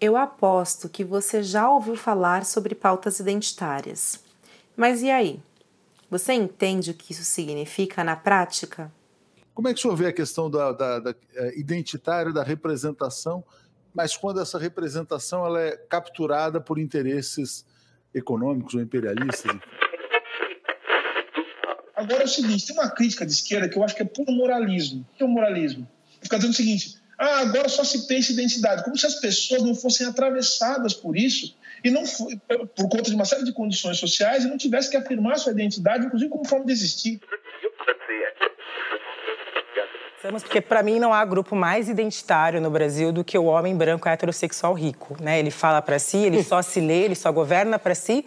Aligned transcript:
Eu 0.00 0.16
aposto 0.16 0.88
que 0.88 1.02
você 1.02 1.42
já 1.42 1.70
ouviu 1.70 1.96
falar 1.96 2.44
sobre 2.44 2.74
pautas 2.74 3.18
identitárias. 3.18 4.22
Mas 4.76 5.02
e 5.02 5.10
aí? 5.10 5.40
Você 6.10 6.34
entende 6.34 6.90
o 6.90 6.94
que 6.94 7.12
isso 7.12 7.24
significa 7.24 8.04
na 8.04 8.14
prática? 8.14 8.92
Como 9.54 9.68
é 9.68 9.72
que 9.72 9.78
o 9.78 9.82
senhor 9.82 9.96
vê 9.96 10.06
a 10.06 10.12
questão 10.12 10.50
da, 10.50 10.70
da, 10.70 10.98
da 11.00 11.14
é, 11.34 11.58
identitária, 11.58 12.30
da 12.30 12.42
representação, 12.42 13.42
mas 13.94 14.14
quando 14.14 14.38
essa 14.40 14.58
representação 14.58 15.46
ela 15.46 15.60
é 15.60 15.76
capturada 15.76 16.60
por 16.60 16.78
interesses 16.78 17.64
econômicos 18.14 18.74
ou 18.74 18.82
imperialistas? 18.82 19.56
Agora 21.96 22.22
é 22.22 22.26
o 22.26 22.28
seguinte, 22.28 22.66
tem 22.66 22.76
uma 22.76 22.90
crítica 22.90 23.24
de 23.24 23.32
esquerda 23.32 23.66
que 23.70 23.78
eu 23.78 23.82
acho 23.82 23.96
que 23.96 24.02
é 24.02 24.04
puro 24.04 24.30
moralismo. 24.30 25.06
O 25.14 25.16
que 25.16 25.22
é 25.22 25.26
o 25.26 25.28
moralismo? 25.28 25.88
Fica 26.20 26.36
dizendo 26.36 26.52
o 26.52 26.56
seguinte, 26.56 26.98
ah, 27.18 27.40
agora 27.40 27.68
só 27.68 27.82
se 27.82 28.06
pensa 28.06 28.32
identidade, 28.32 28.84
como 28.84 28.96
se 28.96 29.06
as 29.06 29.14
pessoas 29.14 29.62
não 29.62 29.74
fossem 29.74 30.06
atravessadas 30.06 30.92
por 30.92 31.16
isso 31.16 31.56
e 31.82 31.90
não 31.90 32.02
por 32.04 32.88
conta 32.88 33.04
de 33.04 33.14
uma 33.14 33.24
série 33.24 33.44
de 33.44 33.52
condições 33.52 33.98
sociais 33.98 34.44
e 34.44 34.48
não 34.48 34.58
tivesse 34.58 34.90
que 34.90 34.96
afirmar 34.96 35.38
sua 35.38 35.52
identidade, 35.52 36.06
inclusive 36.06 36.30
como 36.30 36.46
forma 36.46 36.66
de 36.66 36.72
existir. 36.72 37.20
Porque 40.40 40.60
para 40.60 40.82
mim 40.82 40.98
não 40.98 41.12
há 41.12 41.24
grupo 41.24 41.54
mais 41.54 41.88
identitário 41.88 42.60
no 42.60 42.70
Brasil 42.70 43.12
do 43.12 43.24
que 43.24 43.38
o 43.38 43.44
homem 43.44 43.76
branco 43.76 44.08
heterossexual 44.08 44.74
rico, 44.74 45.16
né? 45.20 45.38
Ele 45.38 45.50
fala 45.50 45.80
para 45.80 45.98
si, 45.98 46.18
ele 46.18 46.42
só 46.42 46.62
se 46.62 46.80
lê, 46.80 47.04
ele 47.04 47.14
só 47.14 47.30
governa 47.30 47.78
para 47.78 47.94
si, 47.94 48.24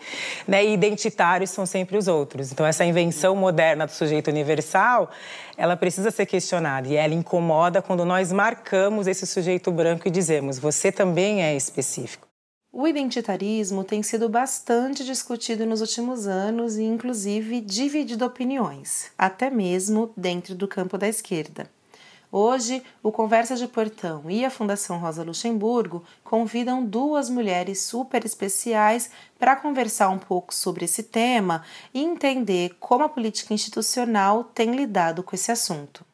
né? 0.47 0.63
E 0.63 0.73
identitários 0.73 1.49
são 1.49 1.65
sempre 1.65 1.97
os 1.97 2.07
outros. 2.07 2.51
Então 2.51 2.65
essa 2.65 2.85
invenção 2.85 3.35
moderna 3.35 3.85
do 3.85 3.91
sujeito 3.91 4.29
universal, 4.29 5.09
ela 5.57 5.75
precisa 5.75 6.11
ser 6.11 6.25
questionada 6.25 6.87
e 6.87 6.95
ela 6.95 7.13
incomoda 7.13 7.81
quando 7.81 8.05
nós 8.05 8.31
marcamos 8.31 9.07
esse 9.07 9.25
sujeito 9.25 9.71
branco 9.71 10.07
e 10.07 10.11
dizemos: 10.11 10.59
você 10.59 10.91
também 10.91 11.43
é 11.43 11.55
específico. 11.55 12.29
O 12.71 12.87
identitarismo 12.87 13.83
tem 13.83 14.03
sido 14.03 14.29
bastante 14.29 15.03
discutido 15.03 15.65
nos 15.65 15.81
últimos 15.81 16.27
anos 16.27 16.77
e, 16.77 16.83
inclusive, 16.83 17.61
dividido 17.61 18.23
opiniões, 18.23 19.11
até 19.17 19.49
mesmo 19.49 20.13
dentro 20.15 20.53
do 20.53 20.67
campo 20.67 20.95
da 20.95 21.07
esquerda. 21.07 21.67
Hoje, 22.31 22.83
o 23.01 23.11
Conversa 23.11 23.55
de 23.55 23.67
Portão 23.67 24.29
e 24.29 24.45
a 24.45 24.51
Fundação 24.51 24.99
Rosa 24.99 25.23
Luxemburgo 25.23 26.03
convidam 26.23 26.85
duas 26.85 27.27
mulheres 27.27 27.81
super 27.81 28.23
especiais 28.23 29.09
para 29.39 29.55
conversar 29.55 30.09
um 30.09 30.19
pouco 30.19 30.53
sobre 30.53 30.85
esse 30.85 31.01
tema 31.01 31.63
e 31.91 32.03
entender 32.03 32.75
como 32.79 33.03
a 33.03 33.09
política 33.09 33.51
institucional 33.51 34.43
tem 34.43 34.75
lidado 34.75 35.23
com 35.23 35.35
esse 35.35 35.51
assunto. 35.51 36.05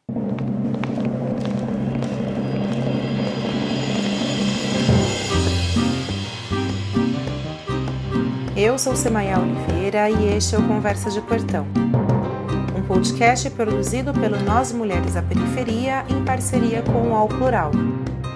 Eu 8.55 8.79
sou 8.79 8.95
Semaia 8.95 9.37
Oliveira 9.37 10.09
e 10.09 10.37
este 10.37 10.55
é 10.55 10.57
o 10.57 10.65
Conversa 10.65 11.11
de 11.11 11.19
Portão 11.21 11.67
podcast 12.85 13.49
produzido 13.49 14.13
pelo 14.13 14.39
Nós 14.41 14.71
Mulheres 14.71 15.15
da 15.15 15.21
Periferia 15.21 16.05
em 16.07 16.23
parceria 16.23 16.83
com 16.83 16.91
o 16.91 17.09
UOL 17.09 17.27
Plural, 17.27 17.71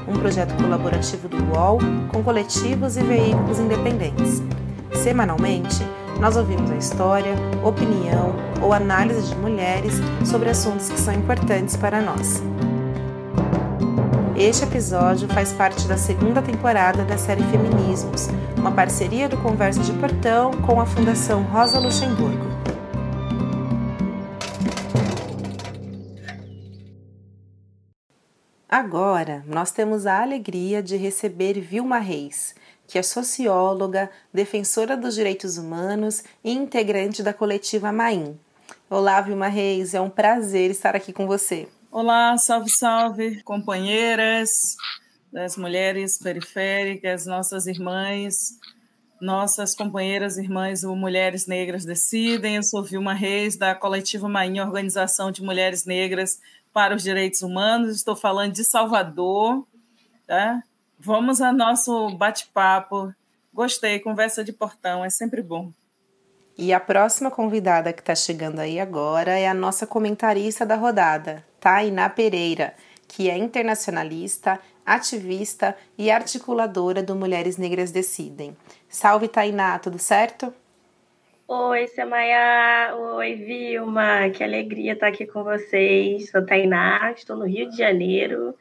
um 0.07 0.13
projeto 0.13 0.55
colaborativo 0.55 1.27
do 1.27 1.37
UOL 1.53 1.77
com 2.11 2.23
coletivos 2.23 2.97
e 2.97 3.03
veículos 3.03 3.59
independentes. 3.59 4.41
Semanalmente, 4.91 5.85
nós 6.19 6.35
ouvimos 6.35 6.71
a 6.71 6.75
história, 6.75 7.35
opinião 7.63 8.33
ou 8.61 8.73
análise 8.73 9.29
de 9.29 9.35
mulheres 9.35 9.93
sobre 10.25 10.49
assuntos 10.49 10.89
que 10.89 10.99
são 10.99 11.13
importantes 11.13 11.75
para 11.77 12.01
nós. 12.01 12.41
Este 14.35 14.63
episódio 14.63 15.27
faz 15.27 15.53
parte 15.53 15.87
da 15.87 15.97
segunda 15.97 16.41
temporada 16.41 17.03
da 17.03 17.17
série 17.17 17.43
Feminismos, 17.43 18.29
uma 18.57 18.71
parceria 18.71 19.29
do 19.29 19.37
Conversa 19.37 19.81
de 19.81 19.93
Portão 19.93 20.51
com 20.65 20.81
a 20.81 20.85
Fundação 20.85 21.43
Rosa 21.43 21.77
Luxemburgo. 21.77 22.48
Agora, 28.69 29.43
nós 29.47 29.71
temos 29.71 30.05
a 30.05 30.21
alegria 30.21 30.83
de 30.83 30.95
receber 30.95 31.59
Vilma 31.59 31.97
Reis, 31.97 32.53
que 32.87 32.99
é 32.99 33.01
socióloga, 33.01 34.11
defensora 34.31 34.95
dos 34.95 35.15
direitos 35.15 35.57
humanos 35.57 36.23
e 36.43 36.51
integrante 36.51 37.23
da 37.23 37.33
coletiva 37.33 37.91
Maim. 37.91 38.39
Olá, 38.87 39.21
Vilma 39.21 39.47
Reis, 39.47 39.95
é 39.95 39.99
um 39.99 40.09
prazer 40.09 40.69
estar 40.69 40.95
aqui 40.95 41.11
com 41.11 41.25
você. 41.25 41.67
Olá, 41.91 42.37
salve, 42.37 42.69
salve, 42.69 43.41
companheiras 43.41 44.75
das 45.33 45.57
mulheres 45.57 46.19
periféricas, 46.19 47.25
nossas 47.25 47.65
irmãs, 47.65 48.59
nossas 49.19 49.75
companheiras 49.75 50.37
irmãs 50.37 50.83
o 50.83 50.95
Mulheres 50.95 51.47
Negras 51.47 51.85
Decidem. 51.85 52.57
Eu 52.57 52.63
sou 52.63 52.83
Vilma 52.83 53.15
Reis, 53.15 53.57
da 53.57 53.73
coletiva 53.73 54.29
Maim, 54.29 54.59
Organização 54.59 55.31
de 55.31 55.41
Mulheres 55.41 55.85
Negras 55.85 56.39
para 56.79 56.95
os 56.95 57.03
direitos 57.03 57.41
humanos. 57.41 57.93
Estou 57.93 58.15
falando 58.15 58.53
de 58.53 58.63
Salvador. 58.63 59.67
Tá? 60.25 60.63
Vamos 60.97 61.41
ao 61.41 61.51
nosso 61.51 62.09
bate-papo. 62.11 63.13
Gostei, 63.53 63.99
conversa 63.99 64.45
de 64.45 64.53
portão, 64.53 65.03
é 65.03 65.09
sempre 65.09 65.41
bom. 65.41 65.73
E 66.57 66.71
a 66.71 66.79
próxima 66.79 67.29
convidada 67.29 67.91
que 67.91 67.99
está 67.99 68.15
chegando 68.15 68.59
aí 68.59 68.79
agora 68.79 69.37
é 69.37 69.45
a 69.45 69.53
nossa 69.53 69.85
comentarista 69.85 70.65
da 70.65 70.75
rodada, 70.75 71.45
Tainá 71.59 72.07
Pereira, 72.07 72.73
que 73.09 73.29
é 73.29 73.37
internacionalista, 73.37 74.57
ativista 74.85 75.75
e 75.97 76.09
articuladora 76.09 77.03
do 77.03 77.13
Mulheres 77.13 77.57
Negras 77.57 77.91
Decidem. 77.91 78.55
Salve, 78.87 79.27
Tainá, 79.27 79.77
tudo 79.79 79.99
certo? 79.99 80.53
Oi, 81.51 81.87
Samaya. 81.87 82.95
Oi, 82.95 83.33
Vilma. 83.33 84.29
Que 84.29 84.43
alegria 84.43 84.93
estar 84.93 85.07
aqui 85.07 85.25
com 85.25 85.43
vocês. 85.43 86.29
Sou 86.29 86.45
Tainá, 86.45 87.11
estou 87.11 87.35
no 87.35 87.47
Rio 87.47 87.67
de 87.67 87.75
Janeiro. 87.75 88.55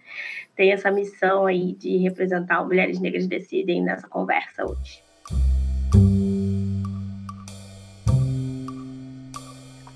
Tenho 0.56 0.72
essa 0.72 0.90
missão 0.90 1.44
aí 1.44 1.74
de 1.74 1.98
representar 1.98 2.64
Mulheres 2.64 2.98
Negras 2.98 3.26
Decidem 3.26 3.82
nessa 3.82 4.08
conversa 4.08 4.64
hoje. 4.64 5.04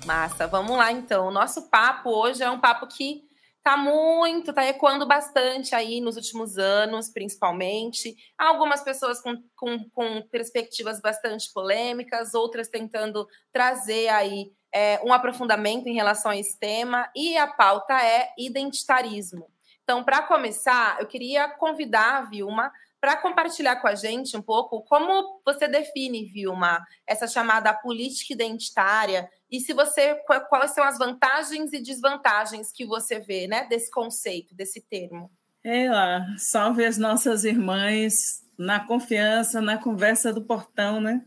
Massa, 0.05 0.45
vamos 0.45 0.77
lá 0.77 0.91
então. 0.91 1.29
O 1.29 1.31
nosso 1.31 1.67
papo 1.71 2.11
hoje 2.11 2.43
é 2.43 2.51
um 2.51 2.59
papo 2.59 2.85
que 2.85 3.23
tá 3.63 3.77
muito, 3.77 4.51
tá 4.51 4.65
ecoando 4.65 5.07
bastante 5.07 5.73
aí 5.73 6.01
nos 6.01 6.17
últimos 6.17 6.57
anos, 6.57 7.09
principalmente. 7.09 8.15
Algumas 8.37 8.81
pessoas 8.81 9.21
com, 9.21 9.41
com, 9.55 9.89
com 9.91 10.21
perspectivas 10.23 10.99
bastante 10.99 11.51
polêmicas, 11.53 12.33
outras 12.33 12.67
tentando 12.67 13.25
trazer 13.53 14.09
aí 14.09 14.51
é, 14.73 14.99
um 15.03 15.13
aprofundamento 15.13 15.87
em 15.87 15.93
relação 15.93 16.31
a 16.31 16.37
esse 16.37 16.59
tema, 16.59 17.09
e 17.15 17.37
a 17.37 17.47
pauta 17.47 17.93
é 18.03 18.33
identitarismo. 18.37 19.49
Então, 19.83 20.03
para 20.03 20.23
começar, 20.23 20.97
eu 20.99 21.07
queria 21.07 21.47
convidar 21.47 22.17
a 22.17 22.21
Vilma 22.21 22.71
para 22.99 23.17
compartilhar 23.17 23.77
com 23.77 23.87
a 23.87 23.95
gente 23.95 24.35
um 24.35 24.41
pouco 24.41 24.81
como 24.83 25.41
você 25.45 25.67
define, 25.67 26.25
Vilma, 26.25 26.81
essa 27.05 27.27
chamada 27.27 27.73
política 27.73 28.33
identitária 28.33 29.29
e 29.53 29.59
se 29.59 29.71
você 29.71 30.15
quais 30.49 30.71
são 30.71 30.83
as 30.83 30.97
vantagens 30.97 31.71
e 31.73 31.79
desvantagens 31.79 32.71
que 32.71 32.87
você 32.87 33.19
vê, 33.19 33.45
né, 33.45 33.67
desse 33.69 33.91
conceito, 33.91 34.55
desse 34.55 34.81
termo. 34.81 35.29
É 35.63 35.87
lá, 35.87 36.25
salve 36.39 36.83
as 36.83 36.97
nossas 36.97 37.43
irmãs 37.43 38.43
na 38.57 38.79
confiança, 38.79 39.61
na 39.61 39.77
conversa 39.77 40.33
do 40.33 40.41
portão, 40.41 40.99
né? 40.99 41.23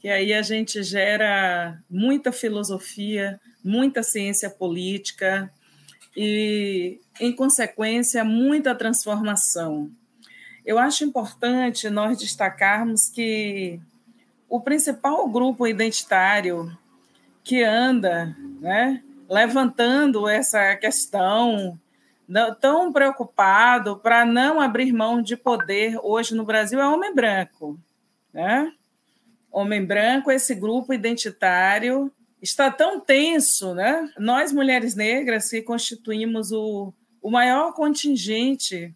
Que 0.00 0.08
aí 0.08 0.34
a 0.34 0.42
gente 0.42 0.82
gera 0.82 1.80
muita 1.88 2.32
filosofia, 2.32 3.40
muita 3.62 4.02
ciência 4.02 4.50
política 4.50 5.48
e, 6.16 7.00
em 7.20 7.32
consequência, 7.32 8.24
muita 8.24 8.74
transformação. 8.74 9.92
Eu 10.66 10.76
acho 10.76 11.04
importante 11.04 11.88
nós 11.88 12.18
destacarmos 12.18 13.08
que 13.08 13.80
o 14.48 14.60
principal 14.60 15.28
grupo 15.28 15.68
identitário 15.68 16.76
que 17.44 17.62
anda 17.62 18.34
né, 18.60 19.02
levantando 19.28 20.26
essa 20.26 20.74
questão, 20.76 21.78
tão 22.60 22.90
preocupado 22.90 23.98
para 23.98 24.24
não 24.24 24.60
abrir 24.60 24.92
mão 24.92 25.20
de 25.20 25.36
poder 25.36 25.98
hoje 26.02 26.34
no 26.34 26.44
Brasil 26.44 26.80
é 26.80 26.88
homem 26.88 27.14
branco. 27.14 27.78
Né? 28.32 28.72
Homem 29.52 29.84
branco, 29.84 30.32
esse 30.32 30.54
grupo 30.54 30.94
identitário, 30.94 32.10
está 32.40 32.70
tão 32.70 32.98
tenso. 32.98 33.74
Né? 33.74 34.10
Nós, 34.18 34.50
mulheres 34.50 34.94
negras, 34.94 35.50
que 35.50 35.60
constituímos 35.60 36.50
o, 36.50 36.92
o 37.20 37.30
maior 37.30 37.74
contingente 37.74 38.94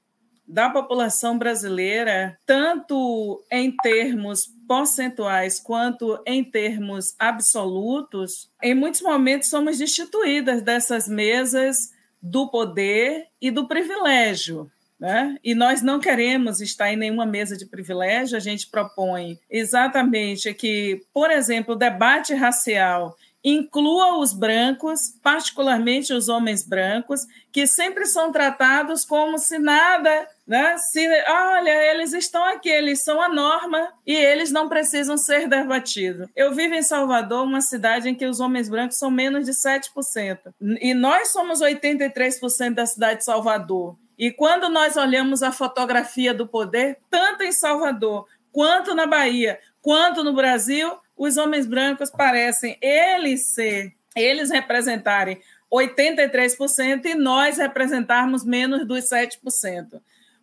da 0.48 0.70
população 0.70 1.38
brasileira, 1.38 2.38
tanto 2.46 3.44
em 3.52 3.70
termos 3.76 4.40
percentuais 4.66 5.60
quanto 5.60 6.20
em 6.26 6.42
termos 6.42 7.14
absolutos, 7.18 8.50
em 8.62 8.74
muitos 8.74 9.02
momentos 9.02 9.50
somos 9.50 9.78
destituídas 9.78 10.62
dessas 10.62 11.06
mesas 11.06 11.92
do 12.20 12.48
poder 12.48 13.26
e 13.40 13.50
do 13.50 13.68
privilégio. 13.68 14.70
Né? 14.98 15.36
E 15.44 15.54
nós 15.54 15.80
não 15.80 16.00
queremos 16.00 16.60
estar 16.60 16.92
em 16.92 16.96
nenhuma 16.96 17.24
mesa 17.24 17.56
de 17.56 17.66
privilégio, 17.66 18.36
a 18.36 18.40
gente 18.40 18.68
propõe 18.68 19.38
exatamente 19.48 20.52
que, 20.54 21.02
por 21.14 21.30
exemplo, 21.30 21.74
o 21.74 21.78
debate 21.78 22.34
racial 22.34 23.16
inclua 23.48 24.18
os 24.18 24.32
brancos, 24.32 25.14
particularmente 25.22 26.12
os 26.12 26.28
homens 26.28 26.66
brancos, 26.66 27.20
que 27.52 27.66
sempre 27.66 28.06
são 28.06 28.30
tratados 28.30 29.04
como 29.04 29.38
se 29.38 29.58
nada, 29.58 30.28
né? 30.46 30.76
Se, 30.78 31.06
olha, 31.28 31.70
eles 31.92 32.12
estão 32.12 32.44
aqui, 32.44 32.68
eles 32.68 33.02
são 33.02 33.20
a 33.20 33.28
norma 33.28 33.92
e 34.06 34.14
eles 34.14 34.50
não 34.50 34.68
precisam 34.68 35.16
ser 35.16 35.48
debatidos. 35.48 36.28
Eu 36.34 36.52
vivo 36.54 36.74
em 36.74 36.82
Salvador, 36.82 37.44
uma 37.44 37.60
cidade 37.60 38.08
em 38.08 38.14
que 38.14 38.26
os 38.26 38.40
homens 38.40 38.68
brancos 38.68 38.98
são 38.98 39.10
menos 39.10 39.44
de 39.44 39.52
7%. 39.52 40.38
E 40.80 40.94
nós 40.94 41.28
somos 41.28 41.60
83% 41.60 42.74
da 42.74 42.86
cidade 42.86 43.20
de 43.20 43.24
Salvador. 43.24 43.96
E 44.18 44.32
quando 44.32 44.68
nós 44.68 44.96
olhamos 44.96 45.42
a 45.42 45.52
fotografia 45.52 46.34
do 46.34 46.46
poder, 46.46 46.98
tanto 47.08 47.44
em 47.44 47.52
Salvador, 47.52 48.26
quanto 48.50 48.94
na 48.94 49.06
Bahia, 49.06 49.60
quanto 49.80 50.24
no 50.24 50.34
Brasil, 50.34 50.98
os 51.18 51.36
homens 51.36 51.66
brancos 51.66 52.10
parecem 52.10 52.78
eles 52.80 53.48
ser, 53.48 53.92
eles 54.16 54.50
representarem 54.50 55.40
83% 55.70 57.04
e 57.04 57.14
nós 57.14 57.58
representarmos 57.58 58.44
menos 58.44 58.86
dos 58.86 59.04
7%. 59.04 60.00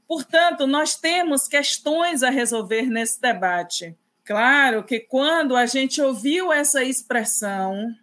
Portanto, 0.08 0.68
nós 0.68 0.96
temos 0.96 1.48
questões 1.48 2.22
a 2.22 2.30
resolver 2.30 2.84
nesse 2.84 3.20
debate. 3.20 3.98
Claro 4.24 4.84
que 4.84 5.00
quando 5.00 5.56
a 5.56 5.66
gente 5.66 6.02
ouviu 6.02 6.54
essa 6.54 6.84
expressão 6.84 7.96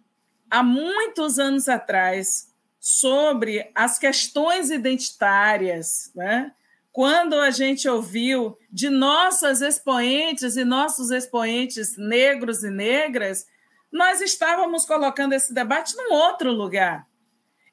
há 0.49 0.61
muitos 0.61 1.39
anos 1.39 1.69
atrás, 1.69 2.53
sobre 2.83 3.71
as 3.73 3.97
questões 3.97 4.69
identitárias, 4.69 6.11
né? 6.13 6.51
Quando 6.93 7.33
a 7.33 7.49
gente 7.49 7.89
ouviu 7.89 8.55
de 8.71 8.87
nossas 8.87 9.61
expoentes 9.61 10.55
e 10.55 10.63
nossos 10.63 11.09
expoentes 11.09 11.97
negros 11.97 12.63
e 12.63 12.69
negras, 12.69 13.47
nós 13.91 14.21
estávamos 14.21 14.85
colocando 14.85 15.33
esse 15.33 15.51
debate 15.51 15.97
num 15.97 16.13
outro 16.13 16.51
lugar. 16.51 17.07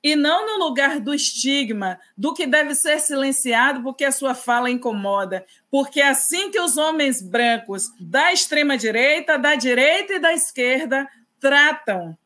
E 0.02 0.16
não 0.16 0.46
no 0.46 0.64
lugar 0.64 0.98
do 0.98 1.12
estigma, 1.12 2.00
do 2.16 2.32
que 2.32 2.46
deve 2.46 2.74
ser 2.74 2.98
silenciado 2.98 3.82
porque 3.82 4.06
a 4.06 4.12
sua 4.12 4.34
fala 4.34 4.70
incomoda. 4.70 5.44
Porque 5.70 6.00
assim 6.00 6.50
que 6.50 6.58
os 6.58 6.78
homens 6.78 7.20
brancos 7.20 7.88
da 8.00 8.32
extrema-direita, 8.32 9.38
da 9.38 9.54
direita 9.54 10.14
e 10.14 10.18
da 10.18 10.32
esquerda 10.32 11.06
tratam 11.38 12.16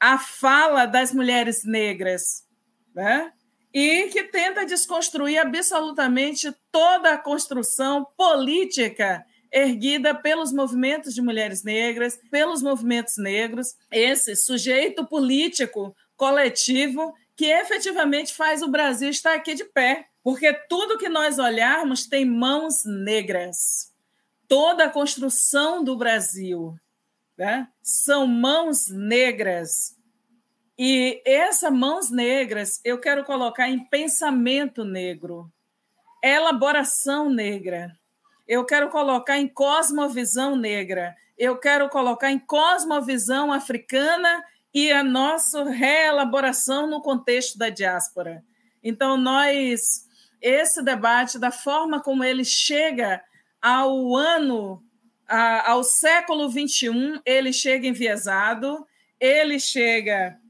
a 0.00 0.18
fala 0.18 0.86
das 0.86 1.12
mulheres 1.12 1.64
negras, 1.64 2.46
né? 2.94 3.30
E 3.72 4.08
que 4.08 4.24
tenta 4.24 4.66
desconstruir 4.66 5.38
absolutamente 5.38 6.52
toda 6.72 7.12
a 7.12 7.18
construção 7.18 8.06
política 8.16 9.24
erguida 9.52 10.14
pelos 10.14 10.52
movimentos 10.52 11.14
de 11.14 11.22
mulheres 11.22 11.62
negras, 11.62 12.18
pelos 12.30 12.62
movimentos 12.62 13.16
negros, 13.16 13.74
esse 13.90 14.36
sujeito 14.36 15.04
político 15.04 15.94
coletivo 16.16 17.14
que 17.36 17.46
efetivamente 17.46 18.34
faz 18.34 18.62
o 18.62 18.68
Brasil 18.68 19.08
estar 19.08 19.34
aqui 19.34 19.54
de 19.54 19.64
pé, 19.64 20.06
porque 20.22 20.52
tudo 20.68 20.98
que 20.98 21.08
nós 21.08 21.38
olharmos 21.38 22.06
tem 22.06 22.24
mãos 22.24 22.84
negras. 22.84 23.92
Toda 24.46 24.84
a 24.84 24.90
construção 24.90 25.82
do 25.82 25.96
Brasil 25.96 26.76
né? 27.38 27.66
são 27.82 28.26
mãos 28.26 28.88
negras. 28.90 29.96
E 30.82 31.20
essas 31.26 31.70
mãos 31.70 32.10
negras 32.10 32.80
eu 32.82 32.98
quero 32.98 33.22
colocar 33.22 33.68
em 33.68 33.84
pensamento 33.84 34.82
negro, 34.82 35.52
elaboração 36.24 37.28
negra. 37.28 37.94
Eu 38.48 38.64
quero 38.64 38.88
colocar 38.88 39.36
em 39.36 39.46
cosmovisão 39.46 40.56
negra. 40.56 41.14
Eu 41.36 41.58
quero 41.58 41.90
colocar 41.90 42.30
em 42.30 42.38
cosmovisão 42.38 43.52
africana 43.52 44.42
e 44.72 44.90
a 44.90 45.04
nossa 45.04 45.64
reelaboração 45.64 46.86
no 46.86 47.02
contexto 47.02 47.58
da 47.58 47.68
diáspora. 47.68 48.42
Então, 48.82 49.18
nós, 49.18 50.08
esse 50.40 50.82
debate, 50.82 51.38
da 51.38 51.50
forma 51.50 52.00
como 52.00 52.24
ele 52.24 52.42
chega 52.42 53.22
ao 53.60 54.16
ano 54.16 54.82
a, 55.28 55.72
ao 55.72 55.84
século 55.84 56.48
XXI, 56.50 57.20
ele 57.26 57.52
chega 57.52 57.86
enviesado, 57.86 58.86
ele 59.20 59.60
chega, 59.60 60.40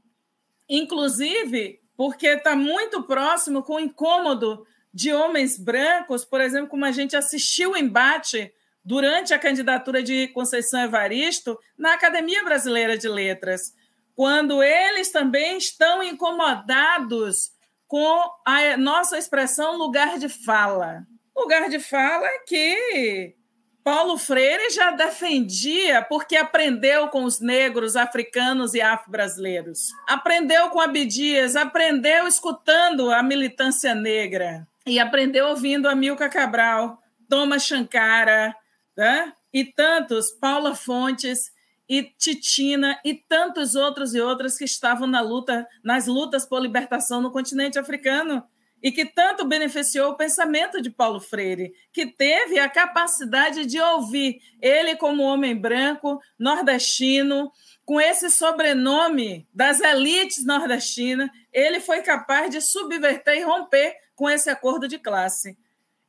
inclusive, 0.71 1.81
porque 1.97 2.27
está 2.27 2.55
muito 2.55 3.03
próximo 3.03 3.61
com 3.61 3.75
o 3.75 3.79
incômodo 3.79 4.65
de 4.93 5.13
homens 5.13 5.59
brancos, 5.59 6.23
por 6.23 6.39
exemplo, 6.39 6.69
como 6.69 6.85
a 6.85 6.91
gente 6.91 7.15
assistiu 7.15 7.71
o 7.71 7.77
embate 7.77 8.51
durante 8.83 9.33
a 9.33 9.39
candidatura 9.39 10.01
de 10.01 10.29
Conceição 10.29 10.81
Evaristo 10.81 11.59
na 11.77 11.93
Academia 11.93 12.43
Brasileira 12.43 12.97
de 12.97 13.07
Letras, 13.07 13.73
quando 14.15 14.63
eles 14.63 15.11
também 15.11 15.57
estão 15.57 16.01
incomodados 16.01 17.51
com 17.85 18.23
a 18.45 18.77
nossa 18.77 19.17
expressão 19.17 19.77
lugar 19.77 20.17
de 20.17 20.29
fala. 20.29 21.05
Lugar 21.35 21.69
de 21.69 21.79
fala 21.79 22.27
que 22.47 23.35
Paulo 23.83 24.17
Freire 24.17 24.69
já 24.69 24.91
defendia 24.91 26.03
porque 26.03 26.37
aprendeu 26.37 27.07
com 27.07 27.23
os 27.23 27.39
negros 27.39 27.95
africanos 27.95 28.73
e 28.73 28.81
afro-brasileiros. 28.81 29.91
Aprendeu 30.07 30.69
com 30.69 30.79
Abdias, 30.79 31.55
aprendeu 31.55 32.27
escutando 32.27 33.11
a 33.11 33.23
militância 33.23 33.95
negra 33.95 34.67
e 34.85 34.99
aprendeu 34.99 35.47
ouvindo 35.47 35.89
Amilcar 35.89 36.31
Cabral, 36.31 37.01
Thomas 37.27 37.63
Sankara, 37.63 38.55
né? 38.95 39.33
e 39.53 39.65
tantos, 39.65 40.31
Paula 40.31 40.75
Fontes 40.75 41.51
e 41.89 42.03
Titina 42.03 42.99
e 43.03 43.13
tantos 43.13 43.75
outros 43.75 44.13
e 44.15 44.21
outras 44.21 44.57
que 44.57 44.63
estavam 44.63 45.07
na 45.07 45.21
luta, 45.21 45.67
nas 45.83 46.07
lutas 46.07 46.45
por 46.45 46.61
libertação 46.61 47.19
no 47.19 47.31
continente 47.31 47.77
africano 47.77 48.43
e 48.81 48.91
que 48.91 49.05
tanto 49.05 49.45
beneficiou 49.45 50.11
o 50.11 50.17
pensamento 50.17 50.81
de 50.81 50.89
Paulo 50.89 51.19
Freire, 51.19 51.73
que 51.93 52.05
teve 52.05 52.57
a 52.59 52.69
capacidade 52.69 53.65
de 53.65 53.79
ouvir 53.79 54.41
ele 54.61 54.95
como 54.95 55.23
homem 55.23 55.55
branco, 55.55 56.19
nordestino, 56.37 57.51
com 57.85 57.99
esse 57.99 58.29
sobrenome 58.29 59.47
das 59.53 59.79
elites 59.79 60.45
nordestinas, 60.45 61.29
ele 61.51 61.79
foi 61.79 62.01
capaz 62.01 62.49
de 62.49 62.61
subverter 62.61 63.37
e 63.37 63.43
romper 63.43 63.95
com 64.15 64.29
esse 64.29 64.49
acordo 64.49 64.87
de 64.87 64.97
classe. 64.97 65.57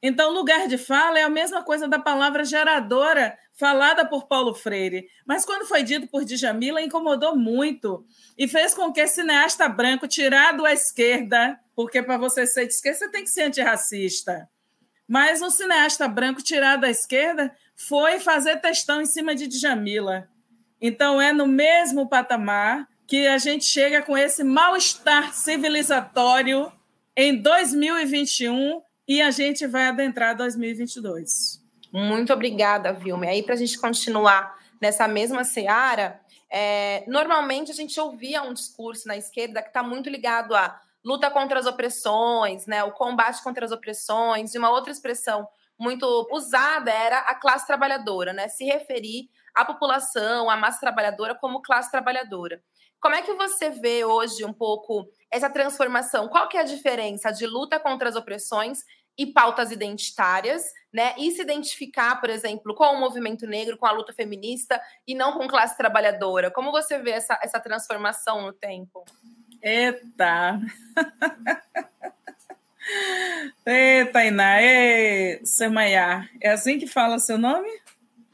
Então, 0.03 0.33
lugar 0.33 0.67
de 0.67 0.77
fala 0.77 1.19
é 1.19 1.23
a 1.23 1.29
mesma 1.29 1.63
coisa 1.63 1.87
da 1.87 1.99
palavra 1.99 2.45
geradora 2.45 3.39
falada 3.55 4.05
por 4.05 4.27
Paulo 4.27 4.53
Freire, 4.53 5.07
mas 5.25 5.45
quando 5.45 5.67
foi 5.67 5.85
dito 5.85 6.09
por 6.09 6.25
Djamila, 6.25 6.83
incomodou 6.83 7.37
muito 7.37 8.05
e 8.37 8.49
fez 8.49 8.75
com 8.75 8.93
que 8.93 9.07
cineasta 9.07 9.69
branco, 9.69 10.09
tirado 10.09 10.67
à 10.67 10.73
esquerda, 10.73 11.59
porque 11.75 12.03
para 12.03 12.17
você 12.17 12.47
ser 12.47 12.67
de 12.67 12.75
esquerda, 12.75 12.99
você 12.99 13.09
tem 13.11 13.25
que 13.25 13.31
ser 13.31 13.43
antirracista, 13.43 14.49
mas 15.07 15.43
um 15.43 15.51
cineasta 15.51 16.09
branco 16.09 16.43
tirado 16.43 16.85
à 16.85 16.91
esquerda 16.91 17.55
foi 17.75 18.21
fazer 18.21 18.61
testão 18.61 19.01
em 19.01 19.07
cima 19.07 19.35
de 19.35 19.47
Djamila. 19.47 20.29
Então, 20.81 21.21
é 21.21 21.33
no 21.33 21.47
mesmo 21.47 22.09
patamar 22.09 22.89
que 23.07 23.27
a 23.27 23.39
gente 23.39 23.65
chega 23.65 24.03
com 24.03 24.17
esse 24.17 24.43
mal-estar 24.43 25.35
civilizatório 25.35 26.73
em 27.17 27.37
2021 27.37 28.83
e 29.07 29.21
a 29.21 29.31
gente 29.31 29.67
vai 29.67 29.87
adentrar 29.87 30.37
2022. 30.37 31.61
Muito 31.93 32.33
obrigada, 32.33 32.93
Vilma. 32.93 33.27
E 33.27 33.29
aí, 33.29 33.43
para 33.43 33.55
a 33.55 33.59
gente 33.59 33.79
continuar 33.79 34.59
nessa 34.81 35.07
mesma 35.07 35.45
seara, 35.45 36.21
é, 36.51 37.05
normalmente 37.07 37.71
a 37.71 37.75
gente 37.75 37.99
ouvia 38.01 38.43
um 38.43 38.53
discurso 38.53 39.07
na 39.07 39.17
esquerda 39.17 39.63
que 39.63 39.69
está 39.69 39.83
muito 39.83 40.09
ligado 40.09 40.55
à 40.55 40.81
luta 41.05 41.31
contra 41.31 41.59
as 41.59 41.67
opressões, 41.67 42.67
né, 42.67 42.83
o 42.85 42.93
combate 42.93 43.43
contra 43.43 43.65
as 43.65 43.73
opressões, 43.73 44.55
e 44.55 44.59
uma 44.59 44.71
outra 44.71 44.93
expressão 44.93 45.49
muito 45.79 46.29
usada 46.31 46.91
era 46.91 47.19
a 47.21 47.35
classe 47.35 47.67
trabalhadora, 47.67 48.33
né, 48.33 48.49
se 48.49 48.65
referir 48.65 49.29
à 49.55 49.65
população, 49.65 50.49
à 50.49 50.57
massa 50.57 50.81
trabalhadora 50.81 51.35
como 51.35 51.63
classe 51.63 51.91
trabalhadora. 51.91 52.63
Como 53.01 53.17
é 53.17 53.23
que 53.23 53.35
você 53.35 53.71
vê 53.71 54.05
hoje 54.05 54.45
um 54.45 54.53
pouco 54.53 55.09
essa 55.29 55.51
transformação? 55.51 56.29
Qual 56.29 56.49
que 56.49 56.57
é 56.57 56.61
a 56.61 56.65
diferença 56.65 57.33
de 57.33 57.47
luta 57.47 57.81
contra 57.81 58.09
as 58.09 58.15
opressões 58.15 58.85
e 59.17 59.27
pautas 59.27 59.71
identitárias, 59.71 60.65
né? 60.93 61.15
E 61.19 61.31
se 61.33 61.43
identificar, 61.43 62.21
por 62.21 62.31
exemplo, 62.31 62.75
com 62.75 62.85
o 62.85 63.01
movimento 63.01 63.47
negro, 63.47 63.77
com 63.77 63.87
a 63.87 63.93
luta 63.93 64.13
feminista 64.13 64.81
e 65.07 65.15
não 65.15 65.37
com 65.37 65.47
classe 65.47 65.77
trabalhadora. 65.77 66.51
Como 66.51 66.71
você 66.71 66.99
vê 66.99 67.11
essa, 67.11 67.39
essa 67.43 67.61
transformação 67.61 68.43
no 68.43 68.53
tempo? 68.53 69.05
Eita! 69.63 70.61
Eita, 73.65 74.25
Iná! 74.25 74.61
Ei, 74.61 75.41
Semaiá, 75.45 76.29
é 76.41 76.51
assim 76.51 76.81
que 76.81 76.87
fala 76.89 77.21
seu 77.21 77.39
nome? 77.39 77.69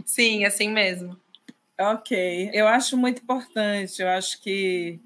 Sim, 0.07 0.47
assim 0.47 0.71
mesmo. 0.71 1.21
Ok, 1.79 2.51
eu 2.55 2.67
acho 2.67 2.97
muito 2.97 3.21
importante. 3.21 4.01
Eu 4.01 4.09
acho 4.09 4.41
que 4.41 4.99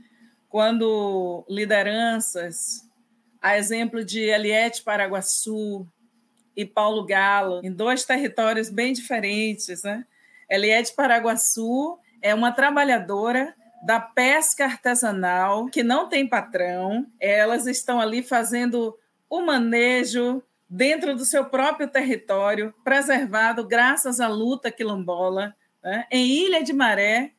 quando 0.49 1.45
lideranças 1.49 2.89
a 3.41 3.59
exemplo 3.59 4.05
de 4.05 4.21
Eliette 4.21 4.81
Paraguaçu 4.85 5.85
e 6.57 6.65
Paulo 6.65 7.05
Galo, 7.05 7.61
em 7.65 7.73
dois 7.73 8.05
territórios 8.05 8.71
bem 8.71 8.93
diferentes. 8.93 9.83
Né? 9.83 10.07
Eliette 10.49 10.95
Paraguaçu 10.95 11.99
é 12.23 12.33
uma 12.33 12.53
trabalhadora 12.53 13.57
da 13.83 14.01
pesca 14.01 14.65
artesanal 14.65 15.67
que 15.67 15.83
não 15.83 16.09
tem 16.09 16.29
patrão, 16.29 17.07
elas 17.21 17.67
estão 17.67 18.01
ali 18.01 18.23
fazendo 18.23 18.97
o 19.29 19.41
manejo 19.41 20.43
dentro 20.69 21.15
do 21.15 21.25
seu 21.25 21.45
próprio 21.45 21.89
território, 21.89 22.73
preservado 22.83 23.67
graças 23.67 24.21
à 24.21 24.29
luta 24.29 24.71
quilombola, 24.71 25.55
né? 25.83 26.07
em 26.11 26.27
Ilha 26.27 26.63
de 26.63 26.73
Maré, 26.73 27.33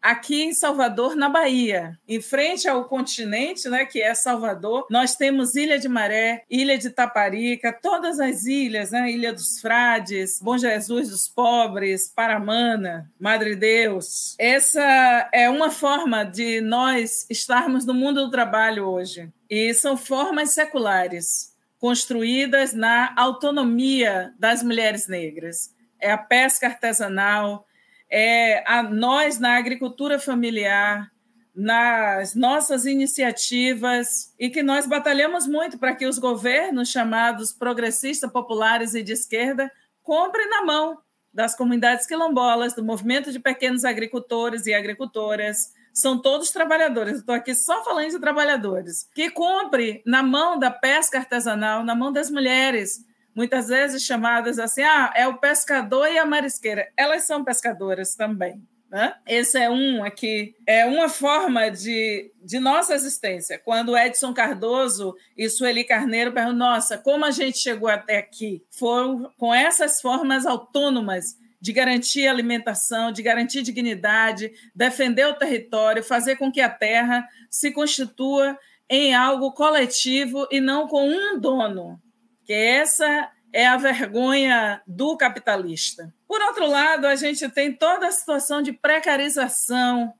aqui 0.00 0.42
em 0.42 0.52
Salvador, 0.52 1.14
na 1.14 1.28
Bahia, 1.28 1.98
em 2.08 2.20
frente 2.20 2.68
ao 2.68 2.84
continente, 2.84 3.68
né, 3.68 3.84
que 3.84 4.00
é 4.00 4.14
Salvador, 4.14 4.86
nós 4.90 5.16
temos 5.16 5.54
Ilha 5.54 5.78
de 5.78 5.88
Maré, 5.88 6.44
Ilha 6.50 6.78
de 6.78 6.90
Taparica, 6.90 7.72
todas 7.72 8.18
as 8.18 8.44
ilhas, 8.44 8.90
né, 8.90 9.10
Ilha 9.10 9.32
dos 9.32 9.60
Frades, 9.60 10.40
Bom 10.40 10.56
Jesus 10.56 11.10
dos 11.10 11.28
Pobres, 11.28 12.08
Paramana, 12.08 13.10
Madre 13.18 13.54
Deus. 13.54 14.34
Essa 14.38 15.28
é 15.32 15.48
uma 15.48 15.70
forma 15.70 16.24
de 16.24 16.60
nós 16.60 17.26
estarmos 17.28 17.84
no 17.84 17.94
mundo 17.94 18.24
do 18.24 18.30
trabalho 18.30 18.86
hoje. 18.86 19.30
E 19.48 19.74
são 19.74 19.96
formas 19.96 20.52
seculares, 20.52 21.54
construídas 21.78 22.72
na 22.72 23.12
autonomia 23.16 24.32
das 24.38 24.62
mulheres 24.62 25.08
negras. 25.08 25.74
É 25.98 26.10
a 26.12 26.18
pesca 26.18 26.66
artesanal, 26.66 27.66
é, 28.10 28.64
a 28.66 28.82
nós 28.82 29.38
na 29.38 29.56
agricultura 29.56 30.18
familiar, 30.18 31.10
nas 31.54 32.34
nossas 32.34 32.86
iniciativas, 32.86 34.34
e 34.38 34.50
que 34.50 34.62
nós 34.62 34.86
batalhamos 34.86 35.46
muito 35.46 35.78
para 35.78 35.94
que 35.94 36.06
os 36.06 36.18
governos 36.18 36.88
chamados 36.88 37.52
progressistas, 37.52 38.30
populares 38.30 38.94
e 38.94 39.02
de 39.02 39.12
esquerda 39.12 39.70
comprem 40.02 40.48
na 40.48 40.64
mão 40.64 40.98
das 41.32 41.54
comunidades 41.54 42.06
quilombolas, 42.06 42.74
do 42.74 42.84
movimento 42.84 43.30
de 43.30 43.38
pequenos 43.38 43.84
agricultores 43.84 44.66
e 44.66 44.74
agricultoras, 44.74 45.72
são 45.92 46.20
todos 46.20 46.50
trabalhadores. 46.50 47.18
Estou 47.18 47.34
aqui 47.34 47.54
só 47.54 47.84
falando 47.84 48.10
de 48.10 48.18
trabalhadores. 48.18 49.08
Que 49.14 49.30
compre 49.30 50.02
na 50.04 50.22
mão 50.22 50.58
da 50.58 50.70
pesca 50.70 51.18
artesanal, 51.18 51.84
na 51.84 51.94
mão 51.94 52.12
das 52.12 52.30
mulheres, 52.30 53.04
muitas 53.34 53.68
vezes 53.68 54.02
chamadas 54.02 54.58
assim, 54.58 54.82
ah, 54.82 55.12
é 55.14 55.26
o 55.26 55.38
pescador 55.38 56.06
e 56.08 56.18
a 56.18 56.26
marisqueira. 56.26 56.88
Elas 56.96 57.26
são 57.26 57.44
pescadoras 57.44 58.14
também. 58.14 58.62
Né? 58.90 59.14
Esse 59.24 59.56
é 59.56 59.70
um 59.70 60.02
aqui, 60.02 60.56
é 60.66 60.84
uma 60.84 61.08
forma 61.08 61.70
de, 61.70 62.32
de 62.42 62.58
nossa 62.58 62.92
existência. 62.92 63.60
Quando 63.64 63.96
Edson 63.96 64.34
Cardoso 64.34 65.14
e 65.36 65.48
Sueli 65.48 65.84
Carneiro 65.84 66.32
perguntam, 66.32 66.58
nossa, 66.58 66.98
como 66.98 67.24
a 67.24 67.30
gente 67.30 67.58
chegou 67.58 67.88
até 67.88 68.18
aqui? 68.18 68.64
Foram 68.68 69.32
com 69.38 69.54
essas 69.54 70.00
formas 70.00 70.44
autônomas 70.44 71.38
de 71.60 71.72
garantir 71.72 72.26
alimentação, 72.26 73.12
de 73.12 73.22
garantir 73.22 73.62
dignidade, 73.62 74.50
defender 74.74 75.26
o 75.26 75.34
território, 75.34 76.02
fazer 76.02 76.34
com 76.36 76.50
que 76.50 76.60
a 76.60 76.70
terra 76.70 77.28
se 77.48 77.70
constitua 77.70 78.58
em 78.88 79.14
algo 79.14 79.52
coletivo 79.52 80.48
e 80.50 80.60
não 80.60 80.88
com 80.88 81.08
um 81.08 81.38
dono, 81.38 82.00
que 82.50 82.54
essa 82.54 83.30
é 83.52 83.64
a 83.64 83.76
vergonha 83.76 84.82
do 84.84 85.16
capitalista. 85.16 86.12
Por 86.26 86.42
outro 86.42 86.66
lado, 86.68 87.06
a 87.06 87.14
gente 87.14 87.48
tem 87.48 87.72
toda 87.72 88.08
a 88.08 88.10
situação 88.10 88.60
de 88.60 88.72
precarização, 88.72 90.12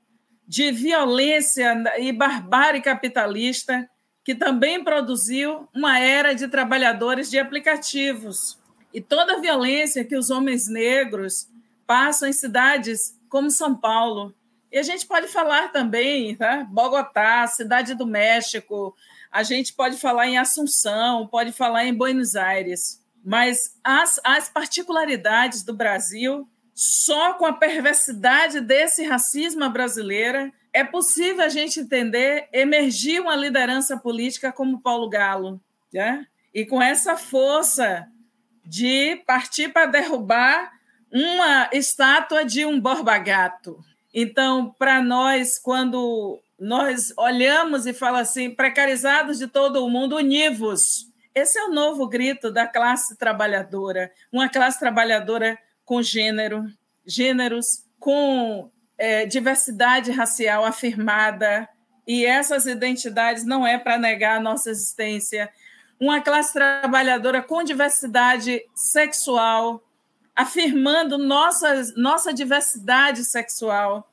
de 0.47 0.71
violência 0.71 1.75
e 1.99 2.09
barbárie 2.13 2.81
capitalista, 2.81 3.85
que 4.23 4.33
também 4.33 4.81
produziu 4.81 5.67
uma 5.75 5.99
era 5.99 6.33
de 6.33 6.47
trabalhadores 6.47 7.29
de 7.29 7.37
aplicativos. 7.37 8.57
E 8.93 9.01
toda 9.01 9.33
a 9.33 9.39
violência 9.41 10.05
que 10.05 10.15
os 10.15 10.29
homens 10.29 10.69
negros 10.69 11.49
passam 11.85 12.29
em 12.29 12.33
cidades 12.33 13.19
como 13.27 13.51
São 13.51 13.75
Paulo. 13.75 14.33
E 14.71 14.77
a 14.77 14.83
gente 14.83 15.05
pode 15.05 15.27
falar 15.27 15.73
também, 15.73 16.33
tá? 16.37 16.63
Bogotá, 16.63 17.45
Cidade 17.47 17.93
do 17.93 18.07
México, 18.07 18.95
a 19.31 19.43
gente 19.43 19.73
pode 19.73 19.97
falar 19.97 20.27
em 20.27 20.37
Assunção, 20.37 21.27
pode 21.27 21.51
falar 21.51 21.85
em 21.85 21.93
Buenos 21.93 22.35
Aires, 22.35 23.01
mas 23.23 23.77
as, 23.83 24.19
as 24.23 24.49
particularidades 24.49 25.63
do 25.63 25.73
Brasil, 25.73 26.47
só 26.73 27.33
com 27.35 27.45
a 27.45 27.53
perversidade 27.53 28.59
desse 28.59 29.03
racismo 29.03 29.69
brasileiro, 29.69 30.51
é 30.73 30.83
possível 30.83 31.43
a 31.45 31.49
gente 31.49 31.79
entender 31.79 32.47
emergir 32.51 33.21
uma 33.21 33.35
liderança 33.35 33.97
política 33.97 34.51
como 34.51 34.81
Paulo 34.81 35.09
Galo, 35.09 35.61
né? 35.93 36.25
e 36.53 36.65
com 36.65 36.81
essa 36.81 37.17
força 37.17 38.07
de 38.65 39.17
partir 39.25 39.71
para 39.71 39.85
derrubar 39.85 40.71
uma 41.11 41.69
estátua 41.73 42.45
de 42.45 42.65
um 42.65 42.79
borba-gato. 42.79 43.79
Então, 44.13 44.73
para 44.77 45.01
nós, 45.01 45.57
quando 45.57 46.39
nós 46.61 47.11
olhamos 47.17 47.87
e 47.87 47.93
fala 47.93 48.19
assim, 48.19 48.51
precarizados 48.51 49.39
de 49.39 49.47
todo 49.47 49.83
o 49.83 49.89
mundo, 49.89 50.17
univos. 50.17 51.07
Esse 51.33 51.57
é 51.57 51.63
o 51.63 51.73
novo 51.73 52.07
grito 52.07 52.51
da 52.51 52.67
classe 52.67 53.17
trabalhadora, 53.17 54.11
uma 54.31 54.47
classe 54.47 54.79
trabalhadora 54.79 55.57
com 55.83 56.03
gênero, 56.03 56.67
gêneros, 57.03 57.83
com 57.99 58.69
é, 58.95 59.25
diversidade 59.25 60.11
racial 60.11 60.63
afirmada, 60.63 61.67
e 62.05 62.27
essas 62.27 62.67
identidades 62.67 63.43
não 63.43 63.65
é 63.65 63.79
para 63.79 63.97
negar 63.97 64.37
a 64.37 64.41
nossa 64.41 64.69
existência. 64.69 65.49
Uma 65.99 66.21
classe 66.21 66.53
trabalhadora 66.53 67.41
com 67.41 67.63
diversidade 67.63 68.61
sexual, 68.75 69.83
afirmando 70.35 71.17
nossa, 71.17 71.91
nossa 71.95 72.31
diversidade 72.31 73.25
sexual. 73.25 74.07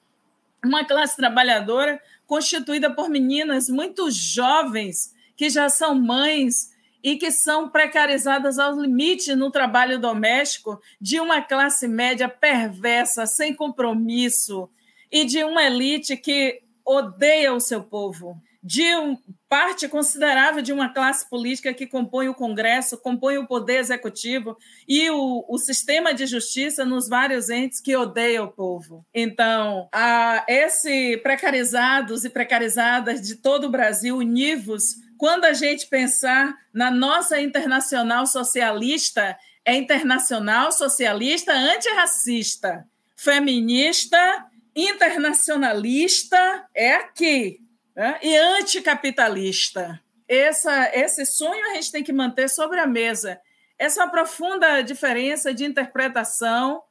Uma 0.64 0.84
classe 0.84 1.16
trabalhadora 1.16 2.00
constituída 2.28 2.94
por 2.94 3.08
meninas 3.08 3.70
muito 3.70 4.10
jovens, 4.10 5.14
que 5.34 5.48
já 5.48 5.70
são 5.70 5.94
mães 5.94 6.70
e 7.02 7.16
que 7.16 7.32
são 7.32 7.70
precarizadas 7.70 8.58
ao 8.58 8.78
limite 8.78 9.34
no 9.34 9.50
trabalho 9.50 9.98
doméstico 9.98 10.78
de 11.00 11.18
uma 11.18 11.40
classe 11.40 11.88
média 11.88 12.28
perversa, 12.28 13.26
sem 13.26 13.54
compromisso, 13.54 14.68
e 15.10 15.24
de 15.24 15.42
uma 15.42 15.62
elite 15.62 16.18
que 16.18 16.60
odeia 16.84 17.54
o 17.54 17.60
seu 17.60 17.82
povo 17.82 18.38
de 18.62 18.94
um, 18.96 19.16
parte 19.48 19.88
considerável 19.88 20.60
de 20.60 20.72
uma 20.72 20.92
classe 20.92 21.28
política 21.28 21.72
que 21.72 21.86
compõe 21.86 22.28
o 22.28 22.34
Congresso, 22.34 22.98
compõe 22.98 23.38
o 23.38 23.46
Poder 23.46 23.78
Executivo 23.78 24.56
e 24.86 25.08
o, 25.10 25.44
o 25.48 25.58
sistema 25.58 26.12
de 26.12 26.26
justiça 26.26 26.84
nos 26.84 27.08
vários 27.08 27.48
entes 27.48 27.80
que 27.80 27.96
odeia 27.96 28.42
o 28.42 28.50
povo. 28.50 29.06
Então, 29.14 29.88
a, 29.92 30.44
esse 30.48 31.16
precarizados 31.18 32.24
e 32.24 32.30
precarizadas 32.30 33.20
de 33.22 33.36
todo 33.36 33.68
o 33.68 33.70
Brasil, 33.70 34.16
univos, 34.16 34.96
quando 35.16 35.44
a 35.44 35.52
gente 35.52 35.86
pensar 35.86 36.54
na 36.72 36.90
nossa 36.90 37.40
internacional 37.40 38.26
socialista, 38.26 39.36
é 39.64 39.76
internacional 39.76 40.72
socialista 40.72 41.52
antirracista, 41.52 42.84
feminista, 43.16 44.46
internacionalista, 44.74 46.66
é 46.74 46.94
aqui 46.94 47.67
né? 47.98 48.16
e 48.22 48.36
anticapitalista. 48.36 50.00
Essa, 50.28 50.90
esse 50.94 51.26
sonho 51.26 51.66
a 51.70 51.74
gente 51.74 51.90
tem 51.90 52.04
que 52.04 52.12
manter 52.12 52.48
sobre 52.48 52.78
a 52.78 52.86
mesa. 52.86 53.40
Essa 53.76 54.04
é 54.04 54.08
profunda 54.08 54.80
diferença 54.82 55.52
de 55.52 55.64
interpretação 55.64 56.82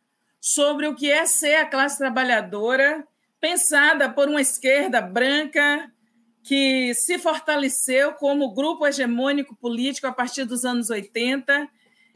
sobre 0.42 0.86
o 0.86 0.96
que 0.96 1.10
é 1.10 1.26
ser 1.26 1.56
a 1.56 1.66
classe 1.66 1.98
trabalhadora, 1.98 3.08
pensada 3.40 4.10
por 4.10 4.28
uma 4.28 4.42
esquerda 4.42 5.00
branca 5.00 5.90
que 6.44 6.94
se 6.94 7.18
fortaleceu 7.18 8.14
como 8.14 8.54
grupo 8.54 8.86
hegemônico 8.86 9.56
político 9.56 10.08
a 10.08 10.14
partir 10.14 10.44
dos 10.44 10.66
anos 10.66 10.90
80 10.90 11.70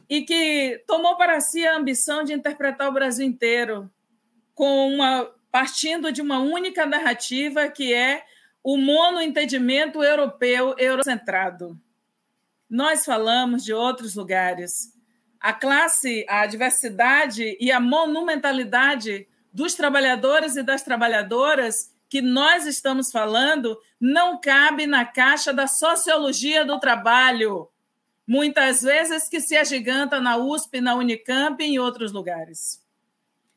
e 0.09 0.23
que 0.23 0.83
tomou 0.85 1.15
para 1.15 1.39
si 1.39 1.65
a 1.65 1.77
ambição 1.77 2.23
de 2.23 2.33
interpretar 2.33 2.89
o 2.89 2.93
Brasil 2.93 3.25
inteiro 3.25 3.89
com 4.53 4.89
uma 4.93 5.29
partindo 5.51 6.13
de 6.13 6.21
uma 6.21 6.39
única 6.39 6.85
narrativa 6.85 7.67
que 7.67 7.93
é 7.93 8.23
o 8.63 8.77
monoentendimento 8.77 10.03
europeu 10.03 10.75
eurocentrado. 10.77 11.79
Nós 12.69 13.03
falamos 13.03 13.63
de 13.63 13.73
outros 13.73 14.15
lugares. 14.15 14.93
A 15.39 15.53
classe, 15.53 16.25
a 16.29 16.45
diversidade 16.45 17.57
e 17.59 17.71
a 17.71 17.79
monumentalidade 17.79 19.27
dos 19.51 19.73
trabalhadores 19.73 20.55
e 20.55 20.63
das 20.63 20.83
trabalhadoras 20.83 21.91
que 22.07 22.21
nós 22.21 22.65
estamos 22.65 23.11
falando 23.11 23.77
não 23.99 24.39
cabe 24.39 24.85
na 24.85 25.05
caixa 25.05 25.53
da 25.53 25.65
sociologia 25.65 26.65
do 26.65 26.79
trabalho, 26.79 27.69
muitas 28.27 28.81
vezes 28.81 29.29
que 29.29 29.39
se 29.39 29.55
agiganta 29.55 30.19
na 30.19 30.37
USP, 30.37 30.81
na 30.81 30.95
Unicamp 30.95 31.63
e 31.63 31.67
em 31.67 31.79
outros 31.79 32.11
lugares. 32.11 32.80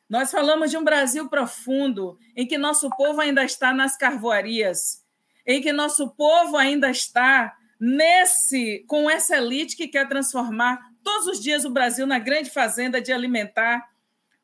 Nós 0.08 0.30
falamos 0.30 0.70
de 0.70 0.76
um 0.76 0.84
Brasil 0.84 1.28
profundo, 1.28 2.18
em 2.36 2.46
que 2.46 2.58
nosso 2.58 2.90
povo 2.90 3.20
ainda 3.20 3.44
está 3.44 3.72
nas 3.72 3.96
carvoarias, 3.96 5.02
em 5.46 5.60
que 5.60 5.72
nosso 5.72 6.10
povo 6.10 6.56
ainda 6.56 6.90
está 6.90 7.56
nesse 7.80 8.84
com 8.86 9.10
essa 9.10 9.36
elite 9.36 9.76
que 9.76 9.88
quer 9.88 10.08
transformar 10.08 10.78
todos 11.02 11.26
os 11.26 11.40
dias 11.40 11.64
o 11.64 11.70
Brasil 11.70 12.06
na 12.06 12.18
grande 12.18 12.50
fazenda 12.50 13.00
de 13.00 13.12
alimentar 13.12 13.86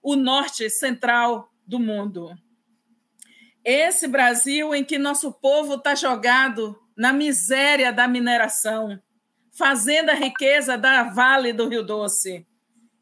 o 0.02 0.16
norte 0.16 0.68
central 0.68 1.52
do 1.66 1.78
mundo. 1.78 2.36
Esse 3.64 4.08
Brasil 4.08 4.74
em 4.74 4.82
que 4.82 4.98
nosso 4.98 5.32
povo 5.32 5.74
está 5.74 5.94
jogado 5.94 6.78
na 6.96 7.12
miséria 7.12 7.92
da 7.92 8.08
mineração, 8.08 9.00
fazendo 9.52 10.10
a 10.10 10.14
riqueza 10.14 10.76
da 10.76 11.02
Vale 11.02 11.52
do 11.52 11.68
Rio 11.68 11.82
Doce, 11.82 12.46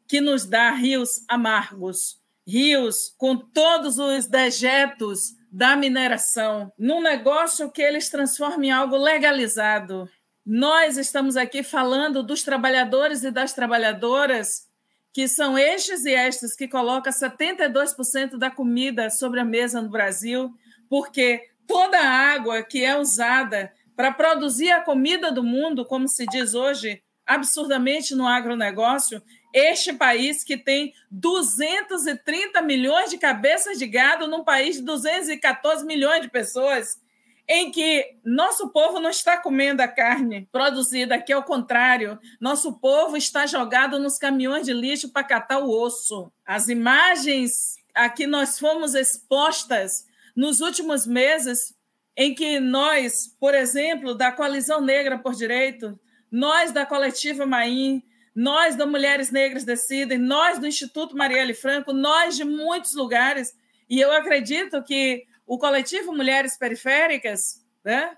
que 0.07 0.19
nos 0.19 0.45
dá 0.45 0.71
rios 0.71 1.23
amargos, 1.27 2.18
rios 2.49 3.13
com 3.17 3.37
todos 3.37 3.99
os 3.99 4.25
dejetos 4.25 5.35
da 5.51 5.75
mineração, 5.75 6.71
num 6.77 7.01
negócio 7.01 7.71
que 7.71 7.81
eles 7.81 8.09
transformam 8.09 8.63
em 8.63 8.71
algo 8.71 8.97
legalizado. 8.97 10.09
Nós 10.45 10.97
estamos 10.97 11.37
aqui 11.37 11.63
falando 11.63 12.23
dos 12.23 12.43
trabalhadores 12.43 13.23
e 13.23 13.31
das 13.31 13.53
trabalhadoras 13.53 14.67
que 15.11 15.27
são 15.27 15.57
estes 15.57 16.05
e 16.05 16.13
estas 16.13 16.55
que 16.55 16.67
colocam 16.67 17.11
72% 17.11 18.37
da 18.37 18.51
comida 18.51 19.09
sobre 19.09 19.39
a 19.39 19.45
mesa 19.45 19.81
no 19.81 19.89
Brasil, 19.89 20.51
porque 20.87 21.49
toda 21.67 21.99
a 21.99 22.33
água 22.33 22.63
que 22.63 22.83
é 22.83 22.97
usada 22.97 23.71
para 23.95 24.11
produzir 24.11 24.71
a 24.71 24.81
comida 24.81 25.31
do 25.31 25.43
mundo, 25.43 25.85
como 25.85 26.07
se 26.07 26.25
diz 26.27 26.53
hoje 26.53 27.01
absurdamente 27.25 28.15
no 28.15 28.27
agronegócio, 28.27 29.21
este 29.53 29.93
país 29.93 30.43
que 30.43 30.57
tem 30.57 30.93
230 31.09 32.61
milhões 32.61 33.09
de 33.09 33.17
cabeças 33.17 33.77
de 33.77 33.87
gado 33.87 34.27
num 34.27 34.43
país 34.43 34.77
de 34.77 34.83
214 34.83 35.85
milhões 35.85 36.21
de 36.21 36.29
pessoas, 36.29 36.99
em 37.47 37.71
que 37.71 38.15
nosso 38.23 38.69
povo 38.69 38.99
não 38.99 39.09
está 39.09 39.37
comendo 39.37 39.81
a 39.81 39.87
carne 39.87 40.47
produzida, 40.51 41.15
aqui 41.15 41.33
ao 41.33 41.43
contrário, 41.43 42.19
nosso 42.39 42.73
povo 42.73 43.17
está 43.17 43.47
jogado 43.47 43.97
nos 43.97 44.19
caminhões 44.19 44.67
de 44.67 44.73
lixo 44.73 45.09
para 45.09 45.23
catar 45.23 45.57
o 45.59 45.71
osso. 45.71 46.31
As 46.45 46.67
imagens 46.67 47.79
a 47.95 48.07
que 48.07 48.27
nós 48.27 48.59
fomos 48.59 48.93
expostas 48.93 50.05
nos 50.35 50.61
últimos 50.61 51.07
meses, 51.07 51.75
em 52.15 52.35
que 52.35 52.59
nós, 52.59 53.35
por 53.39 53.55
exemplo, 53.55 54.13
da 54.13 54.31
Coalizão 54.31 54.79
Negra 54.79 55.17
por 55.17 55.33
Direito, 55.33 55.99
nós 56.31 56.71
da 56.71 56.85
Coletiva 56.85 57.45
Maim, 57.45 58.03
nós 58.39 58.77
da 58.77 58.85
Mulheres 58.85 59.31
Negras 59.31 59.65
Decidem, 59.65 60.17
nós 60.17 60.59
do 60.59 60.65
Instituto 60.65 61.13
Marielle 61.13 61.53
Franco, 61.53 61.91
nós 61.91 62.37
de 62.37 62.45
muitos 62.45 62.93
lugares, 62.93 63.53
e 63.89 63.99
eu 63.99 64.13
acredito 64.13 64.81
que 64.81 65.25
o 65.45 65.57
coletivo 65.57 66.13
Mulheres 66.13 66.57
Periféricas, 66.57 67.65
né? 67.83 68.15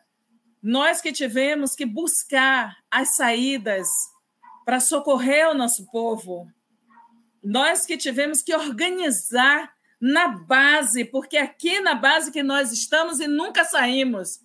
nós 0.62 1.01
que 1.01 1.12
tivemos 1.12 1.74
que 1.74 1.88
buscar 1.88 2.78
as 2.92 3.16
saídas 3.16 3.88
para 4.63 4.80
socorrer 4.80 5.50
o 5.50 5.56
nosso 5.56 5.90
povo, 5.90 6.48
nós 7.44 7.88
que 7.88 7.98
tivemos 7.98 8.44
que 8.44 8.54
organizar 8.54 9.74
na 10.00 10.28
base, 10.28 11.04
porque 11.04 11.36
aqui 11.36 11.80
na 11.80 11.96
base 11.96 12.32
que 12.32 12.44
nós 12.44 12.72
estamos 12.72 13.20
e 13.20 13.28
nunca 13.28 13.66
saímos. 13.66 14.40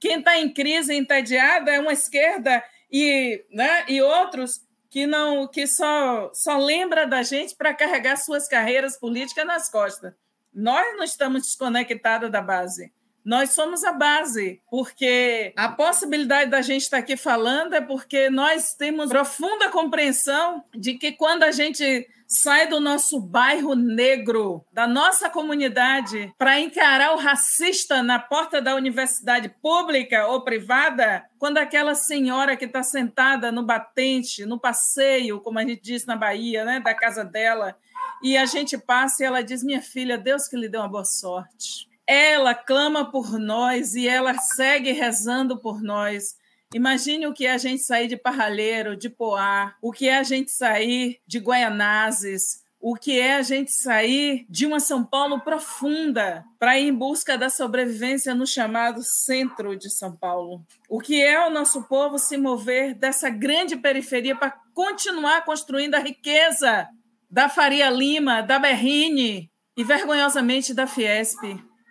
Quem 0.00 0.18
está 0.18 0.36
em 0.36 0.52
crise, 0.52 0.92
entediada, 0.92 1.70
é 1.70 1.78
uma 1.78 1.92
esquerda 1.92 2.60
e, 2.90 3.44
né, 3.52 3.84
e 3.86 4.02
outros 4.02 4.60
que 4.92 5.06
não 5.06 5.48
que 5.48 5.66
só, 5.66 6.30
só 6.34 6.58
lembra 6.58 7.06
da 7.06 7.22
gente 7.22 7.56
para 7.56 7.72
carregar 7.72 8.14
suas 8.18 8.46
carreiras 8.46 8.98
políticas 8.98 9.46
nas 9.46 9.70
costas. 9.70 10.12
Nós 10.52 10.94
não 10.98 11.02
estamos 11.02 11.44
desconectados 11.44 12.30
da 12.30 12.42
base. 12.42 12.92
Nós 13.24 13.52
somos 13.52 13.82
a 13.84 13.92
base, 13.92 14.60
porque 14.70 15.54
a 15.56 15.70
possibilidade 15.70 16.50
da 16.50 16.60
gente 16.60 16.82
estar 16.82 16.98
aqui 16.98 17.16
falando 17.16 17.72
é 17.72 17.80
porque 17.80 18.28
nós 18.28 18.74
temos 18.74 19.08
profunda 19.08 19.70
compreensão 19.70 20.62
de 20.74 20.98
que 20.98 21.12
quando 21.12 21.44
a 21.44 21.52
gente 21.52 22.06
sai 22.32 22.66
do 22.66 22.80
nosso 22.80 23.20
bairro 23.20 23.74
negro, 23.74 24.64
da 24.72 24.86
nossa 24.86 25.28
comunidade, 25.28 26.32
para 26.38 26.58
encarar 26.58 27.12
o 27.12 27.18
racista 27.18 28.02
na 28.02 28.18
porta 28.18 28.60
da 28.60 28.74
universidade 28.74 29.50
pública 29.60 30.26
ou 30.26 30.42
privada, 30.42 31.26
quando 31.38 31.58
aquela 31.58 31.94
senhora 31.94 32.56
que 32.56 32.64
está 32.64 32.82
sentada 32.82 33.52
no 33.52 33.62
batente, 33.62 34.46
no 34.46 34.58
passeio, 34.58 35.40
como 35.40 35.58
a 35.58 35.62
gente 35.62 35.82
diz 35.82 36.06
na 36.06 36.16
Bahia, 36.16 36.64
né, 36.64 36.80
da 36.80 36.94
casa 36.94 37.22
dela, 37.22 37.76
e 38.22 38.36
a 38.36 38.46
gente 38.46 38.78
passa 38.78 39.22
e 39.22 39.26
ela 39.26 39.42
diz: 39.42 39.62
Minha 39.62 39.82
filha, 39.82 40.16
Deus 40.16 40.48
que 40.48 40.56
lhe 40.56 40.68
deu 40.68 40.80
uma 40.80 40.88
boa 40.88 41.04
sorte. 41.04 41.86
Ela 42.06 42.54
clama 42.54 43.10
por 43.10 43.38
nós 43.38 43.94
e 43.94 44.08
ela 44.08 44.34
segue 44.38 44.92
rezando 44.92 45.58
por 45.58 45.82
nós. 45.82 46.36
Imagine 46.74 47.26
o 47.26 47.34
que 47.34 47.46
é 47.46 47.52
a 47.52 47.58
gente 47.58 47.82
sair 47.82 48.08
de 48.08 48.16
Parralheiro, 48.16 48.96
de 48.96 49.10
Poá, 49.10 49.74
o 49.82 49.92
que 49.92 50.08
é 50.08 50.16
a 50.16 50.22
gente 50.22 50.50
sair 50.50 51.20
de 51.26 51.38
Guaianazes, 51.38 52.62
o 52.80 52.96
que 52.96 53.20
é 53.20 53.36
a 53.36 53.42
gente 53.42 53.70
sair 53.70 54.44
de 54.50 54.66
uma 54.66 54.80
São 54.80 55.04
Paulo 55.04 55.40
profunda 55.40 56.44
para 56.58 56.78
ir 56.78 56.88
em 56.88 56.92
busca 56.92 57.38
da 57.38 57.48
sobrevivência 57.48 58.34
no 58.34 58.46
chamado 58.46 59.00
centro 59.04 59.76
de 59.76 59.88
São 59.88 60.16
Paulo. 60.16 60.64
O 60.88 60.98
que 60.98 61.22
é 61.22 61.46
o 61.46 61.50
nosso 61.50 61.84
povo 61.84 62.18
se 62.18 62.36
mover 62.36 62.94
dessa 62.94 63.30
grande 63.30 63.76
periferia 63.76 64.34
para 64.34 64.54
continuar 64.74 65.44
construindo 65.44 65.94
a 65.94 66.00
riqueza 66.00 66.88
da 67.30 67.48
Faria 67.48 67.88
Lima, 67.88 68.42
da 68.42 68.58
Berrine 68.58 69.48
e 69.76 69.84
vergonhosamente 69.84 70.74
da 70.74 70.86
Fiesp. 70.86 71.38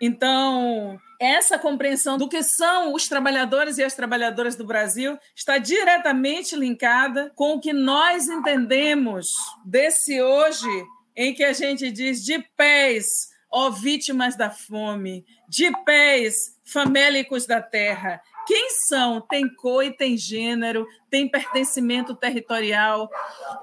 Então, 0.00 0.98
essa 1.22 1.58
compreensão 1.58 2.18
do 2.18 2.28
que 2.28 2.42
são 2.42 2.92
os 2.92 3.06
trabalhadores 3.06 3.78
e 3.78 3.84
as 3.84 3.94
trabalhadoras 3.94 4.56
do 4.56 4.66
Brasil 4.66 5.16
está 5.36 5.58
diretamente 5.58 6.56
linkada 6.56 7.30
com 7.36 7.54
o 7.54 7.60
que 7.60 7.72
nós 7.72 8.28
entendemos 8.28 9.28
desse 9.64 10.20
hoje, 10.20 10.68
em 11.14 11.32
que 11.32 11.44
a 11.44 11.52
gente 11.52 11.90
diz 11.90 12.24
de 12.24 12.38
pés, 12.56 13.06
ó 13.50 13.70
vítimas 13.70 14.36
da 14.36 14.50
fome, 14.50 15.24
de 15.48 15.70
pés, 15.84 16.58
famélicos 16.64 17.46
da 17.46 17.62
terra, 17.62 18.20
quem 18.46 18.70
são? 18.88 19.20
Tem 19.20 19.48
cor 19.54 19.84
e 19.84 19.96
tem 19.96 20.16
gênero, 20.16 20.86
tem 21.08 21.28
pertencimento 21.28 22.14
territorial. 22.14 23.08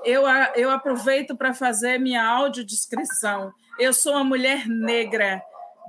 Eu, 0.06 0.24
eu 0.56 0.72
aproveito 0.72 1.36
para 1.36 1.54
fazer 1.54 2.00
minha 2.00 2.26
audiodescrição. 2.26 3.52
Eu 3.78 3.94
sou 3.94 4.14
uma 4.14 4.24
mulher 4.24 4.68
negra, 4.68 5.42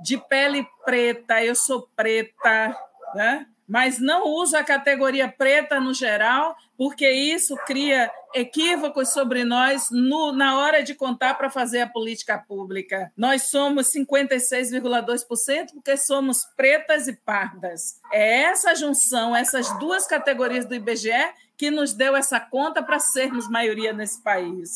de 0.03 0.17
pele 0.17 0.65
preta, 0.85 1.43
eu 1.43 1.55
sou 1.55 1.87
preta, 1.95 2.75
né? 3.15 3.45
mas 3.71 3.99
não 3.99 4.27
uso 4.27 4.57
a 4.57 4.65
categoria 4.65 5.29
preta 5.29 5.79
no 5.79 5.93
geral, 5.93 6.57
porque 6.77 7.09
isso 7.09 7.55
cria 7.65 8.11
equívocos 8.35 9.13
sobre 9.13 9.45
nós 9.45 9.87
no, 9.89 10.33
na 10.33 10.59
hora 10.59 10.83
de 10.83 10.93
contar 10.93 11.35
para 11.35 11.49
fazer 11.49 11.79
a 11.79 11.87
política 11.87 12.37
pública. 12.37 13.09
Nós 13.15 13.43
somos 13.43 13.87
56,2% 13.95 15.67
porque 15.73 15.95
somos 15.95 16.39
pretas 16.57 17.07
e 17.07 17.13
pardas. 17.13 17.97
É 18.11 18.41
essa 18.41 18.75
junção, 18.75 19.33
essas 19.33 19.71
duas 19.79 20.05
categorias 20.05 20.65
do 20.65 20.75
IBGE 20.75 21.31
que 21.55 21.71
nos 21.71 21.93
deu 21.93 22.13
essa 22.13 22.41
conta 22.41 22.83
para 22.83 22.99
sermos 22.99 23.47
maioria 23.47 23.93
nesse 23.93 24.21
país. 24.21 24.71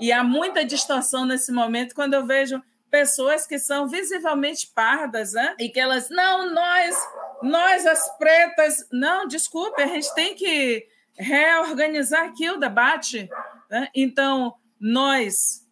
E 0.00 0.10
há 0.10 0.24
muita 0.24 0.64
distorção 0.64 1.24
nesse 1.24 1.52
momento 1.52 1.94
quando 1.94 2.14
eu 2.14 2.26
vejo 2.26 2.60
pessoas 2.90 3.46
que 3.46 3.58
são 3.58 3.86
visivelmente 3.86 4.70
pardas, 4.74 5.32
né? 5.32 5.54
E 5.58 5.68
que 5.68 5.78
elas, 5.78 6.08
não, 6.10 6.52
nós 6.52 6.96
nós, 7.42 7.86
as 7.86 8.16
pretas, 8.18 8.86
não, 8.92 9.26
desculpe, 9.26 9.80
a 9.82 9.86
gente 9.86 10.14
tem 10.14 10.34
que 10.34 10.86
reorganizar 11.18 12.24
aqui 12.24 12.50
o 12.50 12.58
debate. 12.58 13.28
Né? 13.70 13.88
Então, 13.94 14.54
nós, 14.78 15.66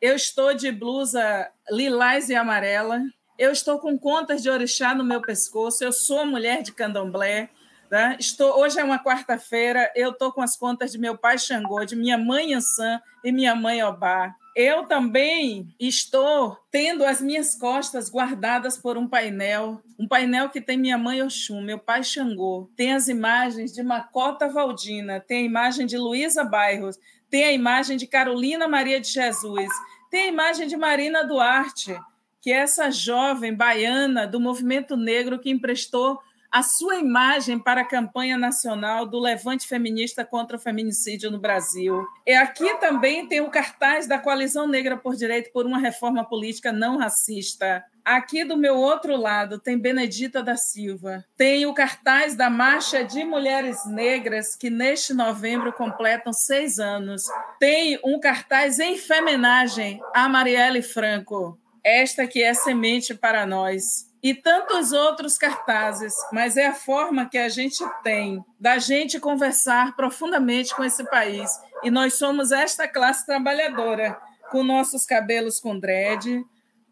eu 0.00 0.14
estou 0.14 0.54
de 0.54 0.70
blusa 0.70 1.50
lilás 1.70 2.28
e 2.28 2.34
amarela, 2.34 3.00
eu 3.38 3.52
estou 3.52 3.78
com 3.78 3.98
contas 3.98 4.42
de 4.42 4.50
orixá 4.50 4.94
no 4.94 5.04
meu 5.04 5.20
pescoço, 5.20 5.82
eu 5.82 5.92
sou 5.92 6.26
mulher 6.26 6.62
de 6.62 6.72
candomblé, 6.72 7.50
né? 7.92 8.16
estou, 8.18 8.58
hoje 8.58 8.80
é 8.80 8.84
uma 8.84 8.98
quarta-feira, 8.98 9.88
eu 9.94 10.10
estou 10.10 10.32
com 10.32 10.42
as 10.42 10.56
contas 10.56 10.90
de 10.90 10.98
meu 10.98 11.16
pai 11.16 11.38
Xangô, 11.38 11.84
de 11.84 11.94
minha 11.94 12.18
mãe 12.18 12.54
Ansan 12.54 13.00
e 13.22 13.30
minha 13.30 13.54
mãe 13.54 13.84
Obá 13.84 14.34
eu 14.54 14.84
também 14.84 15.74
estou 15.80 16.58
tendo 16.70 17.04
as 17.04 17.22
minhas 17.22 17.54
costas 17.54 18.10
guardadas 18.10 18.76
por 18.76 18.98
um 18.98 19.08
painel, 19.08 19.80
um 19.98 20.06
painel 20.06 20.50
que 20.50 20.60
tem 20.60 20.76
minha 20.76 20.98
mãe 20.98 21.22
Oxum, 21.22 21.62
meu 21.62 21.78
pai 21.78 22.04
Xangô, 22.04 22.70
tem 22.76 22.92
as 22.92 23.08
imagens 23.08 23.72
de 23.72 23.82
Macota 23.82 24.48
Valdina, 24.48 25.20
tem 25.20 25.38
a 25.38 25.46
imagem 25.46 25.86
de 25.86 25.96
Luísa 25.96 26.44
Bairros, 26.44 26.98
tem 27.30 27.44
a 27.44 27.52
imagem 27.52 27.96
de 27.96 28.06
Carolina 28.06 28.68
Maria 28.68 29.00
de 29.00 29.08
Jesus, 29.08 29.70
tem 30.10 30.24
a 30.24 30.28
imagem 30.28 30.66
de 30.66 30.76
Marina 30.76 31.24
Duarte, 31.24 31.98
que 32.42 32.52
é 32.52 32.56
essa 32.56 32.90
jovem 32.90 33.54
baiana 33.54 34.26
do 34.26 34.38
movimento 34.38 34.96
negro 34.96 35.38
que 35.38 35.48
emprestou 35.48 36.20
a 36.52 36.62
sua 36.62 36.96
imagem 36.96 37.58
para 37.58 37.80
a 37.80 37.88
campanha 37.88 38.36
nacional 38.36 39.06
do 39.06 39.18
Levante 39.18 39.66
Feminista 39.66 40.22
contra 40.22 40.58
o 40.58 40.60
Feminicídio 40.60 41.30
no 41.30 41.40
Brasil. 41.40 42.06
E 42.26 42.34
aqui 42.34 42.78
também 42.78 43.26
tem 43.26 43.40
o 43.40 43.50
cartaz 43.50 44.06
da 44.06 44.18
Coalizão 44.18 44.68
Negra 44.68 44.94
por 44.94 45.16
Direito 45.16 45.50
por 45.50 45.64
uma 45.64 45.78
Reforma 45.78 46.28
Política 46.28 46.70
Não 46.70 46.98
Racista. 46.98 47.82
Aqui 48.04 48.44
do 48.44 48.56
meu 48.56 48.76
outro 48.76 49.16
lado 49.16 49.58
tem 49.58 49.78
Benedita 49.78 50.42
da 50.42 50.56
Silva. 50.56 51.24
Tem 51.38 51.64
o 51.64 51.72
cartaz 51.72 52.34
da 52.34 52.50
Marcha 52.50 53.02
de 53.02 53.24
Mulheres 53.24 53.86
Negras, 53.86 54.54
que 54.54 54.68
neste 54.68 55.14
novembro 55.14 55.72
completam 55.72 56.34
seis 56.34 56.78
anos. 56.78 57.22
Tem 57.58 57.98
um 58.04 58.20
cartaz 58.20 58.78
em 58.78 58.98
feminagem 58.98 60.00
a 60.14 60.28
Marielle 60.28 60.82
Franco. 60.82 61.58
Esta 61.82 62.26
que 62.26 62.42
é 62.42 62.52
semente 62.52 63.14
para 63.14 63.46
nós 63.46 64.11
e 64.22 64.32
tantos 64.32 64.92
outros 64.92 65.36
cartazes, 65.36 66.14
mas 66.32 66.56
é 66.56 66.68
a 66.68 66.74
forma 66.74 67.28
que 67.28 67.36
a 67.36 67.48
gente 67.48 67.82
tem 68.04 68.44
da 68.58 68.78
gente 68.78 69.18
conversar 69.18 69.96
profundamente 69.96 70.74
com 70.76 70.84
esse 70.84 71.04
país. 71.10 71.50
E 71.82 71.90
nós 71.90 72.14
somos 72.14 72.52
esta 72.52 72.86
classe 72.86 73.26
trabalhadora, 73.26 74.16
com 74.50 74.62
nossos 74.62 75.04
cabelos 75.04 75.58
com 75.58 75.76
dread, 75.76 76.44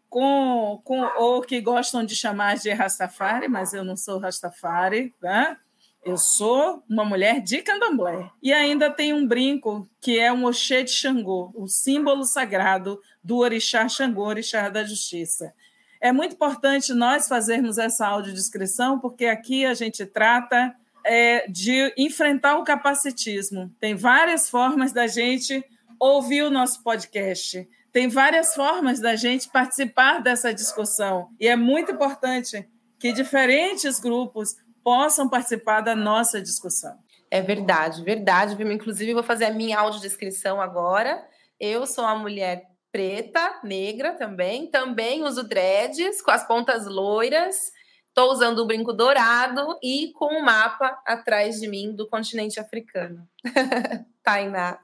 com, 0.09 0.81
com 0.83 1.01
ou 1.17 1.41
que 1.41 1.61
gostam 1.61 2.03
de 2.03 2.15
chamar 2.15 2.57
de 2.57 2.69
Rastafari, 2.71 3.47
mas 3.47 3.73
eu 3.73 3.83
não 3.83 3.95
sou 3.95 4.19
Rastafari, 4.19 5.15
tá? 5.21 5.57
Eu 6.03 6.17
sou 6.17 6.83
uma 6.89 7.05
mulher 7.05 7.39
de 7.39 7.61
candomblé. 7.61 8.29
E 8.41 8.51
ainda 8.51 8.89
tem 8.89 9.13
um 9.13 9.25
brinco 9.25 9.87
que 10.01 10.19
é 10.19 10.33
um 10.33 10.45
Oxê 10.45 10.83
de 10.83 10.91
Xangô, 10.91 11.51
o 11.55 11.67
símbolo 11.67 12.25
sagrado 12.25 12.99
do 13.23 13.37
orixá 13.37 13.87
Xangô, 13.87 14.25
orixá 14.25 14.67
da 14.67 14.83
justiça. 14.83 15.53
É 16.01 16.11
muito 16.11 16.33
importante 16.33 16.93
nós 16.93 17.27
fazermos 17.27 17.77
essa 17.77 18.07
audiodescrição, 18.07 18.99
porque 18.99 19.27
aqui 19.27 19.65
a 19.65 19.75
gente 19.75 20.03
trata 20.03 20.75
é, 21.05 21.47
de 21.47 21.93
enfrentar 21.95 22.57
o 22.57 22.63
capacitismo. 22.63 23.71
Tem 23.79 23.93
várias 23.93 24.49
formas 24.49 24.91
da 24.91 25.05
gente 25.05 25.63
ouvir 25.99 26.41
o 26.41 26.49
nosso 26.49 26.81
podcast. 26.81 27.69
Tem 27.93 28.07
várias 28.07 28.55
formas 28.55 28.99
da 28.99 29.15
gente 29.15 29.47
participar 29.49 30.23
dessa 30.23 30.51
discussão. 30.51 31.29
E 31.39 31.47
é 31.47 31.55
muito 31.55 31.91
importante 31.91 32.67
que 32.97 33.13
diferentes 33.13 33.99
grupos 33.99 34.55
possam 34.83 35.29
participar 35.29 35.81
da 35.81 35.95
nossa 35.95 36.41
discussão. 36.41 36.97
É 37.29 37.41
verdade, 37.41 38.03
verdade, 38.03 38.61
Inclusive, 38.61 39.13
vou 39.13 39.23
fazer 39.23 39.45
a 39.45 39.53
minha 39.53 39.77
audiodescrição 39.77 40.59
agora. 40.59 41.23
Eu 41.59 41.85
sou 41.85 42.03
uma 42.03 42.15
mulher 42.15 42.70
preta, 42.91 43.59
negra 43.63 44.13
também. 44.13 44.67
Também 44.67 45.23
uso 45.23 45.47
dreads 45.47 46.21
com 46.21 46.31
as 46.31 46.45
pontas 46.45 46.85
loiras. 46.85 47.71
Estou 48.07 48.31
usando 48.31 48.59
o 48.59 48.67
brinco 48.67 48.91
dourado 48.91 49.79
e 49.81 50.11
com 50.13 50.25
o 50.25 50.39
um 50.39 50.43
mapa 50.43 51.01
atrás 51.05 51.59
de 51.59 51.67
mim 51.67 51.95
do 51.95 52.07
continente 52.07 52.59
africano. 52.59 53.27
Tainá. 54.21 54.79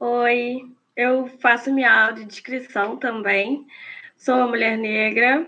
Oi, 0.00 0.60
eu 0.96 1.28
faço 1.38 1.72
minha 1.72 2.06
audiodescrição 2.06 2.96
também. 2.96 3.64
Sou 4.16 4.34
uma 4.34 4.48
mulher 4.48 4.76
negra. 4.76 5.46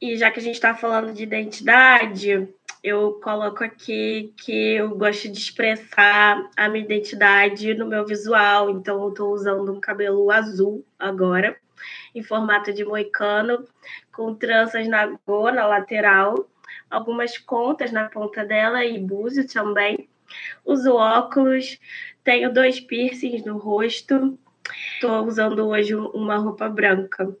E 0.00 0.16
já 0.16 0.30
que 0.30 0.38
a 0.38 0.42
gente 0.42 0.54
está 0.54 0.74
falando 0.74 1.12
de 1.12 1.22
identidade, 1.22 2.48
eu 2.82 3.20
coloco 3.22 3.62
aqui 3.62 4.34
que 4.36 4.74
eu 4.74 4.96
gosto 4.96 5.30
de 5.30 5.38
expressar 5.38 6.50
a 6.56 6.68
minha 6.68 6.84
identidade 6.84 7.74
no 7.74 7.86
meu 7.86 8.04
visual, 8.04 8.70
então 8.70 9.00
eu 9.02 9.10
estou 9.10 9.32
usando 9.32 9.72
um 9.72 9.80
cabelo 9.80 10.30
azul 10.32 10.84
agora, 10.98 11.56
em 12.12 12.22
formato 12.24 12.72
de 12.72 12.84
moicano, 12.84 13.64
com 14.12 14.34
tranças 14.34 14.88
na 14.88 15.16
gona 15.24 15.64
lateral, 15.64 16.48
algumas 16.90 17.38
contas 17.38 17.92
na 17.92 18.08
ponta 18.08 18.44
dela 18.44 18.84
e 18.84 18.98
búzio 18.98 19.46
também. 19.46 20.08
Uso 20.64 20.94
óculos, 20.96 21.78
tenho 22.24 22.52
dois 22.52 22.80
piercings 22.80 23.44
no 23.44 23.58
rosto, 23.58 24.36
estou 24.94 25.24
usando 25.24 25.68
hoje 25.68 25.94
uma 25.94 26.36
roupa 26.36 26.68
branca 26.68 27.32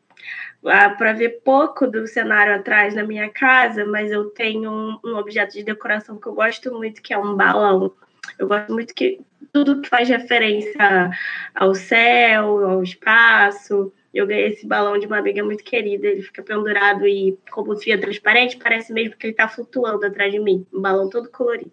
para 0.62 1.12
ver 1.12 1.40
pouco 1.44 1.86
do 1.86 2.06
cenário 2.06 2.54
atrás 2.54 2.94
na 2.94 3.02
minha 3.02 3.28
casa, 3.28 3.84
mas 3.84 4.10
eu 4.12 4.30
tenho 4.30 4.70
um, 4.70 4.98
um, 5.04 5.16
objeto 5.16 5.52
de 5.54 5.64
decoração 5.64 6.18
que 6.18 6.26
eu 6.26 6.34
gosto 6.34 6.72
muito, 6.72 7.02
que 7.02 7.12
é 7.12 7.18
um 7.18 7.34
balão. 7.34 7.92
Eu 8.38 8.46
gosto 8.46 8.72
muito 8.72 8.94
que 8.94 9.20
tudo 9.52 9.82
que 9.82 9.88
faz 9.88 10.08
referência 10.08 11.10
ao 11.54 11.74
céu, 11.74 12.64
ao 12.64 12.82
espaço. 12.82 13.92
Eu 14.14 14.26
ganhei 14.26 14.48
esse 14.48 14.66
balão 14.66 14.98
de 14.98 15.06
uma 15.06 15.18
amiga 15.18 15.42
muito 15.42 15.64
querida. 15.64 16.06
Ele 16.06 16.22
fica 16.22 16.42
pendurado 16.42 17.06
e, 17.06 17.36
como 17.50 17.76
fio 17.76 18.00
transparente, 18.00 18.56
parece 18.56 18.92
mesmo 18.92 19.16
que 19.16 19.26
ele 19.26 19.32
está 19.32 19.48
flutuando 19.48 20.06
atrás 20.06 20.30
de 20.30 20.38
mim. 20.38 20.64
Um 20.72 20.80
balão 20.80 21.10
todo 21.10 21.28
colorido 21.30 21.72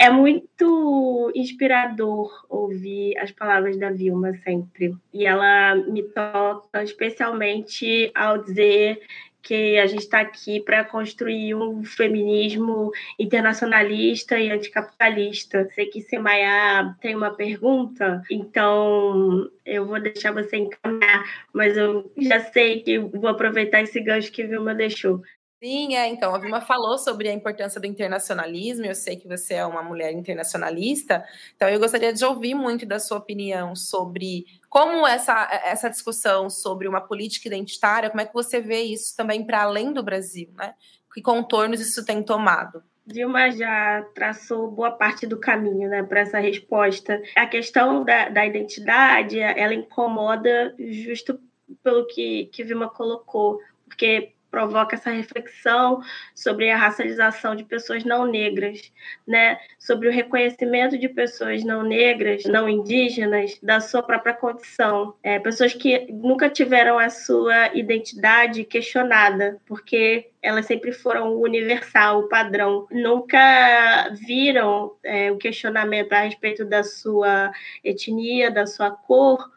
é 0.00 0.08
muito 0.08 1.30
inspirador 1.34 2.46
ouvir 2.48 3.18
as 3.18 3.30
palavras 3.30 3.76
da 3.76 3.90
Vilma 3.90 4.32
sempre. 4.42 4.96
E 5.12 5.26
ela 5.26 5.74
me 5.74 6.02
toca 6.02 6.82
especialmente 6.82 8.10
ao 8.14 8.38
dizer 8.38 8.98
que 9.42 9.78
a 9.78 9.86
gente 9.86 10.00
está 10.00 10.20
aqui 10.20 10.60
para 10.60 10.84
construir 10.84 11.54
um 11.54 11.84
feminismo 11.84 12.90
internacionalista 13.18 14.38
e 14.38 14.50
anticapitalista. 14.50 15.68
Sei 15.74 15.84
que 15.86 16.00
Semaya 16.00 16.96
tem 17.02 17.14
uma 17.14 17.34
pergunta, 17.34 18.22
então 18.30 19.50
eu 19.66 19.84
vou 19.84 20.00
deixar 20.00 20.32
você 20.32 20.56
encaminhar, 20.56 21.24
mas 21.52 21.76
eu 21.76 22.10
já 22.16 22.40
sei 22.40 22.80
que 22.80 22.98
vou 22.98 23.28
aproveitar 23.28 23.82
esse 23.82 24.00
gancho 24.00 24.32
que 24.32 24.46
Vilma 24.46 24.74
deixou. 24.74 25.20
Sim, 25.62 25.94
é, 25.94 26.08
então, 26.08 26.34
a 26.34 26.38
Vilma 26.38 26.62
falou 26.62 26.96
sobre 26.96 27.28
a 27.28 27.34
importância 27.34 27.78
do 27.78 27.86
internacionalismo, 27.86 28.86
eu 28.86 28.94
sei 28.94 29.16
que 29.16 29.28
você 29.28 29.54
é 29.54 29.66
uma 29.66 29.82
mulher 29.82 30.10
internacionalista, 30.10 31.22
então 31.54 31.68
eu 31.68 31.78
gostaria 31.78 32.14
de 32.14 32.24
ouvir 32.24 32.54
muito 32.54 32.86
da 32.86 32.98
sua 32.98 33.18
opinião 33.18 33.76
sobre 33.76 34.46
como 34.70 35.06
essa, 35.06 35.50
essa 35.62 35.90
discussão 35.90 36.48
sobre 36.48 36.88
uma 36.88 37.02
política 37.02 37.46
identitária, 37.46 38.08
como 38.08 38.22
é 38.22 38.24
que 38.24 38.32
você 38.32 38.58
vê 38.58 38.80
isso 38.80 39.14
também 39.14 39.44
para 39.44 39.62
além 39.62 39.92
do 39.92 40.02
Brasil, 40.02 40.48
né? 40.56 40.72
Que 41.12 41.20
contornos 41.20 41.78
isso 41.78 42.06
tem 42.06 42.22
tomado? 42.22 42.82
Dilma 43.06 43.50
já 43.50 44.02
traçou 44.14 44.70
boa 44.70 44.92
parte 44.92 45.26
do 45.26 45.38
caminho 45.38 45.90
né, 45.90 46.02
para 46.02 46.20
essa 46.20 46.38
resposta. 46.38 47.20
A 47.36 47.46
questão 47.46 48.02
da, 48.02 48.30
da 48.30 48.46
identidade, 48.46 49.38
ela 49.38 49.74
incomoda 49.74 50.74
justo 50.78 51.38
pelo 51.82 52.06
que, 52.06 52.46
que 52.46 52.64
Vilma 52.64 52.88
colocou, 52.88 53.60
porque 53.86 54.32
provoca 54.50 54.96
essa 54.96 55.10
reflexão 55.10 56.02
sobre 56.34 56.70
a 56.70 56.76
racialização 56.76 57.54
de 57.54 57.64
pessoas 57.64 58.04
não 58.04 58.26
negras, 58.26 58.92
né? 59.26 59.58
sobre 59.78 60.08
o 60.08 60.12
reconhecimento 60.12 60.98
de 60.98 61.08
pessoas 61.08 61.64
não 61.64 61.82
negras, 61.82 62.44
não 62.44 62.68
indígenas, 62.68 63.58
da 63.62 63.80
sua 63.80 64.02
própria 64.02 64.34
condição. 64.34 65.14
É, 65.22 65.38
pessoas 65.38 65.72
que 65.72 66.06
nunca 66.12 66.48
tiveram 66.48 66.98
a 66.98 67.08
sua 67.08 67.74
identidade 67.74 68.64
questionada, 68.64 69.58
porque 69.66 70.30
elas 70.42 70.66
sempre 70.66 70.92
foram 70.92 71.34
o 71.34 71.42
universal, 71.42 72.20
o 72.20 72.28
padrão. 72.28 72.86
Nunca 72.90 74.10
viram 74.26 74.92
é, 75.02 75.30
o 75.30 75.36
questionamento 75.36 76.12
a 76.12 76.20
respeito 76.20 76.64
da 76.64 76.82
sua 76.82 77.52
etnia, 77.84 78.50
da 78.50 78.66
sua 78.66 78.90
cor, 78.90 79.50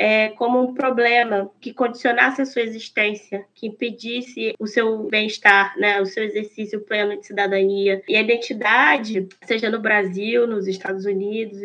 é, 0.00 0.28
como 0.28 0.62
um 0.62 0.74
problema 0.74 1.50
que 1.60 1.74
condicionasse 1.74 2.40
a 2.40 2.46
sua 2.46 2.62
existência, 2.62 3.44
que 3.52 3.66
impedisse 3.66 4.54
o 4.56 4.64
seu 4.64 5.08
bem-estar, 5.08 5.76
né, 5.76 6.00
o 6.00 6.06
seu 6.06 6.22
exercício 6.22 6.80
pleno 6.82 7.18
de 7.18 7.26
cidadania. 7.26 8.00
E 8.06 8.14
a 8.14 8.20
identidade, 8.20 9.26
seja 9.44 9.68
no 9.68 9.80
Brasil, 9.80 10.46
nos 10.46 10.68
Estados 10.68 11.04
Unidos 11.04 11.60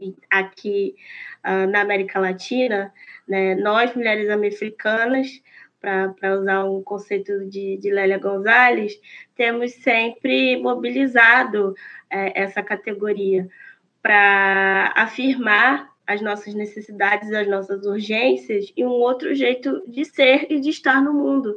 e 0.00 0.14
aqui 0.30 0.94
uh, 1.44 1.68
na 1.68 1.80
América 1.80 2.20
Latina, 2.20 2.94
né, 3.26 3.56
nós, 3.56 3.92
mulheres 3.96 4.30
americanas, 4.30 5.42
para 5.80 6.38
usar 6.38 6.64
um 6.64 6.80
conceito 6.84 7.44
de, 7.46 7.76
de 7.78 7.90
Lélia 7.90 8.16
Gonzalez, 8.16 8.92
temos 9.34 9.72
sempre 9.72 10.56
mobilizado 10.62 11.74
é, 12.08 12.42
essa 12.42 12.62
categoria 12.62 13.48
para 14.00 14.92
afirmar 14.94 15.91
as 16.06 16.20
nossas 16.20 16.54
necessidades, 16.54 17.32
as 17.32 17.48
nossas 17.48 17.84
urgências 17.86 18.72
e 18.76 18.84
um 18.84 18.90
outro 18.90 19.34
jeito 19.34 19.82
de 19.86 20.04
ser 20.04 20.46
e 20.50 20.60
de 20.60 20.70
estar 20.70 21.02
no 21.02 21.12
mundo, 21.12 21.54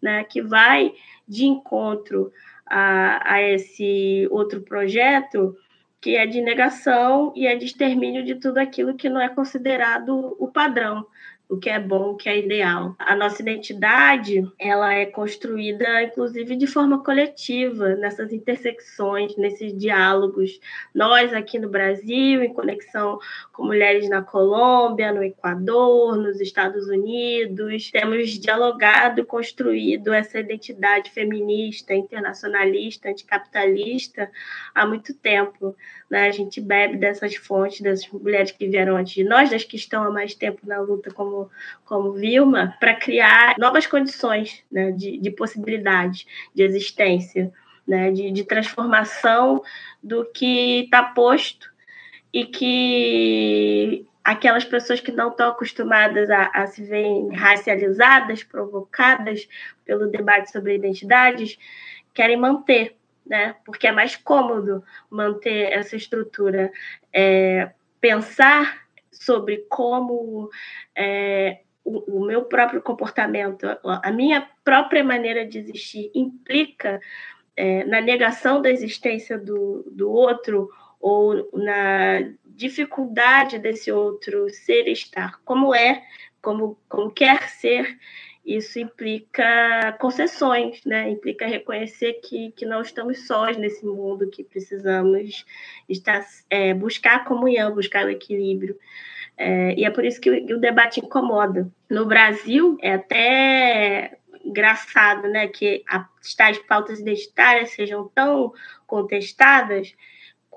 né? 0.00 0.24
Que 0.24 0.40
vai 0.40 0.92
de 1.26 1.44
encontro 1.46 2.32
a, 2.66 3.34
a 3.34 3.42
esse 3.42 4.28
outro 4.30 4.60
projeto 4.60 5.56
que 6.00 6.16
é 6.16 6.26
de 6.26 6.40
negação 6.40 7.32
e 7.34 7.46
é 7.46 7.56
de 7.56 7.64
extermínio 7.64 8.24
de 8.24 8.36
tudo 8.36 8.58
aquilo 8.58 8.94
que 8.94 9.08
não 9.08 9.20
é 9.20 9.28
considerado 9.28 10.36
o 10.38 10.48
padrão, 10.48 11.04
o 11.48 11.56
que 11.56 11.70
é 11.70 11.80
bom, 11.80 12.10
o 12.10 12.16
que 12.16 12.28
é 12.28 12.38
ideal. 12.38 12.94
A 12.98 13.16
nossa 13.16 13.40
identidade, 13.40 14.46
ela 14.58 14.92
é 14.92 15.06
construída, 15.06 16.02
inclusive, 16.02 16.54
de 16.56 16.66
forma 16.66 17.02
coletiva, 17.02 17.94
nessas 17.94 18.32
intersecções, 18.32 19.34
nesses 19.36 19.76
diálogos. 19.76 20.60
Nós, 20.94 21.32
aqui 21.32 21.58
no 21.58 21.70
Brasil, 21.70 22.42
em 22.42 22.52
conexão 22.52 23.18
com 23.52 23.64
mulheres 23.64 24.08
na 24.10 24.22
Colômbia, 24.22 25.12
no 25.12 25.22
Equador, 25.22 26.16
nos 26.16 26.38
Estados 26.40 26.86
Unidos, 26.88 27.90
temos 27.90 28.30
dialogado 28.38 29.24
construído 29.24 30.12
essa 30.12 30.38
identidade 30.38 31.10
feminista, 31.10 31.94
internacionalista, 31.94 33.08
anticapitalista 33.08 34.30
há 34.74 34.86
muito 34.86 35.14
tempo. 35.14 35.74
Né? 36.10 36.26
A 36.26 36.30
gente 36.30 36.60
bebe 36.60 36.96
dessas 36.96 37.36
fontes, 37.36 37.80
das 37.80 38.08
mulheres 38.08 38.50
que 38.50 38.66
vieram 38.66 38.96
antes 38.96 39.14
de 39.14 39.24
nós, 39.24 39.50
das 39.50 39.64
que 39.64 39.76
estão 39.76 40.02
há 40.02 40.10
mais 40.10 40.34
tempo 40.34 40.66
na 40.66 40.80
luta, 40.80 41.10
como, 41.10 41.37
como 41.84 42.12
Vilma, 42.12 42.76
para 42.80 42.94
criar 42.94 43.54
novas 43.58 43.86
condições 43.86 44.64
né? 44.70 44.92
de, 44.92 45.18
de 45.18 45.30
possibilidade 45.30 46.26
de 46.54 46.62
existência, 46.62 47.52
né? 47.86 48.10
de, 48.10 48.30
de 48.30 48.44
transformação 48.44 49.62
do 50.02 50.24
que 50.24 50.84
está 50.84 51.02
posto 51.02 51.70
e 52.32 52.44
que 52.44 54.06
aquelas 54.24 54.64
pessoas 54.64 55.00
que 55.00 55.12
não 55.12 55.30
estão 55.30 55.48
acostumadas 55.48 56.28
a, 56.30 56.50
a, 56.54 56.66
se 56.66 56.82
verem 56.84 57.34
racializadas, 57.34 58.42
provocadas 58.42 59.48
pelo 59.84 60.10
debate 60.10 60.50
sobre 60.50 60.74
identidades, 60.74 61.58
querem 62.12 62.36
manter 62.36 62.98
né? 63.28 63.54
Porque 63.64 63.86
é 63.86 63.92
mais 63.92 64.16
cômodo 64.16 64.82
manter 65.10 65.70
essa 65.70 65.94
estrutura. 65.94 66.72
É, 67.12 67.70
pensar 68.00 68.87
sobre 69.18 69.66
como 69.68 70.48
é, 70.94 71.60
o, 71.84 72.18
o, 72.18 72.24
meu 72.24 72.44
próprio 72.44 72.80
comportamento, 72.80 73.66
a 73.84 74.10
minha 74.12 74.48
própria 74.64 75.02
maneira 75.02 75.46
de 75.46 75.58
existir 75.58 76.10
implica 76.14 77.00
é, 77.56 77.84
na 77.84 78.00
negação 78.00 78.62
da 78.62 78.70
existência 78.70 79.38
do, 79.38 79.84
do 79.90 80.10
outro 80.10 80.70
ou 81.00 81.48
na 81.52 82.30
dificuldade 82.44 83.58
desse 83.58 83.90
outro 83.90 84.48
ser 84.50 84.88
estar 84.88 85.40
como 85.44 85.74
é, 85.74 86.02
como, 86.42 86.78
como 86.88 87.10
quer 87.10 87.48
ser 87.48 87.98
isso 88.48 88.78
implica 88.78 89.92
concessões, 90.00 90.82
né? 90.82 91.10
implica 91.10 91.46
reconhecer 91.46 92.14
que, 92.14 92.50
que 92.52 92.64
não 92.64 92.80
estamos 92.80 93.26
sós 93.26 93.58
nesse 93.58 93.84
mundo, 93.84 94.30
que 94.30 94.42
precisamos 94.42 95.44
estar, 95.86 96.24
é, 96.48 96.72
buscar 96.72 97.16
a 97.16 97.24
comunhão, 97.24 97.74
buscar 97.74 98.06
o 98.06 98.10
equilíbrio. 98.10 98.78
É, 99.36 99.74
e 99.74 99.84
é 99.84 99.90
por 99.90 100.02
isso 100.02 100.18
que 100.18 100.30
o, 100.30 100.56
o, 100.56 100.58
debate 100.58 100.98
incomoda. 100.98 101.70
No 101.90 102.06
Brasil, 102.06 102.78
é 102.80 102.94
até 102.94 104.16
engraçado 104.42 105.28
né, 105.28 105.46
que 105.48 105.84
as 105.86 106.34
tais 106.34 106.58
pautas 106.58 107.00
identitárias 107.00 107.70
sejam 107.70 108.10
tão 108.14 108.54
contestadas, 108.86 109.94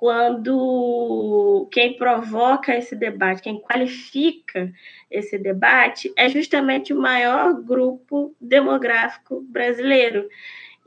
quando 0.02 1.70
quem 1.72 1.94
provoca 1.96 2.76
esse 2.76 2.96
debate, 2.96 3.44
quem 3.44 3.62
qualifica 3.62 4.74
esse 5.12 5.38
debate, 5.38 6.12
é 6.18 6.28
justamente 6.28 6.92
o 6.92 7.00
maior 7.00 7.54
grupo 7.62 8.36
demográfico 8.42 9.42
brasileiro. 9.42 10.28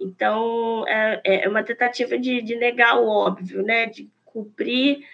Então, 0.00 0.84
é, 0.88 1.44
é 1.44 1.48
uma 1.48 1.62
tentativa 1.62 2.18
de, 2.18 2.42
de 2.42 2.56
negar 2.56 2.98
o 2.98 3.06
óbvio, 3.06 3.62
né? 3.62 3.86
de 3.86 4.10
cobrir 4.24 5.06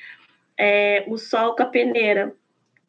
é, 0.57 1.05
o 1.07 1.19
sol 1.19 1.55
com 1.55 1.63
a 1.63 1.67
peneira. 1.67 2.35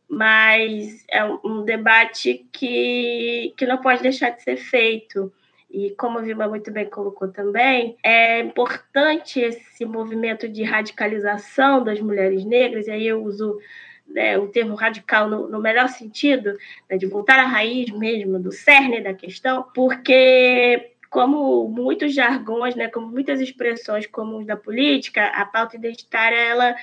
Mas 0.07 1.03
é 1.09 1.25
um 1.25 1.65
debate 1.65 2.47
que, 2.53 3.53
que 3.57 3.65
não 3.65 3.79
pode 3.79 4.01
deixar 4.01 4.29
de 4.29 4.43
ser 4.43 4.55
feito 4.55 5.29
e 5.73 5.91
como 5.91 6.19
a 6.19 6.21
Vilma 6.21 6.47
muito 6.47 6.71
bem 6.71 6.89
colocou 6.89 7.27
também, 7.29 7.97
é 8.03 8.39
importante 8.41 9.39
esse 9.39 9.85
movimento 9.85 10.47
de 10.47 10.63
radicalização 10.63 11.83
das 11.83 11.99
mulheres 11.99 12.43
negras, 12.45 12.87
e 12.87 12.91
aí 12.91 13.07
eu 13.07 13.23
uso 13.23 13.59
né, 14.07 14.37
o 14.37 14.47
termo 14.47 14.75
radical 14.75 15.29
no, 15.29 15.47
no 15.47 15.61
melhor 15.61 15.87
sentido, 15.87 16.57
né, 16.89 16.97
de 16.97 17.05
voltar 17.05 17.39
à 17.39 17.45
raiz 17.45 17.89
mesmo, 17.91 18.39
do 18.39 18.51
cerne 18.51 19.01
da 19.01 19.13
questão, 19.13 19.65
porque 19.73 20.91
como 21.09 21.67
muitos 21.67 22.13
jargões, 22.13 22.73
né, 22.73 22.87
como 22.87 23.07
muitas 23.07 23.41
expressões 23.41 24.07
comuns 24.07 24.45
da 24.45 24.55
política, 24.55 25.25
a 25.27 25.45
pauta 25.45 25.75
identitária 25.75 26.37
ela 26.37 26.73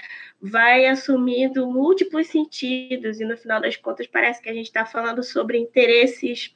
vai 0.41 0.87
assumindo 0.87 1.67
múltiplos 1.67 2.27
sentidos 2.27 3.21
e 3.21 3.25
no 3.25 3.39
final 3.39 3.59
das 3.59 3.77
contas 3.77 4.07
parece 4.07 4.43
que 4.43 4.51
a 4.51 4.53
gente 4.53 4.67
está 4.67 4.85
falando 4.85 5.23
sobre 5.23 5.59
interesses 5.59 6.55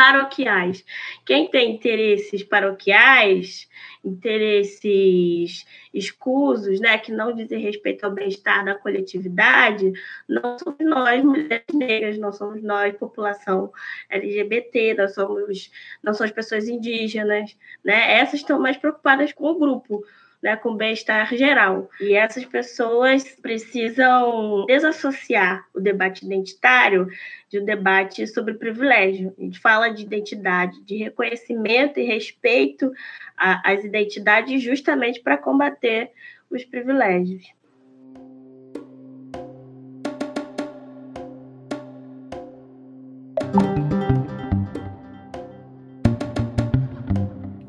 paroquiais. 0.00 0.82
Quem 1.26 1.50
tem 1.50 1.72
interesses 1.74 2.42
paroquiais, 2.42 3.68
interesses 4.02 5.66
escusos, 5.92 6.80
né, 6.80 6.96
que 6.96 7.12
não 7.12 7.34
dizem 7.34 7.60
respeito 7.60 8.04
ao 8.04 8.10
bem-estar 8.10 8.64
da 8.64 8.74
coletividade, 8.76 9.92
não 10.26 10.58
somos 10.58 10.80
nós, 10.80 11.22
mulheres 11.22 11.66
negras, 11.74 12.16
não 12.16 12.32
somos 12.32 12.62
nós, 12.62 12.96
população 12.96 13.70
LGBT, 14.08 14.94
nós 14.94 15.12
somos, 15.12 15.70
não 16.02 16.14
somos 16.14 16.32
pessoas 16.32 16.66
indígenas, 16.66 17.54
né? 17.84 18.20
Essas 18.20 18.40
estão 18.40 18.58
mais 18.58 18.78
preocupadas 18.78 19.34
com 19.34 19.50
o 19.50 19.58
grupo 19.58 20.02
né, 20.42 20.56
com 20.56 20.74
bem-estar 20.74 21.34
geral. 21.36 21.90
E 22.00 22.14
essas 22.14 22.44
pessoas 22.44 23.24
precisam 23.24 24.64
desassociar 24.66 25.66
o 25.74 25.80
debate 25.80 26.24
identitário 26.24 27.06
de 27.48 27.60
um 27.60 27.64
debate 27.64 28.26
sobre 28.26 28.54
privilégio. 28.54 29.34
A 29.38 29.42
gente 29.42 29.58
fala 29.58 29.90
de 29.90 30.02
identidade, 30.02 30.80
de 30.82 30.96
reconhecimento 30.96 32.00
e 32.00 32.04
respeito 32.04 32.90
às 33.36 33.84
identidades 33.84 34.62
justamente 34.62 35.20
para 35.20 35.36
combater 35.36 36.10
os 36.50 36.64
privilégios. 36.64 37.59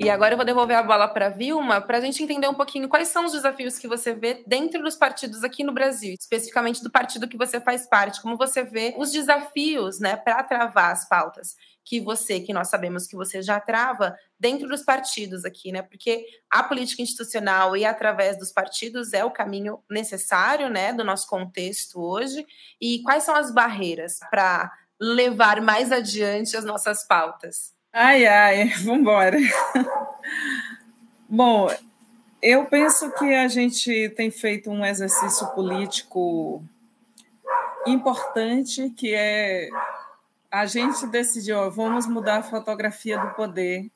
E 0.03 0.09
agora 0.09 0.33
eu 0.33 0.37
vou 0.37 0.45
devolver 0.45 0.75
a 0.75 0.81
bola 0.81 1.07
para 1.07 1.27
a 1.27 1.29
Vilma 1.29 1.79
para 1.79 1.99
a 1.99 2.01
gente 2.01 2.23
entender 2.23 2.47
um 2.47 2.55
pouquinho 2.55 2.89
quais 2.89 3.09
são 3.09 3.23
os 3.23 3.33
desafios 3.33 3.77
que 3.77 3.87
você 3.87 4.15
vê 4.15 4.43
dentro 4.47 4.81
dos 4.81 4.95
partidos 4.95 5.43
aqui 5.43 5.63
no 5.63 5.71
Brasil, 5.71 6.15
especificamente 6.19 6.81
do 6.81 6.89
partido 6.89 7.27
que 7.27 7.37
você 7.37 7.61
faz 7.61 7.87
parte, 7.87 8.19
como 8.19 8.35
você 8.35 8.63
vê 8.63 8.95
os 8.97 9.11
desafios 9.11 9.99
né, 9.99 10.15
para 10.15 10.41
travar 10.41 10.91
as 10.91 11.07
pautas 11.07 11.55
que 11.85 11.99
você, 11.99 12.39
que 12.39 12.51
nós 12.51 12.67
sabemos 12.67 13.05
que 13.05 13.15
você 13.15 13.43
já 13.43 13.59
trava 13.59 14.17
dentro 14.39 14.67
dos 14.67 14.81
partidos 14.81 15.45
aqui, 15.45 15.71
né? 15.71 15.83
Porque 15.83 16.25
a 16.49 16.63
política 16.63 17.03
institucional 17.03 17.77
e 17.77 17.85
através 17.85 18.39
dos 18.39 18.51
partidos 18.51 19.13
é 19.13 19.23
o 19.23 19.29
caminho 19.29 19.83
necessário, 19.87 20.67
né, 20.67 20.93
do 20.93 21.03
nosso 21.03 21.27
contexto 21.27 22.01
hoje. 22.01 22.43
E 22.79 23.03
quais 23.03 23.23
são 23.23 23.35
as 23.35 23.53
barreiras 23.53 24.17
para 24.31 24.71
levar 24.99 25.61
mais 25.61 25.91
adiante 25.91 26.57
as 26.57 26.65
nossas 26.65 27.05
pautas? 27.05 27.79
Ai, 27.93 28.25
ai, 28.25 28.69
vamos 28.84 29.01
embora. 29.01 29.38
Bom, 31.27 31.67
eu 32.41 32.65
penso 32.65 33.12
que 33.12 33.34
a 33.34 33.47
gente 33.49 34.10
tem 34.12 34.32
feito 34.32 34.69
um 34.69 34.86
exercício 34.86 35.45
político 35.47 36.63
importante, 37.86 38.89
que 38.91 39.13
é 39.13 39.69
a 40.49 40.65
gente 40.65 41.06
decidiu, 41.08 41.69
vamos 41.71 42.08
mudar 42.08 42.38
a 42.38 42.43
fotografia 42.43 43.17
do 43.17 43.34
poder 43.34 43.89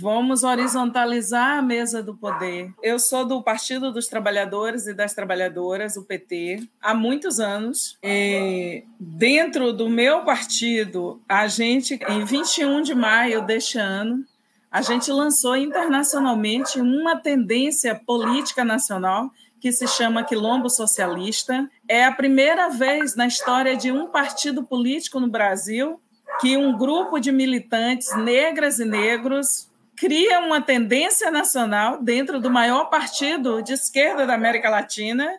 Vamos 0.00 0.42
horizontalizar 0.42 1.58
a 1.58 1.62
mesa 1.62 2.02
do 2.02 2.16
poder. 2.16 2.72
Eu 2.82 2.98
sou 2.98 3.24
do 3.24 3.40
Partido 3.40 3.92
dos 3.92 4.08
Trabalhadores 4.08 4.88
e 4.88 4.94
das 4.94 5.14
Trabalhadoras, 5.14 5.96
o 5.96 6.02
PT, 6.02 6.68
há 6.82 6.92
muitos 6.92 7.38
anos. 7.38 7.96
E 8.02 8.82
dentro 8.98 9.72
do 9.72 9.88
meu 9.88 10.24
partido, 10.24 11.22
a 11.28 11.46
gente, 11.46 12.00
em 12.08 12.24
21 12.24 12.82
de 12.82 12.92
maio 12.92 13.42
deste 13.42 13.78
ano, 13.78 14.24
a 14.68 14.82
gente 14.82 15.12
lançou 15.12 15.56
internacionalmente 15.56 16.80
uma 16.80 17.16
tendência 17.16 17.94
política 17.94 18.64
nacional 18.64 19.30
que 19.60 19.70
se 19.70 19.86
chama 19.86 20.24
Quilombo 20.24 20.68
Socialista. 20.68 21.70
É 21.88 22.04
a 22.04 22.10
primeira 22.10 22.68
vez 22.68 23.14
na 23.14 23.28
história 23.28 23.76
de 23.76 23.92
um 23.92 24.08
partido 24.08 24.64
político 24.64 25.20
no 25.20 25.28
Brasil 25.28 26.00
que 26.40 26.56
um 26.56 26.76
grupo 26.76 27.20
de 27.20 27.30
militantes 27.30 28.08
negras 28.16 28.80
e 28.80 28.84
negros 28.84 29.72
cria 29.96 30.40
uma 30.40 30.60
tendência 30.60 31.30
nacional 31.30 32.02
dentro 32.02 32.40
do 32.40 32.50
maior 32.50 32.86
partido 32.86 33.62
de 33.62 33.72
esquerda 33.72 34.26
da 34.26 34.34
América 34.34 34.68
Latina 34.68 35.38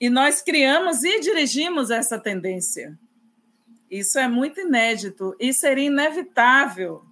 e 0.00 0.10
nós 0.10 0.42
criamos 0.42 1.04
e 1.04 1.20
dirigimos 1.20 1.90
essa 1.90 2.18
tendência. 2.18 2.98
Isso 3.90 4.18
é 4.18 4.26
muito 4.26 4.60
inédito 4.60 5.36
e 5.38 5.52
seria 5.52 5.86
inevitável. 5.86 7.02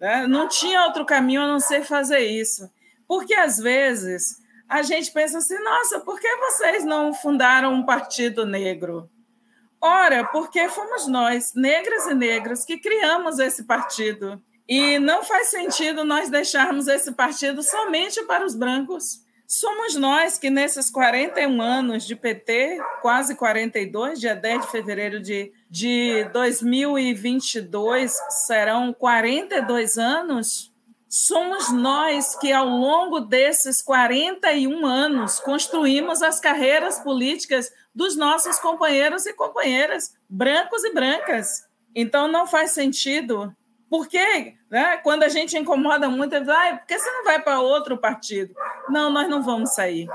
Né? 0.00 0.26
Não 0.26 0.46
tinha 0.48 0.84
outro 0.84 1.04
caminho 1.04 1.42
a 1.42 1.48
não 1.48 1.58
ser 1.58 1.82
fazer 1.82 2.20
isso. 2.20 2.70
Porque, 3.08 3.34
às 3.34 3.58
vezes, 3.58 4.40
a 4.68 4.82
gente 4.82 5.10
pensa 5.10 5.38
assim: 5.38 5.58
nossa, 5.58 5.98
por 6.00 6.20
que 6.20 6.36
vocês 6.36 6.84
não 6.84 7.12
fundaram 7.12 7.74
um 7.74 7.84
partido 7.84 8.46
negro? 8.46 9.10
Ora, 9.80 10.24
porque 10.24 10.68
fomos 10.68 11.08
nós, 11.08 11.54
negras 11.54 12.06
e 12.06 12.14
negros, 12.14 12.64
que 12.64 12.78
criamos 12.78 13.38
esse 13.38 13.64
partido. 13.64 14.40
E 14.70 15.00
não 15.00 15.24
faz 15.24 15.48
sentido 15.48 16.04
nós 16.04 16.30
deixarmos 16.30 16.86
esse 16.86 17.10
partido 17.10 17.60
somente 17.60 18.22
para 18.22 18.46
os 18.46 18.54
brancos. 18.54 19.20
Somos 19.44 19.96
nós 19.96 20.38
que, 20.38 20.48
nesses 20.48 20.88
41 20.88 21.60
anos 21.60 22.06
de 22.06 22.14
PT, 22.14 22.78
quase 23.02 23.34
42, 23.34 24.20
dia 24.20 24.36
10 24.36 24.60
de 24.60 24.70
fevereiro 24.70 25.20
de, 25.20 25.52
de 25.68 26.22
2022, 26.32 28.16
serão 28.46 28.94
42 28.94 29.98
anos. 29.98 30.72
Somos 31.08 31.72
nós 31.72 32.36
que, 32.36 32.52
ao 32.52 32.68
longo 32.68 33.18
desses 33.18 33.82
41 33.82 34.86
anos, 34.86 35.40
construímos 35.40 36.22
as 36.22 36.38
carreiras 36.38 37.00
políticas 37.00 37.72
dos 37.92 38.16
nossos 38.16 38.60
companheiros 38.60 39.26
e 39.26 39.32
companheiras, 39.32 40.14
brancos 40.28 40.84
e 40.84 40.94
brancas. 40.94 41.66
Então, 41.92 42.28
não 42.28 42.46
faz 42.46 42.70
sentido. 42.70 43.52
Porque 43.90 44.54
né, 44.70 44.98
quando 44.98 45.24
a 45.24 45.28
gente 45.28 45.58
incomoda 45.58 46.08
muito, 46.08 46.38
diz, 46.38 46.48
ah, 46.48 46.76
por 46.76 46.86
que 46.86 46.96
você 46.96 47.10
não 47.10 47.24
vai 47.24 47.42
para 47.42 47.60
outro 47.60 47.98
partido? 47.98 48.54
Não, 48.88 49.10
nós 49.10 49.28
não 49.28 49.42
vamos 49.42 49.74
sair. 49.74 50.08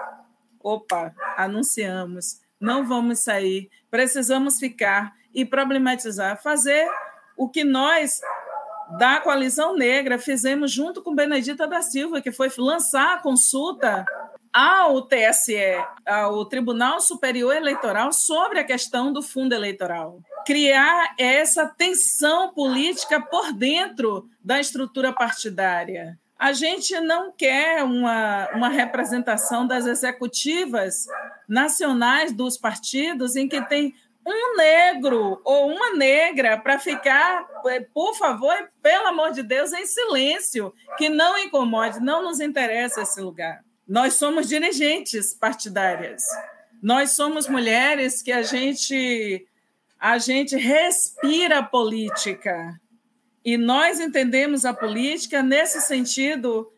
Opa, 0.64 1.14
anunciamos, 1.36 2.40
não 2.60 2.86
vamos 2.86 3.20
sair, 3.20 3.70
precisamos 3.92 4.58
ficar 4.58 5.14
e 5.34 5.44
problematizar, 5.46 6.42
fazer 6.42 6.90
o 7.36 7.50
que 7.50 7.66
nós 7.66 8.22
da 8.98 9.20
Coalizão 9.20 9.76
Negra 9.76 10.18
fizemos 10.18 10.72
junto 10.72 11.04
com 11.04 11.14
Benedita 11.14 11.68
da 11.68 11.82
Silva, 11.82 12.22
que 12.22 12.32
foi 12.32 12.50
lançar 12.58 13.16
a 13.16 13.22
consulta 13.22 14.06
ao 14.56 15.02
TSE, 15.02 15.84
ao 16.06 16.46
Tribunal 16.46 17.02
Superior 17.02 17.54
Eleitoral, 17.54 18.14
sobre 18.14 18.58
a 18.58 18.64
questão 18.64 19.12
do 19.12 19.22
fundo 19.22 19.54
eleitoral. 19.54 20.22
Criar 20.46 21.14
essa 21.20 21.68
tensão 21.68 22.54
política 22.54 23.20
por 23.20 23.52
dentro 23.52 24.30
da 24.42 24.58
estrutura 24.58 25.12
partidária. 25.12 26.18
A 26.40 26.54
gente 26.54 26.98
não 27.02 27.34
quer 27.34 27.84
uma, 27.84 28.48
uma 28.54 28.70
representação 28.70 29.68
das 29.68 29.86
executivas 29.86 31.06
nacionais 31.50 32.32
dos 32.32 32.58
partidos 32.58 33.36
em 33.36 33.50
que 33.50 33.62
tem 33.64 33.94
um 34.26 34.56
negro 34.56 35.42
ou 35.44 35.68
uma 35.68 35.96
negra 35.96 36.58
para 36.58 36.80
ficar, 36.80 37.46
é, 37.68 37.82
por 37.82 38.16
favor, 38.16 38.56
pelo 38.82 39.08
amor 39.08 39.32
de 39.32 39.44
Deus, 39.44 39.74
em 39.74 39.86
silêncio, 39.86 40.74
que 40.98 41.10
não 41.10 41.38
incomode, 41.38 42.00
não 42.00 42.24
nos 42.24 42.40
interessa 42.40 43.02
esse 43.02 43.20
lugar. 43.20 43.66
Nós 43.88 44.16
somos 44.16 44.48
dirigentes 44.48 45.34
partidárias. 45.34 46.24
Nós 46.82 47.12
somos 47.12 47.48
mulheres 47.48 48.22
que 48.22 48.32
a 48.32 48.42
gente 48.42 49.48
a 50.00 50.18
gente 50.18 50.56
respira 50.56 51.64
política. 51.64 52.80
E 53.44 53.58
nós 53.58 54.00
entendemos 54.00 54.66
a 54.66 54.74
política 54.74 55.42
nesse 55.42 55.82
sentido 55.82 56.72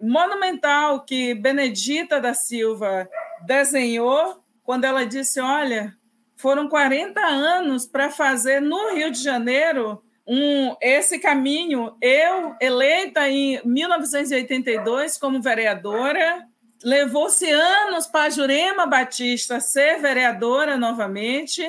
monumental 0.00 1.04
que 1.04 1.34
Benedita 1.34 2.20
da 2.20 2.34
Silva 2.34 3.08
desenhou 3.46 4.42
quando 4.62 4.84
ela 4.84 5.06
disse: 5.06 5.40
"Olha, 5.40 5.96
foram 6.36 6.68
40 6.68 7.20
anos 7.20 7.86
para 7.86 8.10
fazer 8.10 8.60
no 8.60 8.94
Rio 8.94 9.10
de 9.10 9.22
Janeiro 9.22 10.02
um, 10.28 10.76
esse 10.80 11.18
caminho. 11.18 11.96
Eu, 12.02 12.54
eleita 12.60 13.28
em 13.30 13.60
1982 13.64 15.16
como 15.16 15.40
vereadora, 15.40 16.46
levou-se 16.82 17.50
anos 17.50 18.06
para 18.06 18.30
Jurema 18.30 18.86
Batista 18.86 19.60
ser 19.60 20.00
vereadora 20.00 20.76
novamente 20.76 21.62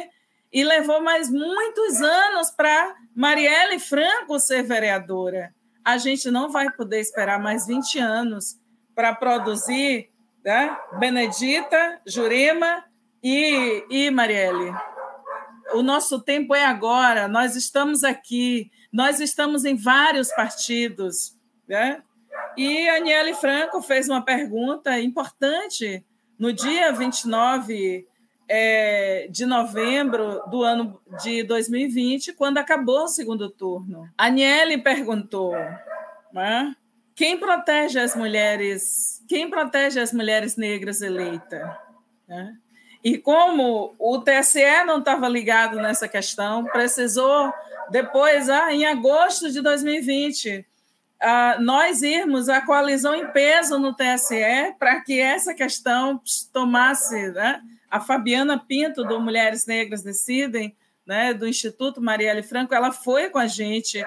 e 0.51 0.63
levou 0.63 1.01
mais 1.01 1.29
muitos 1.29 2.01
anos 2.01 2.51
para 2.51 2.95
Marielle 3.15 3.79
Franco 3.79 4.39
ser 4.39 4.63
vereadora. 4.63 5.53
A 5.83 5.97
gente 5.97 6.29
não 6.29 6.49
vai 6.49 6.71
poder 6.71 6.99
esperar 6.99 7.39
mais 7.39 7.65
20 7.65 7.99
anos 7.99 8.59
para 8.93 9.15
produzir 9.15 10.09
né? 10.43 10.77
Benedita, 10.97 12.01
Jurema 12.05 12.83
e, 13.21 13.85
e 13.89 14.09
Marielle, 14.09 14.73
o 15.73 15.83
nosso 15.83 16.19
tempo 16.19 16.55
é 16.55 16.65
agora, 16.65 17.27
nós 17.27 17.55
estamos 17.55 18.03
aqui, 18.03 18.71
nós 18.91 19.19
estamos 19.19 19.65
em 19.65 19.75
vários 19.75 20.33
partidos. 20.33 21.37
Né? 21.67 22.01
E 22.59 22.89
a 22.89 22.97
Aniele 22.97 23.33
Franco 23.33 23.81
fez 23.81 24.09
uma 24.09 24.21
pergunta 24.21 24.99
importante 24.99 26.03
no 26.37 26.51
dia 26.51 26.91
29 26.91 28.05
é, 28.49 29.29
de 29.31 29.45
novembro 29.45 30.43
do 30.49 30.61
ano 30.61 30.99
de 31.23 31.41
2020, 31.43 32.33
quando 32.33 32.57
acabou 32.57 33.03
o 33.03 33.07
segundo 33.07 33.49
turno. 33.49 34.09
A 34.17 34.25
Aniele 34.25 34.77
perguntou: 34.77 35.53
né? 36.33 36.75
quem 37.15 37.39
protege 37.39 37.97
as 37.97 38.13
mulheres? 38.13 39.23
Quem 39.29 39.49
protege 39.49 39.97
as 39.97 40.11
mulheres 40.11 40.57
negras 40.57 41.01
eleitas? 41.01 41.65
Né? 42.27 42.57
E 43.01 43.17
como 43.17 43.95
o 43.97 44.19
TSE 44.19 44.83
não 44.85 44.99
estava 44.99 45.29
ligado 45.29 45.77
nessa 45.77 46.09
questão, 46.09 46.65
precisou, 46.65 47.53
depois, 47.89 48.49
ah, 48.49 48.73
em 48.73 48.85
agosto 48.85 49.49
de 49.49 49.61
2020, 49.61 50.67
ah, 51.21 51.57
nós 51.59 52.01
irmos 52.01 52.47
a 52.47 52.61
coalizão 52.61 53.13
em 53.13 53.27
peso 53.31 53.77
no 53.77 53.93
TSE 53.93 54.75
para 54.77 55.01
que 55.01 55.19
essa 55.19 55.53
questão 55.53 56.21
tomasse. 56.53 57.31
Né? 57.31 57.61
A 57.89 57.99
Fabiana 57.99 58.57
Pinto, 58.57 59.03
do 59.03 59.19
Mulheres 59.19 59.65
Negras 59.65 60.01
Decidem, 60.01 60.75
né, 61.05 61.33
do 61.33 61.47
Instituto 61.47 61.99
Marielle 61.99 62.43
Franco, 62.43 62.75
ela 62.75 62.91
foi 62.91 63.29
com 63.29 63.39
a 63.39 63.47
gente 63.47 64.05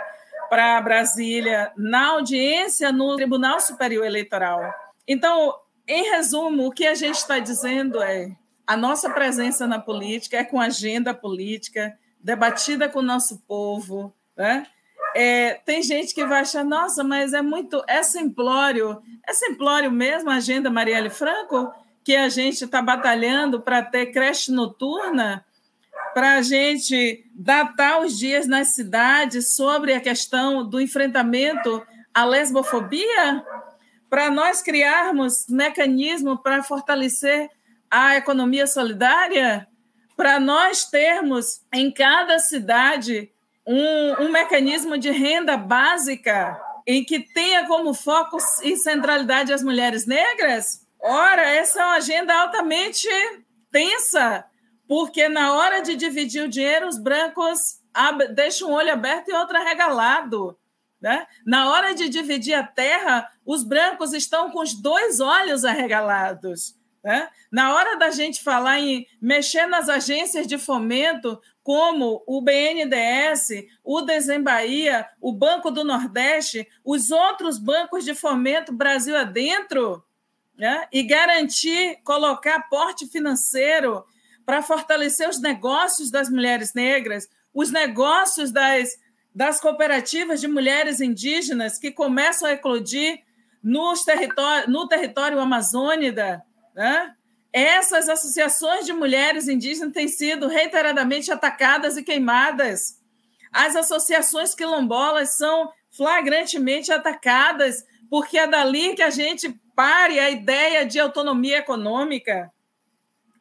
para 0.49 0.81
Brasília 0.81 1.73
na 1.77 2.11
audiência 2.11 2.93
no 2.93 3.17
Tribunal 3.17 3.59
Superior 3.59 4.07
Eleitoral. 4.07 4.73
Então, 5.07 5.53
em 5.89 6.11
resumo, 6.11 6.67
o 6.67 6.71
que 6.71 6.87
a 6.87 6.95
gente 6.95 7.17
está 7.17 7.41
dizendo 7.41 8.01
é 8.01 8.37
a 8.65 8.77
nossa 8.77 9.11
presença 9.11 9.67
na 9.67 9.81
política 9.81 10.37
é 10.37 10.45
com 10.45 10.61
agenda 10.61 11.13
política, 11.13 11.99
debatida 12.23 12.89
com 12.89 13.01
o 13.01 13.03
nosso 13.03 13.41
povo. 13.41 14.15
Né? 14.37 14.67
É, 15.15 15.55
tem 15.65 15.83
gente 15.83 16.15
que 16.15 16.25
vai 16.25 16.41
achar, 16.41 16.65
nossa, 16.65 17.05
mas 17.05 17.33
é 17.33 17.43
muito. 17.43 17.83
É 17.87 18.03
simplório. 18.03 19.03
É 19.27 19.33
simplório 19.33 19.91
mesmo 19.91 20.31
a 20.31 20.37
agenda 20.37 20.71
Marielle 20.71 21.11
Franco, 21.11 21.73
que 22.05 22.17
a 22.17 22.29
gente 22.29 22.65
está 22.65 22.83
batalhando 22.83 23.61
para 23.61 23.83
ter 23.83 24.07
creche 24.07 24.51
noturna, 24.51 25.45
para 26.15 26.37
a 26.37 26.43
gente 26.43 27.25
datar 27.35 28.01
os 28.01 28.19
dias 28.19 28.47
nas 28.47 28.75
cidades 28.75 29.55
sobre 29.55 29.95
a 29.95 30.01
questão 30.01 30.69
do 30.69 30.81
enfrentamento 30.81 31.85
à 32.13 32.25
lesbofobia, 32.25 33.45
para 34.11 34.31
nós 34.31 34.61
criarmos 34.61 35.47
mecanismo 35.49 36.37
para 36.43 36.63
fortalecer 36.63 37.49
a 37.91 38.17
economia 38.17 38.67
solidária 38.67 39.69
para 40.23 40.39
nós 40.39 40.85
termos 40.85 41.63
em 41.73 41.91
cada 41.91 42.39
cidade 42.39 43.32
um, 43.67 44.25
um 44.25 44.29
mecanismo 44.31 44.99
de 44.99 45.11
renda 45.11 45.57
básica 45.57 46.61
em 46.87 47.05
que 47.05 47.21
tenha 47.21 47.67
como 47.67 47.95
foco 47.95 48.39
e 48.63 48.77
centralidade 48.77 49.53
as 49.53 49.63
mulheres 49.63 50.07
negras? 50.07 50.87
Ora, 51.01 51.43
essa 51.43 51.81
é 51.81 51.85
uma 51.85 51.97
agenda 51.97 52.35
altamente 52.35 53.09
tensa, 53.71 54.45
porque 54.87 55.29
na 55.29 55.55
hora 55.55 55.81
de 55.81 55.97
dividir 55.97 56.45
o 56.45 56.49
dinheiro, 56.49 56.87
os 56.87 56.99
brancos 56.99 57.59
deixam 58.35 58.71
um 58.71 58.75
olho 58.75 58.93
aberto 58.93 59.29
e 59.29 59.35
outro 59.35 59.57
arregalado. 59.57 60.57
Né? 61.01 61.27
Na 61.45 61.69
hora 61.71 61.95
de 61.95 62.09
dividir 62.09 62.55
a 62.55 62.63
terra, 62.63 63.29
os 63.45 63.65
brancos 63.65 64.13
estão 64.13 64.51
com 64.51 64.61
os 64.61 64.73
dois 64.73 65.19
olhos 65.19 65.65
arregalados. 65.65 66.77
Né? 67.03 67.29
Na 67.51 67.75
hora 67.75 67.97
da 67.97 68.11
gente 68.11 68.43
falar 68.43 68.79
em 68.79 69.07
mexer 69.21 69.67
nas 69.67 69.89
agências 69.89 70.47
de 70.47 70.57
fomento, 70.57 71.41
como 71.63 72.23
o 72.27 72.41
BNDES, 72.41 73.67
o 73.83 74.03
Desembahia, 74.03 75.09
o 75.21 75.33
Banco 75.33 75.71
do 75.71 75.85
Nordeste, 75.85 76.69
os 76.85 77.11
outros 77.11 77.59
bancos 77.59 78.05
de 78.05 78.15
fomento 78.15 78.73
Brasil 78.73 79.17
adentro, 79.17 80.05
né? 80.57 80.87
e 80.93 81.03
garantir, 81.03 81.99
colocar 82.05 82.57
aporte 82.57 83.07
financeiro 83.07 84.05
para 84.45 84.63
fortalecer 84.63 85.29
os 85.29 85.41
negócios 85.41 86.11
das 86.11 86.29
mulheres 86.29 86.75
negras, 86.75 87.29
os 87.55 87.71
negócios 87.71 88.51
das, 88.51 88.97
das 89.35 89.61
cooperativas 89.61 90.41
de 90.41 90.49
mulheres 90.49 91.01
indígenas 91.01 91.79
que 91.79 91.91
começam 91.91 92.49
a 92.49 92.53
eclodir 92.53 93.23
nos 93.63 94.05
território, 94.05 94.69
no 94.71 94.89
território 94.89 95.39
amazônida, 95.39 96.45
né? 96.75 97.15
Essas 97.53 98.09
associações 98.09 98.87
de 98.87 98.93
mulheres 98.93 99.47
indígenas 99.47 99.93
têm 99.93 100.09
sido 100.09 100.49
reiteradamente 100.49 101.31
atacadas 101.31 101.97
e 101.99 102.03
queimadas. 102.03 102.99
As 103.53 103.77
associações 103.77 104.55
quilombolas 104.55 105.37
são 105.37 105.71
flagrantemente 105.91 106.91
atacadas, 106.91 107.85
porque 108.09 108.39
é 108.39 108.47
dali 108.47 108.95
que 108.95 109.03
a 109.03 109.11
gente 109.11 109.51
pare 109.77 110.19
a 110.19 110.31
ideia 110.31 110.87
de 110.87 110.99
autonomia 110.99 111.59
econômica. 111.59 112.51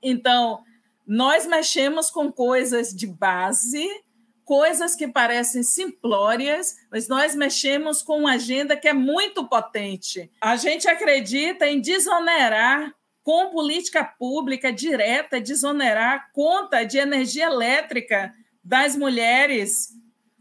Então, 0.03 0.61
nós 1.07 1.45
mexemos 1.45 2.09
com 2.09 2.31
coisas 2.31 2.93
de 2.93 3.07
base, 3.07 3.87
coisas 4.43 4.95
que 4.95 5.07
parecem 5.07 5.63
simplórias, 5.63 6.75
mas 6.91 7.07
nós 7.07 7.33
mexemos 7.33 8.01
com 8.01 8.19
uma 8.19 8.33
agenda 8.33 8.75
que 8.75 8.87
é 8.87 8.93
muito 8.93 9.47
potente. 9.47 10.29
A 10.41 10.57
gente 10.57 10.89
acredita 10.89 11.67
em 11.67 11.79
desonerar 11.79 12.93
com 13.23 13.49
política 13.49 14.03
pública 14.03 14.71
direta, 14.71 15.39
desonerar 15.39 16.13
a 16.13 16.33
conta 16.33 16.83
de 16.83 16.97
energia 16.97 17.45
elétrica 17.45 18.33
das 18.63 18.95
mulheres, 18.95 19.89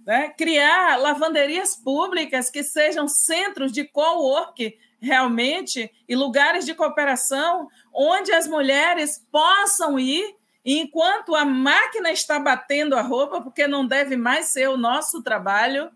né? 0.05 0.31
criar 0.31 0.97
lavanderias 0.97 1.77
públicas 1.77 2.51
que 2.51 2.63
sejam 2.63 3.07
centros 3.07 3.73
de 3.73 3.85
co-work 3.85 4.79
realmente 5.01 5.91
e 6.09 6.15
lugares 6.15 6.65
de 6.65 6.75
cooperação 6.75 7.69
onde 7.93 8.33
as 8.33 8.47
mulheres 8.47 9.27
possam 9.31 9.99
ir 9.99 10.37
enquanto 10.65 11.35
a 11.35 11.45
máquina 11.45 12.11
está 12.11 12.39
batendo 12.39 12.95
a 12.95 13.01
roupa, 13.01 13.41
porque 13.41 13.67
não 13.67 13.87
deve 13.87 14.17
mais 14.17 14.47
ser 14.47 14.69
o 14.69 14.77
nosso 14.77 15.23
trabalho, 15.23 15.91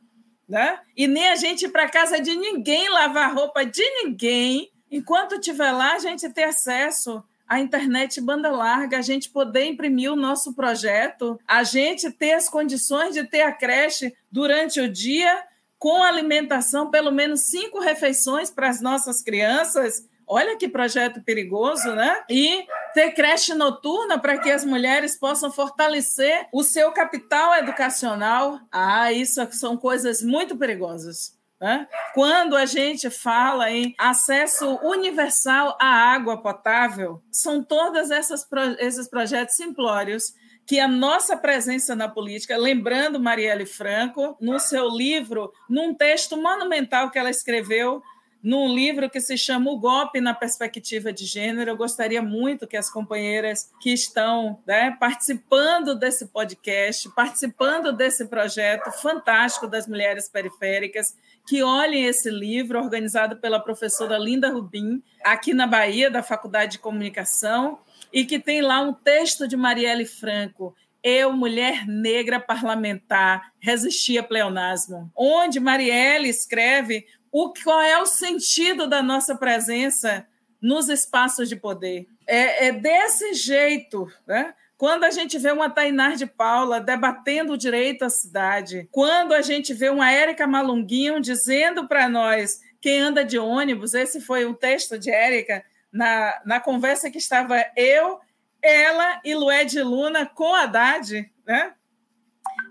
né? 0.49 0.81
E 0.97 1.07
nem 1.07 1.29
a 1.29 1.37
gente 1.37 1.67
ir 1.67 1.69
para 1.69 1.89
casa 1.89 2.21
de 2.21 2.35
ninguém 2.35 2.89
lavar 2.89 3.35
roupa 3.35 3.65
de 3.65 3.83
ninguém. 4.03 4.71
Enquanto 4.95 5.35
estiver 5.35 5.73
lá, 5.73 5.95
a 5.95 5.99
gente 5.99 6.31
ter 6.31 6.45
acesso 6.45 7.21
à 7.49 7.59
internet 7.59 8.21
banda 8.21 8.53
larga, 8.53 8.99
a 8.99 9.03
gente 9.03 9.29
poder 9.29 9.65
imprimir 9.65 10.13
o 10.13 10.15
nosso 10.15 10.55
projeto, 10.55 11.37
a 11.49 11.65
gente 11.65 12.13
ter 12.13 12.35
as 12.35 12.49
condições 12.49 13.13
de 13.13 13.25
ter 13.25 13.43
a 13.43 13.51
creche 13.51 14.15
durante 14.31 14.81
o 14.81 14.89
dia 14.89 15.43
com 15.81 16.01
alimentação, 16.01 16.93
pelo 16.93 17.11
menos 17.11 17.41
cinco 17.41 17.81
refeições 17.81 18.53
para 18.53 18.69
as 18.69 18.81
nossas 18.81 19.21
crianças. 19.21 20.09
Olha 20.29 20.57
que 20.57 20.69
projeto 20.69 21.21
perigoso, 21.21 21.93
né? 21.93 22.23
E 22.31 22.65
ter 22.95 23.11
creche 23.11 23.53
noturna 23.53 24.17
para 24.17 24.39
que 24.39 24.49
as 24.49 24.65
mulheres 24.65 25.19
possam 25.19 25.51
fortalecer 25.51 26.47
o 26.53 26.63
seu 26.63 26.93
capital 26.93 27.53
educacional. 27.57 28.61
Ah, 28.71 29.13
isso 29.13 29.45
são 29.51 29.77
coisas 29.77 30.23
muito 30.23 30.57
perigosas. 30.57 31.34
Né? 31.65 31.89
Quando 32.13 32.57
a 32.57 32.67
gente 32.67 33.09
fala 33.09 33.71
em 33.71 33.95
acesso 33.99 34.79
universal 34.83 35.79
à 35.81 35.87
água 36.13 36.37
potável, 36.37 37.23
são 37.31 37.65
todos 37.65 38.11
esses 38.11 39.09
projetos 39.09 39.57
simplórios 39.57 40.35
que 40.67 40.79
a 40.79 40.87
nossa 40.87 41.39
presença 41.39 41.97
na 41.97 42.07
política, 42.07 42.59
lembrando 42.59 43.19
Marielle 43.19 43.65
Franco, 43.65 44.37
no 44.39 44.59
seu 44.59 44.91
livro, 44.91 45.55
num 45.67 45.95
texto 45.95 46.37
monumental 46.37 47.11
que 47.11 47.19
ela 47.19 47.31
escreveu, 47.31 48.03
num 48.45 48.69
livro 48.69 49.09
que 49.09 49.23
se 49.23 49.39
chama 49.39 49.71
O 49.71 49.79
Golpe 49.79 50.21
na 50.21 50.35
Perspectiva 50.35 51.11
de 51.11 51.25
Gênero. 51.25 51.71
Eu 51.71 51.79
gostaria 51.79 52.21
muito 52.21 52.67
que 52.67 52.77
as 52.77 52.91
companheiras 52.91 53.71
que 53.81 53.91
estão 53.91 54.63
né, 54.67 54.95
participando 55.01 55.95
desse 55.95 56.27
podcast, 56.27 57.09
participando 57.15 57.91
desse 57.91 58.27
projeto 58.27 58.93
fantástico 59.01 59.67
das 59.67 59.89
mulheres 59.89 60.29
periféricas, 60.29 61.17
que 61.47 61.63
olhem 61.63 62.05
esse 62.05 62.31
livro, 62.31 62.79
organizado 62.79 63.37
pela 63.37 63.61
professora 63.61 64.17
Linda 64.17 64.49
Rubim, 64.49 65.03
aqui 65.23 65.53
na 65.53 65.67
Bahia, 65.67 66.11
da 66.11 66.23
Faculdade 66.23 66.73
de 66.73 66.79
Comunicação, 66.79 67.79
e 68.13 68.25
que 68.25 68.39
tem 68.39 68.63
lá 68.63 68.81
um 68.81 68.93
texto 68.93 69.47
de 69.47 69.57
Marielle 69.57 70.07
Franco, 70.07 70.75
eu, 71.03 71.33
mulher 71.33 71.87
negra 71.87 72.41
parlamentar, 72.41 73.53
resisti 73.61 74.17
a 74.17 74.23
pleonasmo, 74.23 75.13
onde 75.15 75.61
Marielle 75.61 76.31
escreve 76.31 77.07
o 77.31 77.53
qual 77.53 77.83
é 77.83 78.01
o 78.01 78.07
sentido 78.07 78.87
da 78.87 79.03
nossa 79.03 79.37
presença 79.37 80.27
nos 80.63 80.89
espaços 80.89 81.49
de 81.49 81.57
poder. 81.57 82.07
É, 82.27 82.69
é 82.69 82.73
desse 82.73 83.35
jeito, 83.35 84.11
né? 84.27 84.55
Quando 84.77 85.05
a 85.05 85.11
gente 85.11 85.39
vê 85.39 85.53
uma 85.53 85.71
Tainar 85.71 86.17
de 86.17 86.27
Paula 86.27 86.81
debatendo 86.81 87.53
o 87.53 87.59
direito 87.59 88.05
à 88.05 88.11
cidade, 88.11 88.89
quando 88.91 89.33
a 89.33 89.41
gente 89.41 89.73
vê 89.73 89.89
uma 89.89 90.11
Érica 90.11 90.47
Malunguinho 90.47 91.21
dizendo 91.21 91.87
para 91.87 92.09
nós 92.09 92.61
quem 92.81 93.01
anda 93.01 93.25
de 93.25 93.39
ônibus, 93.39 93.95
esse 93.95 94.21
foi 94.21 94.45
um 94.45 94.53
texto 94.53 94.99
de 94.99 95.11
Érica, 95.11 95.65
na, 95.93 96.43
na 96.45 96.61
conversa 96.61 97.11
que 97.11 97.19
estava 97.19 97.65
eu, 97.77 98.19
ela 98.61 99.21
e 99.25 99.35
Lued 99.35 99.81
Luna 99.81 100.27
com 100.27 100.55
Haddad, 100.55 101.31
né? 101.47 101.75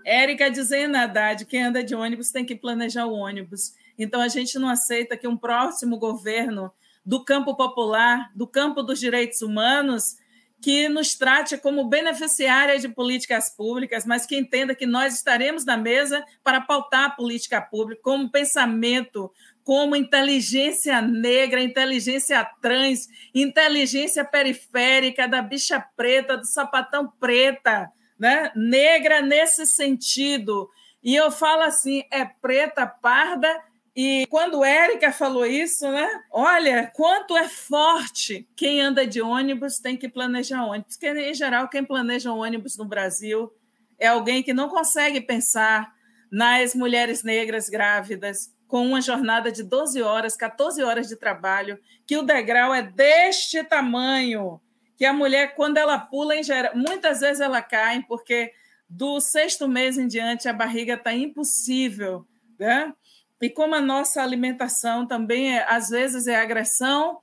Érica 0.04 0.50
dizendo 0.50 0.96
a 0.96 1.04
Haddad, 1.04 1.46
quem 1.46 1.62
anda 1.62 1.82
de 1.82 1.94
ônibus 1.94 2.30
tem 2.30 2.44
que 2.44 2.54
planejar 2.54 3.06
o 3.06 3.14
ônibus. 3.14 3.74
Então, 3.98 4.20
a 4.20 4.28
gente 4.28 4.58
não 4.58 4.68
aceita 4.68 5.16
que 5.16 5.26
um 5.26 5.36
próximo 5.36 5.96
governo 5.96 6.70
do 7.04 7.24
campo 7.24 7.54
popular, 7.56 8.30
do 8.34 8.46
campo 8.46 8.82
dos 8.82 8.98
direitos 8.98 9.40
humanos, 9.40 10.16
que 10.64 10.88
nos 10.88 11.14
trate 11.14 11.58
como 11.58 11.84
beneficiária 11.90 12.78
de 12.78 12.88
políticas 12.88 13.54
públicas, 13.54 14.06
mas 14.06 14.24
que 14.24 14.34
entenda 14.34 14.74
que 14.74 14.86
nós 14.86 15.12
estaremos 15.12 15.62
na 15.62 15.76
mesa 15.76 16.24
para 16.42 16.58
pautar 16.58 17.04
a 17.04 17.10
política 17.10 17.60
pública 17.60 18.00
como 18.02 18.30
pensamento, 18.30 19.30
como 19.62 19.94
inteligência 19.94 21.02
negra, 21.02 21.62
inteligência 21.62 22.42
trans, 22.62 23.06
inteligência 23.34 24.24
periférica 24.24 25.28
da 25.28 25.42
bicha 25.42 25.84
preta, 25.94 26.38
do 26.38 26.46
sapatão 26.46 27.12
preta, 27.20 27.92
né? 28.18 28.50
negra 28.56 29.20
nesse 29.20 29.66
sentido. 29.66 30.70
E 31.02 31.14
eu 31.14 31.30
falo 31.30 31.60
assim: 31.64 32.04
é 32.10 32.24
preta, 32.24 32.86
parda. 32.86 33.54
E 33.96 34.26
quando 34.28 34.64
Érica 34.64 35.12
falou 35.12 35.46
isso, 35.46 35.88
né? 35.88 36.08
Olha, 36.30 36.90
quanto 36.94 37.36
é 37.36 37.48
forte 37.48 38.48
quem 38.56 38.80
anda 38.80 39.06
de 39.06 39.22
ônibus 39.22 39.78
tem 39.78 39.96
que 39.96 40.08
planejar 40.08 40.64
ônibus. 40.64 40.96
Porque, 40.96 41.08
em 41.08 41.34
geral, 41.34 41.68
quem 41.68 41.84
planeja 41.84 42.32
ônibus 42.32 42.76
no 42.76 42.84
Brasil 42.84 43.52
é 43.98 44.08
alguém 44.08 44.42
que 44.42 44.52
não 44.52 44.68
consegue 44.68 45.20
pensar 45.20 45.94
nas 46.30 46.74
mulheres 46.74 47.22
negras 47.22 47.68
grávidas, 47.68 48.52
com 48.66 48.84
uma 48.88 49.00
jornada 49.00 49.52
de 49.52 49.62
12 49.62 50.02
horas, 50.02 50.36
14 50.36 50.82
horas 50.82 51.06
de 51.06 51.14
trabalho, 51.14 51.78
que 52.04 52.16
o 52.16 52.22
degrau 52.22 52.74
é 52.74 52.82
deste 52.82 53.62
tamanho, 53.62 54.60
que 54.96 55.04
a 55.04 55.12
mulher, 55.12 55.54
quando 55.54 55.76
ela 55.76 55.96
pula, 55.96 56.34
em 56.34 56.42
geral, 56.42 56.72
muitas 56.74 57.20
vezes 57.20 57.40
ela 57.40 57.62
cai, 57.62 58.02
porque 58.08 58.52
do 58.88 59.20
sexto 59.20 59.68
mês 59.68 59.96
em 59.96 60.08
diante 60.08 60.48
a 60.48 60.52
barriga 60.52 60.94
está 60.94 61.12
impossível. 61.12 62.26
Né? 62.58 62.92
E 63.44 63.50
como 63.50 63.74
a 63.74 63.80
nossa 63.80 64.22
alimentação 64.22 65.06
também, 65.06 65.56
é, 65.56 65.66
às 65.68 65.88
vezes, 65.88 66.26
é 66.26 66.36
agressão, 66.36 67.18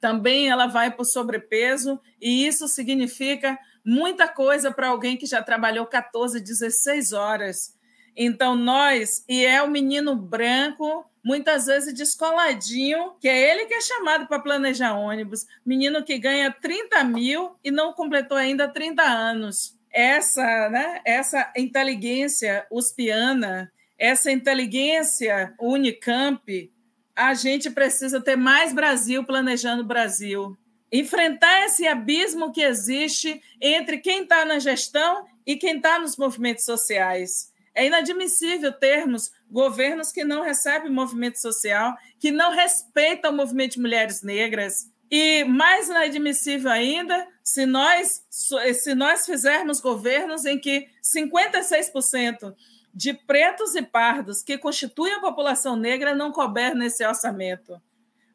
também 0.00 0.48
ela 0.48 0.66
vai 0.66 0.90
para 0.90 1.02
o 1.02 1.06
sobrepeso, 1.06 2.00
e 2.20 2.46
isso 2.46 2.68
significa 2.68 3.58
muita 3.84 4.26
coisa 4.28 4.72
para 4.72 4.88
alguém 4.88 5.16
que 5.16 5.26
já 5.26 5.42
trabalhou 5.42 5.86
14, 5.86 6.40
16 6.40 7.12
horas 7.12 7.74
então, 8.16 8.54
nós, 8.54 9.24
e 9.28 9.44
é 9.44 9.60
o 9.62 9.70
menino 9.70 10.14
branco, 10.14 11.04
muitas 11.22 11.66
vezes 11.66 11.92
descoladinho, 11.92 13.14
que 13.20 13.28
é 13.28 13.50
ele 13.50 13.66
que 13.66 13.74
é 13.74 13.80
chamado 13.80 14.26
para 14.28 14.38
planejar 14.38 14.94
ônibus, 14.94 15.40
menino 15.66 16.04
que 16.04 16.18
ganha 16.18 16.52
30 16.52 17.02
mil 17.04 17.56
e 17.64 17.70
não 17.70 17.92
completou 17.92 18.36
ainda 18.36 18.68
30 18.68 19.02
anos. 19.02 19.76
Essa, 19.90 20.68
né, 20.70 21.00
essa 21.04 21.52
inteligência 21.56 22.66
uspiana, 22.70 23.70
essa 23.98 24.30
inteligência 24.30 25.54
Unicamp, 25.60 26.72
a 27.14 27.34
gente 27.34 27.70
precisa 27.70 28.20
ter 28.20 28.36
mais 28.36 28.72
Brasil 28.72 29.24
planejando 29.24 29.84
Brasil. 29.84 30.56
Enfrentar 30.92 31.64
esse 31.64 31.86
abismo 31.86 32.52
que 32.52 32.60
existe 32.62 33.40
entre 33.60 33.98
quem 33.98 34.22
está 34.22 34.44
na 34.44 34.58
gestão 34.58 35.26
e 35.46 35.56
quem 35.56 35.76
está 35.76 35.98
nos 35.98 36.16
movimentos 36.16 36.64
sociais 36.64 37.52
é 37.74 37.86
inadmissível 37.86 38.72
termos 38.72 39.32
governos 39.50 40.12
que 40.12 40.24
não 40.24 40.42
recebem 40.42 40.90
movimento 40.90 41.40
social, 41.40 41.94
que 42.20 42.30
não 42.30 42.52
respeitam 42.52 43.32
o 43.32 43.36
movimento 43.36 43.72
de 43.72 43.80
mulheres 43.80 44.22
negras. 44.22 44.88
E 45.10 45.44
mais 45.44 45.88
inadmissível 45.88 46.70
ainda, 46.70 47.26
se 47.42 47.66
nós, 47.66 48.24
se 48.30 48.94
nós 48.94 49.26
fizermos 49.26 49.80
governos 49.80 50.44
em 50.44 50.58
que 50.58 50.88
56% 51.02 52.54
de 52.94 53.12
pretos 53.12 53.74
e 53.74 53.82
pardos 53.82 54.42
que 54.42 54.56
constituem 54.56 55.14
a 55.14 55.20
população 55.20 55.74
negra 55.74 56.14
não 56.14 56.30
couber 56.30 56.74
nesse 56.74 57.04
orçamento. 57.04 57.80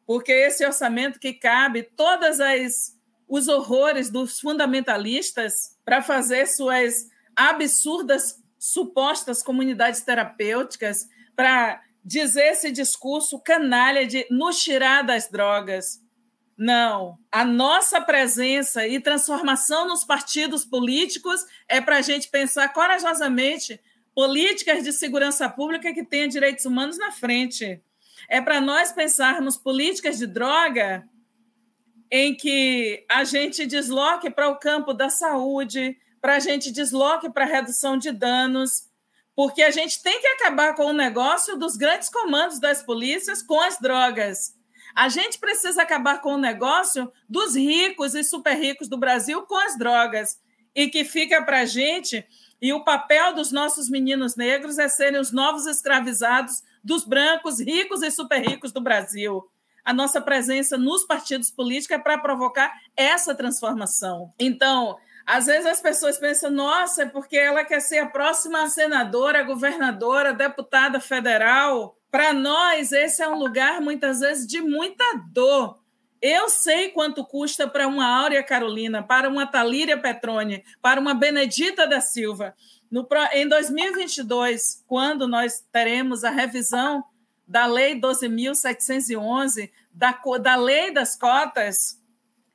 Porque 0.06 0.32
esse 0.32 0.66
orçamento 0.66 1.18
que 1.18 1.32
cabe 1.32 1.82
todas 1.82 2.40
as 2.40 2.98
os 3.30 3.46
horrores 3.46 4.10
dos 4.10 4.40
fundamentalistas 4.40 5.78
para 5.84 6.02
fazer 6.02 6.46
suas 6.46 7.08
absurdas 7.36 8.42
supostas 8.58 9.40
comunidades 9.40 10.00
terapêuticas 10.00 11.08
para 11.36 11.80
dizer 12.04 12.48
esse 12.48 12.72
discurso 12.72 13.38
canalha 13.38 14.04
de 14.04 14.26
nos 14.30 14.60
tirar 14.60 15.02
das 15.02 15.30
drogas. 15.30 16.02
Não. 16.58 17.18
A 17.30 17.44
nossa 17.44 18.00
presença 18.00 18.86
e 18.86 19.00
transformação 19.00 19.86
nos 19.86 20.04
partidos 20.04 20.64
políticos 20.64 21.46
é 21.68 21.80
para 21.80 21.98
a 21.98 22.02
gente 22.02 22.28
pensar 22.28 22.68
corajosamente 22.72 23.80
políticas 24.20 24.84
de 24.84 24.92
segurança 24.92 25.48
pública 25.48 25.94
que 25.94 26.04
tenham 26.04 26.28
direitos 26.28 26.66
humanos 26.66 26.98
na 26.98 27.10
frente. 27.10 27.82
É 28.28 28.38
para 28.38 28.60
nós 28.60 28.92
pensarmos 28.92 29.56
políticas 29.56 30.18
de 30.18 30.26
droga 30.26 31.08
em 32.10 32.34
que 32.34 33.02
a 33.10 33.24
gente 33.24 33.64
desloque 33.64 34.28
para 34.28 34.50
o 34.50 34.58
campo 34.58 34.92
da 34.92 35.08
saúde, 35.08 35.96
para 36.20 36.36
a 36.36 36.38
gente 36.38 36.70
desloque 36.70 37.30
para 37.30 37.46
a 37.46 37.48
redução 37.48 37.96
de 37.96 38.12
danos, 38.12 38.90
porque 39.34 39.62
a 39.62 39.70
gente 39.70 40.02
tem 40.02 40.20
que 40.20 40.26
acabar 40.26 40.74
com 40.74 40.84
o 40.84 40.92
negócio 40.92 41.56
dos 41.56 41.78
grandes 41.78 42.10
comandos 42.10 42.60
das 42.60 42.82
polícias 42.82 43.42
com 43.42 43.58
as 43.58 43.80
drogas. 43.80 44.54
A 44.94 45.08
gente 45.08 45.38
precisa 45.38 45.80
acabar 45.80 46.20
com 46.20 46.34
o 46.34 46.38
negócio 46.38 47.10
dos 47.26 47.56
ricos 47.56 48.14
e 48.14 48.22
super 48.22 48.54
ricos 48.54 48.86
do 48.86 48.98
Brasil 48.98 49.40
com 49.46 49.56
as 49.56 49.78
drogas. 49.78 50.38
E 50.74 50.88
que 50.88 51.06
fica 51.06 51.42
para 51.42 51.60
a 51.60 51.64
gente, 51.64 52.24
e 52.60 52.72
o 52.72 52.84
papel 52.84 53.34
dos 53.34 53.52
nossos 53.52 53.88
meninos 53.88 54.36
negros 54.36 54.78
é 54.78 54.88
serem 54.88 55.20
os 55.20 55.32
novos 55.32 55.66
escravizados 55.66 56.62
dos 56.82 57.04
brancos 57.04 57.60
ricos 57.60 58.02
e 58.02 58.10
super 58.10 58.40
ricos 58.40 58.72
do 58.72 58.80
Brasil 58.80 59.44
a 59.84 59.92
nossa 59.92 60.20
presença 60.20 60.76
nos 60.76 61.04
partidos 61.04 61.50
políticos 61.50 61.96
é 61.96 61.98
para 61.98 62.18
provocar 62.18 62.72
essa 62.96 63.34
transformação. 63.34 64.32
Então, 64.38 64.96
às 65.26 65.46
vezes 65.46 65.66
as 65.66 65.80
pessoas 65.80 66.18
pensam, 66.18 66.50
nossa, 66.50 67.02
é 67.02 67.06
porque 67.06 67.36
ela 67.36 67.64
quer 67.64 67.80
ser 67.80 67.98
a 67.98 68.06
próxima 68.06 68.68
senadora, 68.68 69.42
governadora, 69.42 70.32
deputada 70.32 71.00
federal. 71.00 71.96
Para 72.10 72.32
nós, 72.32 72.92
esse 72.92 73.22
é 73.22 73.28
um 73.28 73.38
lugar, 73.38 73.80
muitas 73.80 74.20
vezes, 74.20 74.46
de 74.46 74.60
muita 74.60 75.04
dor. 75.32 75.79
Eu 76.20 76.50
sei 76.50 76.90
quanto 76.90 77.24
custa 77.24 77.66
para 77.66 77.88
uma 77.88 78.06
Áurea 78.06 78.42
Carolina, 78.42 79.02
para 79.02 79.28
uma 79.28 79.46
Talíria 79.46 79.96
Petrone, 79.96 80.62
para 80.82 81.00
uma 81.00 81.14
Benedita 81.14 81.86
da 81.86 82.00
Silva. 82.00 82.54
No, 82.90 83.08
em 83.32 83.48
2022, 83.48 84.84
quando 84.86 85.26
nós 85.26 85.64
teremos 85.72 86.22
a 86.22 86.30
revisão 86.30 87.02
da 87.48 87.64
Lei 87.66 87.98
12.711, 87.98 89.70
da, 89.92 90.20
da 90.40 90.56
Lei 90.56 90.92
das 90.92 91.16
Cotas, 91.16 91.98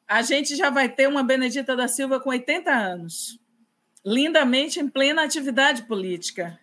a 0.07 0.22
gente 0.22 0.55
já 0.55 0.70
vai 0.70 0.88
ter 0.88 1.07
uma 1.07 1.24
Benedita 1.24 1.76
da 1.76 1.88
Silva 1.88 2.20
com 2.20 2.30
80 2.30 2.72
anos, 2.72 3.39
lindamente 4.05 4.80
em 4.80 4.88
plena 4.88 5.24
atividade 5.24 5.84
política. 5.84 6.59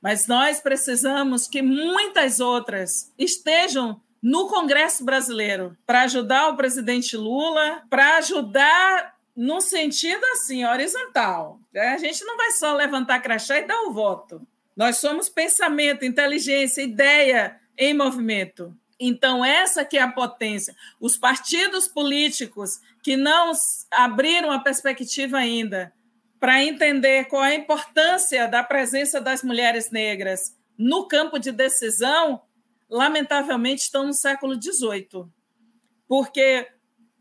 Mas 0.00 0.26
nós 0.26 0.60
precisamos 0.60 1.46
que 1.46 1.60
muitas 1.60 2.40
outras 2.40 3.12
estejam 3.18 4.00
no 4.22 4.48
Congresso 4.48 5.04
brasileiro 5.04 5.76
para 5.86 6.02
ajudar 6.02 6.48
o 6.48 6.56
presidente 6.56 7.16
Lula, 7.16 7.82
para 7.88 8.16
ajudar 8.18 9.14
no 9.36 9.60
sentido 9.60 10.22
assim, 10.32 10.64
horizontal. 10.64 11.58
A 11.74 11.96
gente 11.96 12.24
não 12.24 12.36
vai 12.36 12.50
só 12.52 12.74
levantar 12.74 13.20
crachá 13.20 13.58
e 13.58 13.66
dar 13.66 13.80
o 13.82 13.92
voto. 13.92 14.46
Nós 14.76 14.98
somos 14.98 15.28
pensamento, 15.28 16.04
inteligência, 16.04 16.82
ideia, 16.82 17.58
em 17.76 17.94
movimento. 17.94 18.76
Então, 18.98 19.42
essa 19.42 19.84
que 19.84 19.96
é 19.96 20.02
a 20.02 20.12
potência. 20.12 20.76
Os 21.00 21.16
partidos 21.16 21.88
políticos 21.88 22.80
que 23.02 23.16
não 23.16 23.52
abriram 23.90 24.52
a 24.52 24.58
perspectiva 24.58 25.38
ainda 25.38 25.92
para 26.38 26.62
entender 26.62 27.24
qual 27.24 27.44
é 27.44 27.52
a 27.52 27.54
importância 27.54 28.46
da 28.46 28.62
presença 28.62 29.20
das 29.20 29.42
mulheres 29.42 29.90
negras 29.90 30.54
no 30.76 31.06
campo 31.06 31.38
de 31.38 31.52
decisão, 31.52 32.40
lamentavelmente 32.90 33.82
estão 33.82 34.06
no 34.06 34.12
século 34.12 34.60
XVIII. 34.60 35.26
Porque 36.08 36.68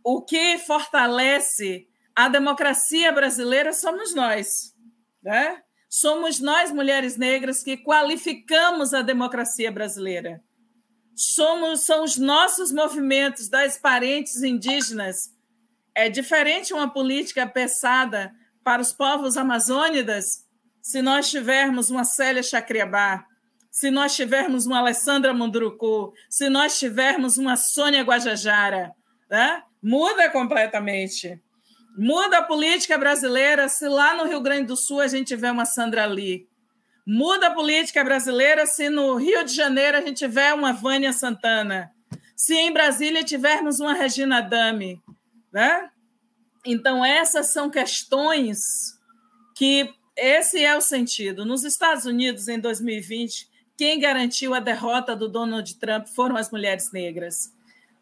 o 0.03 0.22
que 0.22 0.57
fortalece 0.57 1.88
a 2.15 2.28
democracia 2.28 3.11
brasileira 3.11 3.72
somos 3.72 4.15
nós. 4.15 4.76
Né? 5.22 5.61
Somos 5.88 6.39
nós, 6.39 6.72
mulheres 6.72 7.17
negras, 7.17 7.63
que 7.63 7.78
qualificamos 7.78 8.93
a 8.93 9.01
democracia 9.01 9.72
brasileira 9.72 10.43
somos 11.20 11.82
são 11.82 12.05
os 12.05 12.15
nossos 12.15 12.72
movimentos 12.72 13.49
das 13.49 13.78
parentes 13.78 14.41
indígenas. 14.41 15.36
É 15.93 16.07
diferente 16.07 16.74
uma 16.74 16.89
política 16.89 17.45
pensada 17.45 18.34
para 18.63 18.82
os 18.82 18.93
povos 18.93 19.36
amazônidas 19.36 20.47
se 20.82 21.01
nós 21.01 21.30
tivermos 21.30 21.89
uma 21.89 22.05
Célia 22.05 22.41
Chacriabá, 22.41 23.26
se 23.72 23.91
nós 23.91 24.15
tivermos 24.15 24.65
uma 24.65 24.80
Alessandra 24.80 25.34
Munduruku, 25.34 26.13
se 26.30 26.49
nós 26.49 26.78
tivermos 26.78 27.38
uma 27.38 27.55
Sônia 27.55 28.03
Guajajara. 28.03 28.91
Né? 29.30 29.61
Muda 29.82 30.30
completamente. 30.30 31.39
Muda 31.97 32.39
a 32.39 32.43
política 32.43 32.97
brasileira 32.97 33.67
se 33.67 33.88
lá 33.88 34.15
no 34.15 34.26
Rio 34.26 34.41
Grande 34.41 34.67
do 34.67 34.78
Sul 34.78 35.01
a 35.01 35.07
gente 35.07 35.28
tiver 35.28 35.51
uma 35.51 35.65
Sandra 35.65 36.05
Lee 36.05 36.49
Muda 37.11 37.47
a 37.47 37.51
política 37.51 38.03
brasileira 38.03 38.67
se 38.67 38.88
no 38.88 39.15
Rio 39.15 39.43
de 39.43 39.51
Janeiro 39.51 39.97
a 39.97 40.01
gente 40.01 40.17
tiver 40.17 40.53
uma 40.53 40.72
Vânia 40.72 41.11
Santana, 41.11 41.91
se 42.36 42.53
em 42.53 42.72
Brasília 42.72 43.24
tivermos 43.24 43.80
uma 43.80 43.95
Regina 43.95 44.41
Dami, 44.41 45.01
né? 45.51 45.89
Então 46.63 47.03
essas 47.03 47.51
são 47.51 47.67
questões 47.67 48.59
que 49.55 49.91
esse 50.15 50.63
é 50.63 50.78
o 50.78 50.82
sentido. 50.82 51.47
Nos 51.47 51.63
Estados 51.63 52.05
Unidos 52.05 52.47
em 52.47 52.59
2020, 52.59 53.49
quem 53.80 53.97
garantiu 53.97 54.53
a 54.53 54.59
derrota 54.59 55.15
do 55.15 55.30
Donald 55.30 55.73
Trump 55.75 56.05
foram 56.07 56.36
as 56.36 56.51
mulheres 56.51 56.91
negras. 56.91 57.55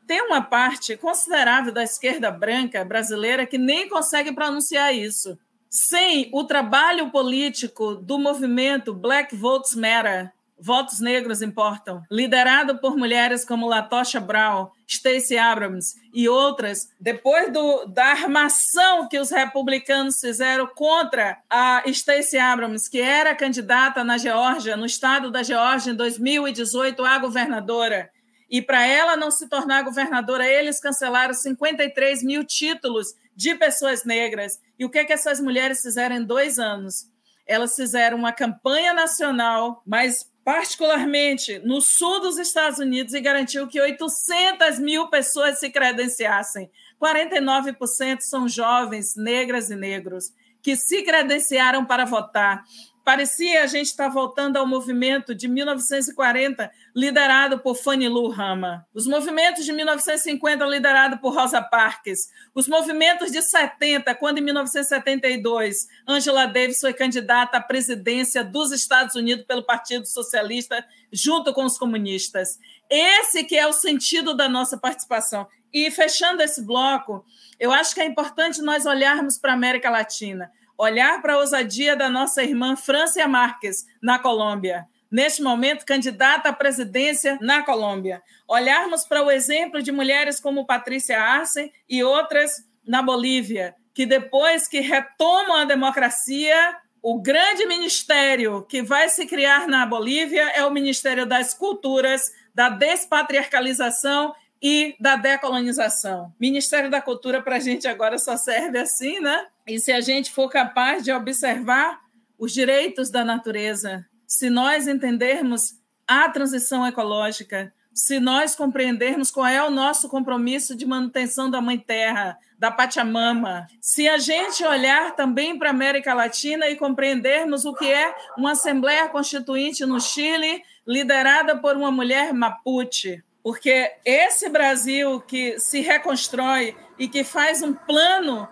Tem 0.08 0.20
uma 0.24 0.42
parte 0.42 0.98
considerável 0.98 1.72
da 1.72 1.84
esquerda 1.84 2.32
branca 2.32 2.84
brasileira 2.84 3.46
que 3.46 3.60
nem 3.60 3.88
consegue 3.88 4.34
pronunciar 4.34 4.92
isso 4.96 5.38
sem 5.70 6.32
o 6.34 6.44
trabalho 6.46 7.12
político 7.12 7.94
do 7.94 8.18
movimento 8.18 8.92
Black 8.92 9.36
Votes 9.36 9.76
Matter, 9.76 10.34
Votos 10.60 11.00
Negros 11.00 11.42
Importam, 11.42 12.04
liderado 12.10 12.80
por 12.80 12.98
mulheres 12.98 13.46
como 13.46 13.68
Latosha 13.68 14.20
Brown, 14.20 14.70
Stacey 14.88 15.38
Abrams 15.38 15.96
e 16.14 16.28
outras, 16.28 16.90
depois 17.00 17.52
do, 17.52 17.86
da 17.86 18.06
armação 18.06 19.08
que 19.08 19.20
os 19.20 19.30
republicanos 19.30 20.20
fizeram 20.20 20.68
contra 20.68 21.38
a 21.50 21.84
Stacey 21.88 22.40
Abrams, 22.40 22.90
que 22.90 23.00
era 23.00 23.36
candidata 23.36 24.04
na 24.04 24.18
Geórgia, 24.18 24.76
no 24.76 24.86
estado 24.86 25.30
da 25.30 25.44
Geórgia, 25.44 25.92
em 25.92 25.96
2018, 25.96 27.04
a 27.06 27.18
governadora, 27.20 28.10
e 28.50 28.62
para 28.62 28.86
ela 28.86 29.18
não 29.18 29.30
se 29.30 29.48
tornar 29.48 29.84
governadora, 29.84 30.48
eles 30.48 30.80
cancelaram 30.80 31.34
53 31.34 32.24
mil 32.24 32.46
títulos 32.46 33.14
de 33.36 33.54
pessoas 33.56 34.06
negras. 34.06 34.60
E 34.80 34.86
o 34.86 34.90
que, 34.90 35.00
é 35.00 35.06
que 35.06 35.14
essas 35.14 35.40
mulheres 35.40 35.82
fizeram 35.82 36.16
em 36.16 36.24
dois 36.24 36.58
anos? 36.58 37.10
Elas 37.46 37.76
fizeram 37.76 38.18
uma 38.18 38.32
campanha 38.32 38.94
nacional, 38.94 39.82
mas 39.86 40.30
particularmente 40.48 41.60
no 41.60 41.82
sul 41.82 42.22
dos 42.22 42.38
Estados 42.38 42.80
Unidos, 42.80 43.14
e 43.14 43.20
garantiu 43.20 43.68
que 43.68 43.82
800 43.82 44.80
mil 44.80 45.10
pessoas 45.10 45.60
se 45.60 45.70
credenciassem. 45.70 46.72
49% 47.04 48.20
são 48.22 48.48
jovens, 48.48 49.08
negras 49.18 49.70
e 49.70 49.76
negros, 49.76 50.32
que 50.64 50.78
se 50.78 51.04
credenciaram 51.04 51.84
para 51.84 52.06
votar. 52.06 52.64
Parecia 53.08 53.64
a 53.64 53.68
gente 53.68 53.86
estar 53.86 54.08
tá 54.08 54.14
voltando 54.14 54.58
ao 54.58 54.68
movimento 54.68 55.34
de 55.34 55.48
1940, 55.48 56.70
liderado 56.94 57.58
por 57.58 57.74
Fanny 57.74 58.10
Lou 58.10 58.28
Rama. 58.28 58.86
Os 58.94 59.08
movimentos 59.08 59.64
de 59.64 59.72
1950, 59.72 60.66
liderado 60.66 61.18
por 61.20 61.34
Rosa 61.34 61.62
Parks. 61.62 62.28
Os 62.54 62.68
movimentos 62.68 63.32
de 63.32 63.42
70, 63.42 64.14
quando 64.16 64.40
em 64.40 64.42
1972 64.42 65.88
Angela 66.06 66.48
Davis 66.48 66.82
foi 66.82 66.92
candidata 66.92 67.56
à 67.56 67.62
presidência 67.62 68.44
dos 68.44 68.74
Estados 68.74 69.16
Unidos 69.16 69.46
pelo 69.46 69.64
Partido 69.64 70.06
Socialista, 70.06 70.86
junto 71.10 71.54
com 71.54 71.64
os 71.64 71.78
comunistas. 71.78 72.60
Esse 72.90 73.46
que 73.46 73.56
é 73.56 73.66
o 73.66 73.72
sentido 73.72 74.36
da 74.36 74.50
nossa 74.50 74.78
participação. 74.78 75.48
E 75.74 75.90
fechando 75.92 76.42
esse 76.42 76.62
bloco, 76.62 77.24
eu 77.58 77.72
acho 77.72 77.96
que 77.96 78.02
é 78.02 78.06
importante 78.06 78.62
nós 78.62 78.86
olharmos 78.86 79.38
para 79.38 79.52
a 79.52 79.56
América 79.56 79.90
Latina 79.90 80.52
olhar 80.78 81.22
para 81.22 81.34
a 81.34 81.38
ousadia 81.40 81.96
da 81.96 82.10
nossa 82.10 82.44
irmã 82.44 82.76
Francia 82.76 83.28
Marques, 83.28 83.86
na 84.02 84.20
Colômbia, 84.20 84.86
neste 85.12 85.42
momento 85.42 85.86
candidata 85.86 86.50
à 86.50 86.54
presidência 86.54 87.38
na 87.42 87.64
Colômbia. 87.64 88.22
Olharmos 88.48 89.06
para 89.06 89.24
o 89.24 89.32
exemplo 89.32 89.82
de 89.82 89.92
mulheres 89.92 90.40
como 90.40 90.66
Patrícia 90.66 91.20
Arce 91.20 91.72
e 91.90 92.04
outras 92.04 92.52
na 92.86 93.02
Bolívia, 93.02 93.76
que 93.94 94.06
depois 94.06 94.68
que 94.68 94.80
retomam 94.80 95.58
a 95.58 95.66
democracia, 95.66 96.78
o 97.02 97.22
grande 97.22 97.66
ministério 97.66 98.64
que 98.64 98.82
vai 98.82 99.10
se 99.10 99.26
criar 99.26 99.68
na 99.68 99.86
Bolívia 99.86 100.52
é 100.56 100.64
o 100.66 100.72
Ministério 100.72 101.26
das 101.26 101.54
Culturas, 101.54 102.32
da 102.54 102.70
Despatriarcalização 102.70 104.34
e 104.62 104.96
da 105.00 105.16
Decolonização. 105.16 106.34
Ministério 106.40 106.90
da 106.90 107.02
Cultura 107.02 107.42
para 107.42 107.58
a 107.58 107.60
gente 107.60 107.88
agora 107.88 108.18
só 108.18 108.36
serve 108.38 108.78
assim, 108.80 109.20
né? 109.20 109.48
E 109.68 109.80
se 109.80 109.92
a 109.92 110.02
gente 110.02 110.32
for 110.32 110.50
capaz 110.50 111.04
de 111.04 111.12
observar 111.12 112.00
os 112.38 112.54
direitos 112.54 113.10
da 113.10 113.24
natureza, 113.24 114.06
se 114.26 114.50
nós 114.50 114.88
entendermos 114.88 115.76
a 116.08 116.30
transição 116.30 116.86
ecológica, 116.86 117.74
se 117.94 118.20
nós 118.20 118.56
compreendermos 118.56 119.32
qual 119.32 119.48
é 119.48 119.64
o 119.64 119.72
nosso 119.72 120.08
compromisso 120.08 120.76
de 120.76 120.86
manutenção 120.86 121.50
da 121.50 121.60
Mãe 121.60 121.80
Terra, 121.80 122.38
da 122.60 122.70
Pachamama, 122.70 123.68
se 123.82 124.08
a 124.08 124.20
gente 124.20 124.64
olhar 124.64 125.16
também 125.16 125.58
para 125.58 125.70
a 125.70 125.72
América 125.72 126.14
Latina 126.14 126.70
e 126.70 126.76
compreendermos 126.76 127.66
o 127.66 127.74
que 127.74 127.92
é 127.92 128.16
uma 128.38 128.52
Assembleia 128.52 129.10
Constituinte 129.10 129.84
no 129.84 130.00
Chile, 130.00 130.64
liderada 130.86 131.58
por 131.58 131.76
uma 131.76 131.92
mulher 131.92 132.34
mapuche, 132.34 133.24
porque 133.48 133.94
esse 134.04 134.50
Brasil 134.50 135.22
que 135.22 135.58
se 135.58 135.80
reconstrói 135.80 136.76
e 137.00 137.08
que 137.08 137.24
faz 137.24 137.62
um 137.64 137.74
plano 137.74 138.46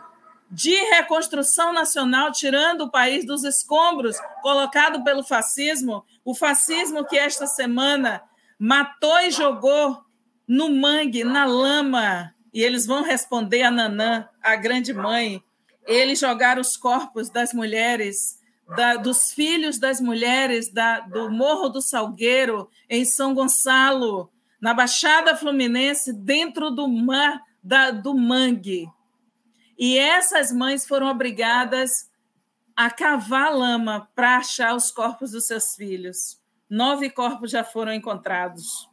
de 0.49 0.73
reconstrução 0.85 1.73
nacional, 1.73 2.31
tirando 2.31 2.85
o 2.85 2.89
país 2.89 3.25
dos 3.25 3.43
escombros 3.43 4.15
colocado 4.41 5.03
pelo 5.03 5.21
fascismo, 5.21 6.05
o 6.23 6.33
fascismo 6.33 7.03
que 7.03 7.17
esta 7.17 7.45
semana 7.45 8.23
matou 8.57 9.19
e 9.19 9.31
jogou 9.31 10.01
no 10.47 10.69
mangue, 10.73 11.25
na 11.25 11.43
lama, 11.43 12.33
e 12.53 12.63
eles 12.63 12.85
vão 12.85 13.03
responder 13.03 13.63
a 13.63 13.71
Nanã, 13.71 14.29
a 14.41 14.55
grande 14.55 14.93
mãe. 14.93 15.43
Eles 15.85 16.19
jogaram 16.19 16.61
os 16.61 16.77
corpos 16.77 17.29
das 17.29 17.53
mulheres, 17.53 18.39
da, 18.77 18.95
dos 18.95 19.33
filhos 19.33 19.77
das 19.77 19.99
mulheres 19.99 20.71
da, 20.71 21.01
do 21.01 21.29
Morro 21.29 21.67
do 21.67 21.81
Salgueiro, 21.81 22.69
em 22.89 23.03
São 23.03 23.33
Gonçalo, 23.33 24.31
na 24.61 24.73
Baixada 24.73 25.35
Fluminense, 25.35 26.13
dentro 26.13 26.71
do 26.71 26.87
mar 26.87 27.41
da, 27.63 27.91
do 27.91 28.13
mangue. 28.15 28.87
E 29.77 29.97
essas 29.97 30.51
mães 30.51 30.87
foram 30.87 31.07
obrigadas 31.07 32.09
a 32.75 32.89
cavar 32.89 33.53
lama 33.55 34.09
para 34.15 34.37
achar 34.37 34.75
os 34.75 34.91
corpos 34.91 35.31
dos 35.31 35.47
seus 35.47 35.75
filhos. 35.75 36.39
Nove 36.69 37.09
corpos 37.09 37.51
já 37.51 37.63
foram 37.63 37.93
encontrados. 37.93 38.89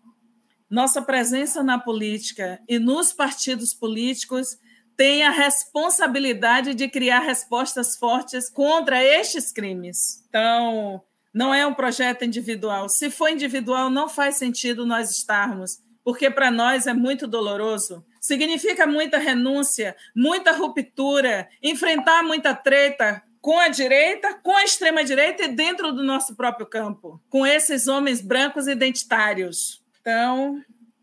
Nossa 0.71 1.03
presença 1.03 1.63
na 1.63 1.79
política 1.79 2.61
e 2.69 2.79
nos 2.79 3.13
partidos 3.13 3.75
políticos 3.75 4.57
tem 4.97 5.23
a 5.23 5.31
responsabilidade 5.31 6.75
de 6.75 6.89
criar 6.89 7.21
respostas 7.21 7.97
fortes 7.97 8.49
contra 8.49 9.03
estes 9.03 9.53
crimes. 9.53 10.25
Então, 10.29 11.03
não 11.33 11.55
é 11.55 11.67
um 11.67 11.75
projeto 11.75 12.25
individual. 12.25 12.89
Se 12.89 13.11
for 13.11 13.29
individual, 13.29 13.89
não 13.89 14.09
faz 14.09 14.37
sentido 14.37 14.85
nós 14.85 15.11
estarmos, 15.11 15.81
porque 16.05 16.31
para 16.31 16.51
nós 16.51 16.87
é 16.87 16.93
muito 16.93 17.27
doloroso. 17.27 18.05
Significa 18.21 18.87
muita 18.87 19.19
renúncia, 19.19 19.97
muita 20.15 20.53
ruptura, 20.53 21.49
enfrentar 21.63 22.23
muita 22.23 22.55
treta 22.55 23.23
com 23.41 23.59
a 23.59 23.69
direita, 23.69 24.35
com 24.35 24.57
a 24.57 24.63
extrema-direita 24.63 25.45
e 25.45 25.49
dentro 25.49 25.93
do 25.93 26.05
nosso 26.05 26.37
próprio 26.37 26.65
campo, 26.65 27.21
com 27.29 27.45
esses 27.45 27.89
homens 27.89 28.21
brancos 28.21 28.69
identitários. 28.69 29.83
Então, 30.01 30.63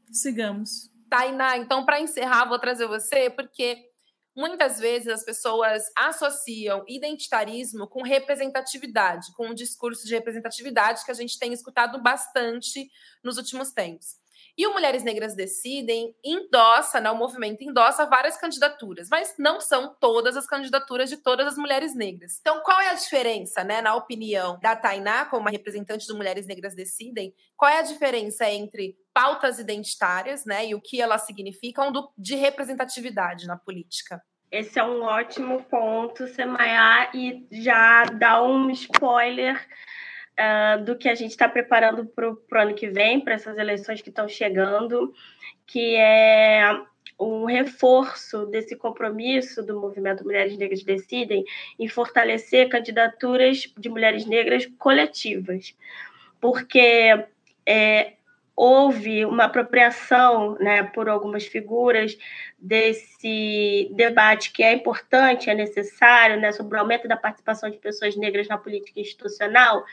sigamos. 0.10 0.90
Tainá, 1.10 1.58
então, 1.58 1.86
para 1.86 2.00
encerrar, 2.00 2.46
vou 2.46 2.60
trazer 2.60 2.88
você, 2.88 3.30
porque 3.30 3.89
muitas 4.40 4.80
vezes 4.80 5.10
as 5.10 5.26
pessoas 5.26 5.84
associam 5.98 6.86
identitarismo 6.88 7.86
com 7.86 8.02
representatividade, 8.02 9.34
com 9.34 9.48
um 9.48 9.54
discurso 9.54 10.08
de 10.08 10.14
representatividade 10.14 11.04
que 11.04 11.12
a 11.12 11.14
gente 11.16 11.38
tem 11.38 11.52
escutado 11.52 12.02
bastante 12.02 12.90
nos 13.22 13.36
últimos 13.36 13.74
tempos. 13.74 14.16
E 14.60 14.68
o 14.68 14.74
Mulheres 14.74 15.06
Negras 15.06 15.34
Decidem 15.34 16.14
endossa, 16.22 17.00
né, 17.00 17.10
o 17.10 17.16
movimento 17.16 17.64
endossa 17.64 18.06
várias 18.06 18.36
candidaturas, 18.36 19.08
mas 19.10 19.36
não 19.40 19.62
são 19.62 19.96
todas 20.02 20.36
as 20.36 20.46
candidaturas 20.46 21.10
de 21.10 21.16
todas 21.16 21.48
as 21.48 21.58
mulheres 21.58 21.96
negras. 21.96 22.40
Então, 22.42 22.60
qual 22.60 22.78
é 22.82 22.90
a 22.90 22.94
diferença, 22.94 23.64
né, 23.64 23.82
na 23.82 23.96
opinião 23.96 24.60
da 24.60 24.76
Tainá, 24.76 25.24
como 25.28 25.48
representante 25.48 26.06
do 26.06 26.18
Mulheres 26.18 26.46
Negras 26.46 26.76
Decidem, 26.76 27.34
qual 27.56 27.72
é 27.72 27.80
a 27.80 27.84
diferença 27.84 28.50
entre 28.50 28.98
pautas 29.14 29.60
identitárias, 29.60 30.44
né, 30.44 30.68
e 30.68 30.76
o 30.76 30.82
que 30.82 31.02
elas 31.02 31.26
significam 31.26 31.90
do, 31.90 32.12
de 32.18 32.36
representatividade 32.36 33.48
na 33.48 33.56
política? 33.56 34.22
Esse 34.52 34.78
é 34.78 34.84
um 34.84 35.04
ótimo 35.04 35.64
ponto, 35.70 36.28
Semaiá, 36.28 37.10
e 37.14 37.48
já 37.50 38.04
dá 38.04 38.44
um 38.44 38.70
spoiler 38.72 39.66
uh, 40.40 40.84
do 40.84 40.96
que 40.96 41.10
a 41.10 41.16
gente 41.16 41.32
está 41.32 41.48
preparando 41.50 42.06
para 42.06 42.32
o 42.32 42.38
ano 42.56 42.74
que 42.74 42.88
vem, 42.90 43.20
para 43.20 43.34
essas 43.34 43.58
eleições 43.58 44.02
que 44.02 44.10
estão 44.10 44.28
chegando, 44.28 45.14
que 45.68 45.96
é 45.96 46.80
um 47.20 47.46
reforço 47.46 48.46
desse 48.46 48.76
compromisso 48.78 49.62
do 49.62 49.80
movimento 49.80 50.24
Mulheres 50.24 50.58
Negras 50.58 50.84
Decidem 50.84 51.44
em 51.78 51.88
fortalecer 51.88 52.70
candidaturas 52.70 53.72
de 53.78 53.90
mulheres 53.90 54.26
negras 54.26 54.66
coletivas, 54.78 55.76
porque 56.40 57.26
é, 57.66 58.14
houve 58.56 59.26
uma 59.26 59.46
apropriação 59.46 60.56
né, 60.60 60.84
por 60.84 61.08
algumas 61.08 61.46
figuras 61.46 62.18
desse 62.58 63.90
debate 63.94 64.52
que 64.52 64.64
é 64.64 64.74
importante, 64.74 65.50
é 65.50 65.56
necessário, 65.56 66.40
né, 66.40 66.52
sobre 66.52 66.78
o 66.78 66.80
aumento 66.82 67.08
da 67.08 67.16
participação 67.16 67.70
de 67.70 67.78
pessoas 67.78 68.16
negras 68.16 68.48
na 68.48 68.58
política 68.58 69.00
institucional, 69.00 69.86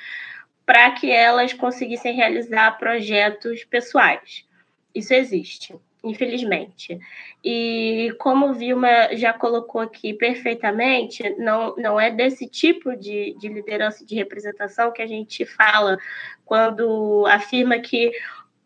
para 0.67 0.91
que 0.91 1.11
elas 1.11 1.53
conseguissem 1.53 2.15
realizar 2.15 2.77
projetos 2.77 3.65
pessoais. 3.65 4.45
Isso 4.93 5.15
existe, 5.15 5.75
infelizmente. 6.03 6.99
E 7.45 8.13
como 8.19 8.53
Vilma 8.53 9.15
já 9.15 9.33
colocou 9.33 9.81
aqui 9.81 10.13
perfeitamente, 10.13 11.23
não, 11.39 11.77
não 11.77 12.01
é 12.01 12.11
desse 12.11 12.49
tipo 12.49 12.97
de, 12.97 13.37
de 13.39 13.49
liderança 13.49 14.05
de 14.05 14.17
representação 14.17 14.93
que 14.93 15.01
a 15.01 15.07
gente 15.07 15.47
fala 15.47 15.97
quando 16.45 17.25
afirma 17.29 17.79
que 17.79 18.11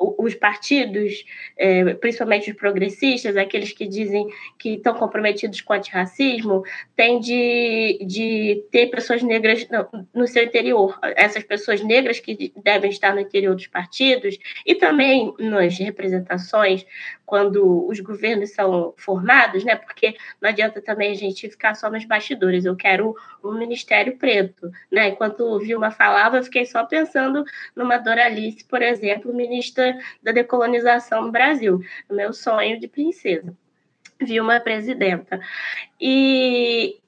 os 0.01 0.35
partidos, 0.35 1.25
é, 1.57 1.93
principalmente 1.95 2.51
os 2.51 2.57
progressistas, 2.57 3.37
aqueles 3.37 3.73
que 3.73 3.87
dizem 3.87 4.27
que 4.59 4.75
estão 4.75 4.95
comprometidos 4.95 5.61
com 5.61 5.75
o 5.75 5.77
antirracismo, 5.77 6.63
têm 6.97 7.21
de, 7.21 7.99
de 8.07 8.65
ter 8.71 8.87
pessoas 8.87 9.23
negras 9.23 9.69
no, 9.69 10.07
no 10.15 10.27
seu 10.27 10.45
interior. 10.45 10.99
Essas 11.17 11.45
pessoas 11.45 11.83
negras 11.83 12.19
que 12.19 12.53
devem 12.65 12.91
estar 12.91 13.15
no 13.15 13.21
interior 13.21 13.55
dos 13.55 13.67
partidos 13.67 14.39
e 14.65 14.75
também 14.75 15.35
nas 15.39 15.79
representações, 15.79 16.87
quando 17.31 17.87
os 17.87 18.01
governos 18.01 18.51
são 18.51 18.93
formados, 18.97 19.63
né? 19.63 19.77
Porque 19.77 20.17
não 20.41 20.51
adianta 20.51 20.83
também 20.83 21.13
a 21.13 21.15
gente 21.15 21.49
ficar 21.49 21.77
só 21.77 21.89
nos 21.89 22.05
bastidores. 22.05 22.65
Eu 22.65 22.75
quero 22.75 23.15
um 23.43 23.53
ministério 23.53 24.17
preto, 24.19 24.69
né? 24.91 25.11
Enquanto 25.11 25.61
Vilma 25.61 25.93
falava, 25.93 26.39
eu 26.39 26.43
fiquei 26.43 26.67
só 26.67 26.85
pensando 26.85 27.45
numa 27.77 27.99
Doralice, 27.99 28.65
por 28.65 28.83
exemplo, 28.83 29.33
ministra 29.33 29.97
da 30.21 30.33
decolonização 30.33 31.23
no 31.23 31.31
Brasil, 31.31 31.81
o 32.09 32.15
meu 32.15 32.33
sonho 32.33 32.81
de 32.81 32.89
princesa. 32.89 33.57
Vilma 34.21 34.59
presidenta. 34.59 35.41
E, 36.01 36.99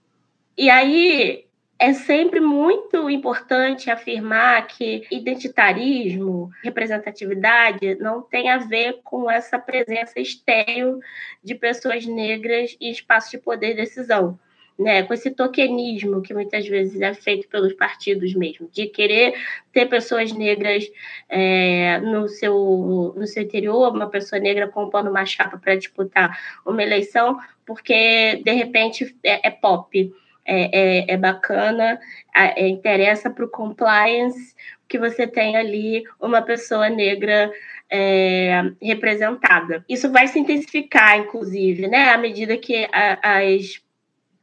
e 0.56 0.70
aí 0.70 1.46
é 1.82 1.92
sempre 1.94 2.38
muito 2.38 3.10
importante 3.10 3.90
afirmar 3.90 4.68
que 4.68 5.04
identitarismo, 5.10 6.48
representatividade 6.62 7.96
não 7.96 8.22
tem 8.22 8.48
a 8.50 8.58
ver 8.58 9.00
com 9.02 9.28
essa 9.28 9.58
presença 9.58 10.20
estéreo 10.20 11.00
de 11.42 11.56
pessoas 11.56 12.06
negras 12.06 12.76
em 12.80 12.88
espaços 12.92 13.32
de 13.32 13.38
poder 13.38 13.72
e 13.72 13.74
decisão. 13.74 14.38
Né, 14.78 15.02
com 15.02 15.12
esse 15.12 15.30
tokenismo 15.30 16.22
que 16.22 16.32
muitas 16.32 16.66
vezes 16.66 17.00
é 17.02 17.12
feito 17.12 17.46
pelos 17.46 17.74
partidos 17.74 18.34
mesmo, 18.34 18.70
de 18.72 18.86
querer 18.86 19.34
ter 19.70 19.86
pessoas 19.86 20.32
negras 20.32 20.90
é, 21.28 22.00
no, 22.00 22.26
seu, 22.26 23.12
no 23.14 23.26
seu 23.26 23.42
interior, 23.42 23.92
uma 23.92 24.08
pessoa 24.08 24.40
negra 24.40 24.66
compondo 24.66 25.10
uma 25.10 25.26
chapa 25.26 25.58
para 25.58 25.76
disputar 25.76 26.36
uma 26.64 26.82
eleição, 26.82 27.38
porque 27.66 28.40
de 28.42 28.52
repente 28.52 29.14
é, 29.22 29.48
é 29.48 29.50
pop 29.50 30.10
é, 30.44 31.06
é, 31.08 31.14
é 31.14 31.16
bacana, 31.16 31.98
é, 32.34 32.68
interessa 32.68 33.30
para 33.30 33.44
o 33.44 33.50
compliance 33.50 34.54
que 34.88 34.98
você 34.98 35.26
tem 35.26 35.56
ali 35.56 36.04
uma 36.20 36.42
pessoa 36.42 36.88
negra 36.88 37.50
é, 37.90 38.62
representada. 38.80 39.84
Isso 39.88 40.10
vai 40.10 40.26
se 40.26 40.38
intensificar, 40.38 41.18
inclusive, 41.18 41.88
né, 41.88 42.10
à 42.10 42.18
medida 42.18 42.56
que 42.56 42.88
a, 42.92 43.38
as, 43.38 43.82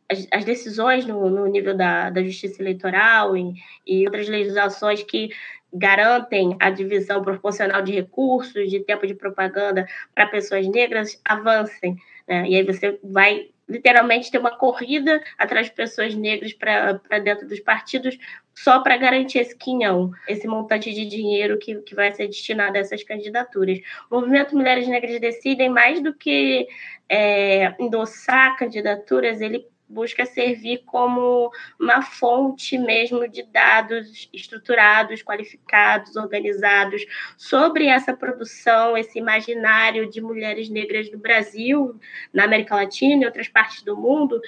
as, 0.09 0.27
as, 0.31 0.45
decisões 0.45 1.05
no, 1.05 1.29
no 1.29 1.45
nível 1.47 1.75
da, 1.75 2.09
da 2.09 2.23
justiça 2.23 2.61
eleitoral 2.61 3.35
e, 3.35 3.53
e 3.85 4.05
outras 4.05 4.27
legislações 4.27 5.03
que 5.03 5.29
garantem 5.73 6.55
a 6.59 6.69
divisão 6.69 7.21
proporcional 7.21 7.81
de 7.81 7.91
recursos, 7.91 8.69
de 8.69 8.79
tempo 8.79 9.05
de 9.05 9.13
propaganda 9.13 9.87
para 10.15 10.27
pessoas 10.27 10.67
negras 10.67 11.19
avancem. 11.23 11.95
Né? 12.27 12.49
E 12.49 12.55
aí 12.55 12.63
você 12.63 12.99
vai 13.03 13.49
literalmente 13.69 14.31
ter 14.31 14.39
uma 14.39 14.57
corrida 14.57 15.21
atrás 15.37 15.67
de 15.67 15.73
pessoas 15.73 16.15
negras 16.15 16.51
para 16.53 17.19
dentro 17.23 17.47
dos 17.47 17.59
partidos 17.59 18.17
só 18.55 18.79
para 18.79 18.97
garantir 18.97 19.39
esse 19.39 19.55
quinhão, 19.55 20.11
esse 20.27 20.45
montante 20.47 20.91
de 20.91 21.05
dinheiro 21.05 21.57
que, 21.57 21.75
que 21.81 21.95
vai 21.95 22.11
ser 22.11 22.27
destinado 22.27 22.75
a 22.75 22.81
essas 22.81 23.03
candidaturas. 23.03 23.79
O 24.09 24.15
movimento 24.19 24.55
Mulheres 24.55 24.87
Negras 24.87 25.19
Decidem, 25.21 25.69
mais 25.69 26.01
do 26.01 26.13
que 26.13 26.67
é, 27.07 27.73
endossar 27.79 28.57
candidaturas, 28.57 29.39
ele 29.39 29.65
busca 29.89 30.25
servir 30.25 30.83
como 30.85 31.51
uma 31.79 32.01
fonte 32.01 32.77
mesmo 32.77 33.27
de 33.27 33.43
dados 33.43 34.29
estruturados, 34.31 35.23
qualificados, 35.23 36.15
organizados 36.15 37.05
sobre 37.35 37.87
essa 37.87 38.15
produção, 38.15 38.95
esse 38.95 39.17
imaginário 39.17 40.09
de 40.09 40.21
mulheres 40.21 40.69
negras 40.69 41.11
no 41.11 41.17
Brasil, 41.17 41.99
na 42.31 42.43
América 42.43 42.75
Latina 42.75 43.23
e 43.23 43.25
outras 43.25 43.47
partes 43.47 43.81
do 43.81 43.97
mundo, 43.97 44.39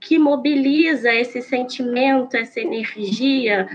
que 0.00 0.18
mobiliza 0.18 1.12
esse 1.12 1.42
sentimento, 1.42 2.36
essa 2.36 2.60
energia 2.60 3.68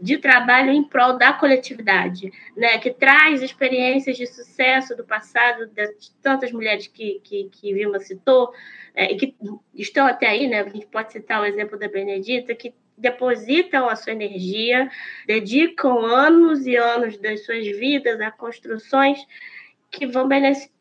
de 0.00 0.18
trabalho 0.18 0.70
em 0.70 0.82
prol 0.82 1.16
da 1.16 1.32
coletividade, 1.32 2.32
né, 2.56 2.78
que 2.78 2.90
traz 2.90 3.42
experiências 3.42 4.16
de 4.16 4.26
sucesso 4.26 4.96
do 4.96 5.04
passado 5.04 5.66
de 5.66 6.10
tantas 6.22 6.52
mulheres 6.52 6.86
que, 6.86 7.20
que, 7.22 7.48
que 7.50 7.72
Vilma 7.72 8.00
citou, 8.00 8.52
é, 8.94 9.12
e 9.12 9.16
que 9.16 9.34
estão 9.74 10.06
até 10.06 10.26
aí, 10.26 10.46
né, 10.46 10.60
a 10.60 10.68
gente 10.68 10.86
pode 10.86 11.12
citar 11.12 11.40
o 11.40 11.44
exemplo 11.44 11.78
da 11.78 11.88
Benedita, 11.88 12.54
que 12.54 12.74
depositam 12.96 13.88
a 13.88 13.96
sua 13.96 14.12
energia, 14.12 14.88
dedicam 15.26 16.04
anos 16.04 16.66
e 16.66 16.76
anos 16.76 17.16
das 17.18 17.44
suas 17.44 17.66
vidas 17.66 18.20
a 18.20 18.30
construções 18.30 19.18
que 19.90 20.06
vão 20.06 20.28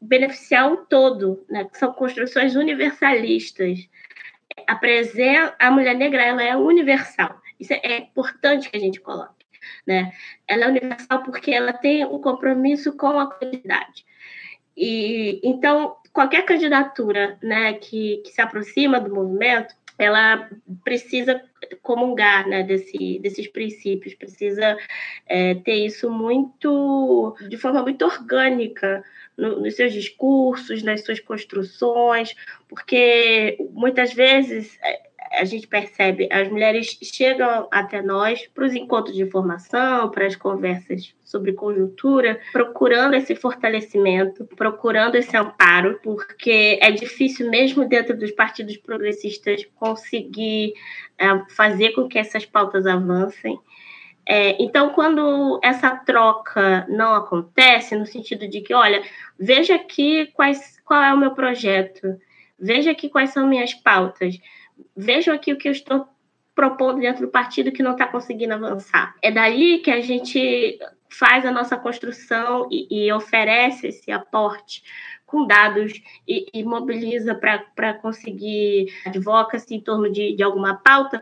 beneficiar 0.01 0.72
o 0.72 0.78
todo, 0.78 1.45
né? 1.49 1.66
que 1.66 1.78
são 1.78 1.93
construções 1.93 2.55
universalistas. 2.55 3.88
A, 4.68 4.80
a 5.59 5.72
mulher 5.72 5.95
negra 5.95 6.24
ela 6.24 6.43
é 6.43 6.55
universal. 6.55 7.42
Isso 7.64 7.74
é 7.74 7.97
importante 7.97 8.70
que 8.70 8.78
a 8.78 8.80
gente 8.80 8.99
coloque. 8.99 9.45
Né? 9.88 10.11
Ela 10.47 10.66
é 10.66 10.68
universal 10.68 11.24
porque 11.24 11.51
ela 11.51 11.74
tem 11.74 12.05
um 12.05 12.20
compromisso 12.20 12.95
com 12.97 13.20
a 13.20 13.32
comunidade. 13.32 14.05
E 14.76 15.39
então 15.43 15.95
qualquer 16.11 16.45
candidatura, 16.45 17.38
né, 17.41 17.74
que, 17.74 18.18
que 18.18 18.32
se 18.32 18.41
aproxima 18.41 18.99
do 18.99 19.14
movimento, 19.14 19.74
ela 19.97 20.49
precisa 20.84 21.41
comungar 21.82 22.47
né, 22.47 22.64
desse, 22.64 23.20
desses 23.20 23.47
princípios, 23.47 24.16
precisa 24.16 24.78
é, 25.28 25.55
ter 25.55 25.86
isso 25.86 26.09
muito 26.09 27.36
de 27.47 27.57
forma 27.57 27.82
muito 27.82 28.03
orgânica 28.03 29.03
no, 29.38 29.61
nos 29.61 29.76
seus 29.76 29.93
discursos, 29.93 30.84
nas 30.84 31.03
suas 31.03 31.20
construções, 31.20 32.36
porque 32.68 33.57
muitas 33.72 34.14
vezes 34.14 34.78
é, 34.84 35.09
a 35.34 35.43
gente 35.45 35.67
percebe, 35.67 36.29
as 36.31 36.47
mulheres 36.47 36.97
chegam 37.01 37.67
até 37.71 38.01
nós 38.01 38.47
para 38.53 38.65
os 38.65 38.73
encontros 38.73 39.15
de 39.15 39.25
formação, 39.25 40.09
para 40.09 40.27
as 40.27 40.36
conversas 40.36 41.13
sobre 41.23 41.53
conjuntura, 41.53 42.39
procurando 42.51 43.15
esse 43.15 43.36
fortalecimento, 43.36 44.45
procurando 44.55 45.15
esse 45.15 45.36
amparo, 45.36 45.99
porque 46.03 46.77
é 46.81 46.91
difícil, 46.91 47.49
mesmo 47.49 47.88
dentro 47.88 48.15
dos 48.15 48.31
partidos 48.31 48.77
progressistas, 48.77 49.65
conseguir 49.75 50.73
é, 51.17 51.25
fazer 51.49 51.91
com 51.91 52.07
que 52.07 52.19
essas 52.19 52.45
pautas 52.45 52.86
avancem. 52.86 53.59
É, 54.25 54.55
então, 54.63 54.89
quando 54.89 55.59
essa 55.63 55.95
troca 55.95 56.86
não 56.88 57.13
acontece, 57.15 57.95
no 57.95 58.05
sentido 58.05 58.47
de 58.47 58.61
que, 58.61 58.73
olha, 58.73 59.01
veja 59.38 59.75
aqui 59.75 60.27
quais, 60.27 60.79
qual 60.86 61.01
é 61.01 61.13
o 61.13 61.17
meu 61.17 61.31
projeto, 61.31 62.17
veja 62.57 62.91
aqui 62.91 63.09
quais 63.09 63.31
são 63.31 63.47
minhas 63.47 63.73
pautas, 63.73 64.38
vejam 64.95 65.34
aqui 65.34 65.51
o 65.53 65.57
que 65.57 65.67
eu 65.67 65.71
estou 65.71 66.07
propondo 66.55 66.99
dentro 66.99 67.25
do 67.25 67.31
partido 67.31 67.71
que 67.71 67.84
não 67.84 67.93
está 67.93 68.07
conseguindo 68.07 68.53
avançar. 68.53 69.15
É 69.21 69.31
daí 69.31 69.79
que 69.79 69.89
a 69.89 70.01
gente 70.01 70.77
faz 71.09 71.45
a 71.45 71.51
nossa 71.51 71.77
construção 71.77 72.67
e, 72.71 73.05
e 73.07 73.11
oferece 73.11 73.88
esse 73.88 74.11
aporte 74.11 74.84
com 75.25 75.47
dados 75.47 75.93
e, 76.27 76.45
e 76.53 76.63
mobiliza 76.63 77.34
para 77.34 77.93
conseguir 77.95 78.93
advocacy 79.05 79.75
em 79.75 79.81
torno 79.81 80.11
de, 80.11 80.36
de 80.36 80.43
alguma 80.43 80.75
pauta, 80.75 81.21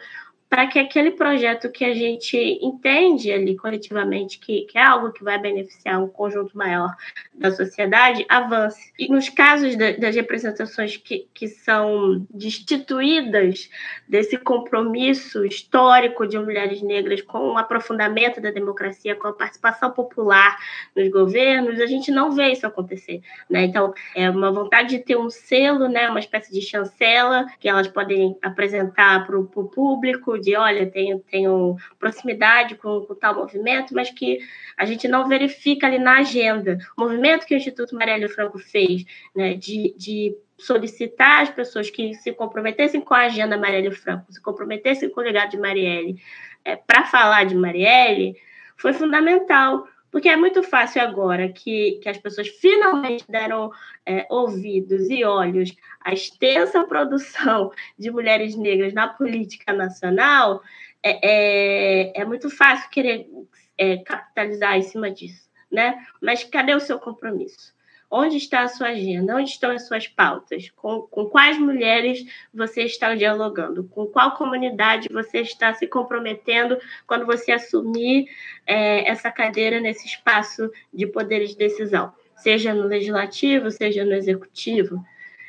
para 0.51 0.67
que 0.67 0.77
aquele 0.77 1.11
projeto 1.11 1.71
que 1.71 1.85
a 1.85 1.93
gente 1.93 2.37
entende 2.61 3.31
ali 3.31 3.55
coletivamente 3.55 4.37
que, 4.37 4.63
que, 4.63 4.77
é 4.77 4.83
algo 4.83 5.13
que 5.13 5.23
vai 5.23 5.39
beneficiar 5.39 6.03
um 6.03 6.09
conjunto 6.09 6.57
maior 6.57 6.93
da 7.33 7.51
sociedade 7.51 8.25
avance. 8.27 8.91
E 8.99 9.07
nos 9.07 9.29
casos 9.29 9.77
da, 9.77 9.93
das 9.93 10.13
representações 10.13 10.97
que, 10.97 11.25
que 11.33 11.47
são 11.47 12.27
destituídas 12.29 13.69
desse 14.05 14.37
compromisso 14.37 15.45
histórico 15.45 16.27
de 16.27 16.37
mulheres 16.37 16.81
negras 16.81 17.21
com 17.21 17.53
o 17.53 17.57
aprofundamento 17.57 18.41
da 18.41 18.51
democracia, 18.51 19.15
com 19.15 19.29
a 19.29 19.33
participação 19.33 19.91
popular 19.91 20.57
nos 20.93 21.07
governos, 21.07 21.79
a 21.79 21.85
gente 21.85 22.11
não 22.11 22.29
vê 22.29 22.51
isso 22.51 22.67
acontecer. 22.67 23.21
Né? 23.49 23.63
Então, 23.63 23.93
é 24.13 24.29
uma 24.29 24.51
vontade 24.51 24.97
de 24.97 24.99
ter 24.99 25.15
um 25.15 25.29
selo, 25.29 25.87
né, 25.87 26.09
uma 26.09 26.19
espécie 26.19 26.51
de 26.51 26.61
chancela 26.61 27.45
que 27.57 27.69
elas 27.69 27.87
podem 27.87 28.37
apresentar 28.41 29.25
para 29.25 29.39
o 29.39 29.45
público 29.45 30.40
de 30.41 30.55
olha, 30.55 30.89
tenho, 30.89 31.19
tenho 31.19 31.77
proximidade 31.99 32.75
com, 32.75 33.01
com 33.01 33.15
tal 33.15 33.35
movimento, 33.35 33.93
mas 33.93 34.09
que 34.09 34.39
a 34.77 34.85
gente 34.85 35.07
não 35.07 35.27
verifica 35.27 35.87
ali 35.87 35.99
na 35.99 36.17
agenda. 36.19 36.77
O 36.97 37.01
movimento 37.01 37.45
que 37.45 37.53
o 37.53 37.57
Instituto 37.57 37.95
Marielle 37.95 38.27
Franco 38.27 38.59
fez, 38.59 39.05
né, 39.35 39.53
de, 39.53 39.93
de 39.97 40.35
solicitar 40.57 41.43
as 41.43 41.49
pessoas 41.49 41.89
que 41.89 42.13
se 42.15 42.31
comprometessem 42.33 43.01
com 43.01 43.13
a 43.13 43.25
agenda 43.25 43.57
Marielle 43.57 43.91
Franco, 43.91 44.31
se 44.31 44.41
comprometessem 44.41 45.09
com 45.09 45.21
o 45.21 45.23
legado 45.23 45.51
de 45.51 45.57
Marielle, 45.57 46.21
é, 46.63 46.75
para 46.75 47.05
falar 47.05 47.45
de 47.45 47.55
Marielle, 47.55 48.35
foi 48.77 48.93
fundamental, 48.93 49.87
porque 50.11 50.27
é 50.27 50.35
muito 50.35 50.61
fácil 50.61 51.01
agora 51.01 51.49
que, 51.49 51.99
que 52.03 52.09
as 52.09 52.17
pessoas 52.17 52.49
finalmente 52.49 53.23
deram 53.29 53.71
é, 54.05 54.27
ouvidos 54.29 55.09
e 55.09 55.23
olhos 55.23 55.73
à 56.01 56.11
extensa 56.11 56.83
produção 56.83 57.71
de 57.97 58.11
mulheres 58.11 58.55
negras 58.55 58.93
na 58.93 59.07
política 59.07 59.71
nacional, 59.71 60.61
é, 61.01 62.11
é, 62.11 62.21
é 62.21 62.25
muito 62.25 62.49
fácil 62.49 62.89
querer 62.89 63.27
é, 63.77 63.97
capitalizar 63.97 64.77
em 64.77 64.83
cima 64.83 65.09
disso. 65.09 65.49
Né? 65.71 66.05
Mas 66.21 66.43
cadê 66.43 66.75
o 66.75 66.81
seu 66.81 66.99
compromisso? 66.99 67.73
Onde 68.13 68.35
está 68.35 68.63
a 68.63 68.67
sua 68.67 68.89
agenda? 68.89 69.37
Onde 69.37 69.51
estão 69.51 69.71
as 69.71 69.87
suas 69.87 70.05
pautas? 70.05 70.69
Com, 70.75 71.03
com 71.03 71.27
quais 71.27 71.57
mulheres 71.57 72.25
você 72.53 72.81
está 72.81 73.15
dialogando? 73.15 73.85
Com 73.85 74.05
qual 74.05 74.35
comunidade 74.35 75.07
você 75.09 75.39
está 75.39 75.73
se 75.73 75.87
comprometendo 75.87 76.77
quando 77.07 77.25
você 77.25 77.53
assumir 77.53 78.27
é, 78.67 79.09
essa 79.09 79.31
cadeira 79.31 79.79
nesse 79.79 80.05
espaço 80.05 80.69
de 80.93 81.07
poderes 81.07 81.51
de 81.51 81.57
decisão? 81.57 82.11
Seja 82.35 82.73
no 82.73 82.83
legislativo, 82.83 83.71
seja 83.71 84.03
no 84.03 84.13
executivo, 84.13 85.01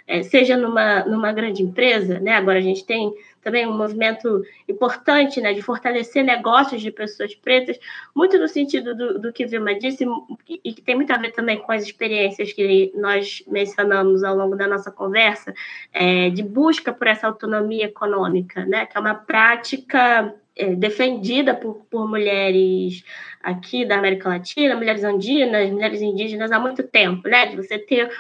é, 0.06 0.22
seja 0.22 0.56
numa, 0.56 1.04
numa 1.04 1.32
grande 1.32 1.62
empresa, 1.62 2.20
né? 2.20 2.32
Agora 2.36 2.58
a 2.58 2.62
gente 2.62 2.86
tem 2.86 3.12
também 3.42 3.66
um 3.66 3.76
movimento 3.76 4.42
importante 4.68 5.40
né, 5.40 5.52
de 5.52 5.60
fortalecer 5.60 6.24
negócios 6.24 6.80
de 6.80 6.90
pessoas 6.90 7.34
pretas, 7.34 7.78
muito 8.14 8.38
no 8.38 8.48
sentido 8.48 8.94
do, 8.94 9.18
do 9.18 9.32
que 9.32 9.46
Vilma 9.46 9.74
disse, 9.74 10.06
e 10.48 10.72
que 10.72 10.80
tem 10.80 10.94
muito 10.94 11.12
a 11.12 11.18
ver 11.18 11.32
também 11.32 11.58
com 11.58 11.72
as 11.72 11.82
experiências 11.82 12.52
que 12.52 12.92
nós 12.94 13.42
mencionamos 13.46 14.22
ao 14.22 14.36
longo 14.36 14.56
da 14.56 14.66
nossa 14.66 14.90
conversa, 14.90 15.52
é, 15.92 16.30
de 16.30 16.42
busca 16.42 16.92
por 16.92 17.06
essa 17.06 17.26
autonomia 17.26 17.86
econômica, 17.86 18.64
né, 18.64 18.86
que 18.86 18.96
é 18.96 19.00
uma 19.00 19.14
prática 19.14 20.34
é, 20.56 20.74
defendida 20.74 21.54
por, 21.54 21.86
por 21.90 22.08
mulheres 22.08 23.04
aqui 23.42 23.84
da 23.84 23.96
América 23.96 24.28
Latina, 24.28 24.76
mulheres 24.76 25.04
andinas, 25.04 25.70
mulheres 25.70 26.00
indígenas 26.00 26.52
há 26.52 26.58
muito 26.58 26.82
tempo, 26.82 27.28
né? 27.28 27.46
De 27.46 27.56
você 27.56 27.78
ter 27.78 28.10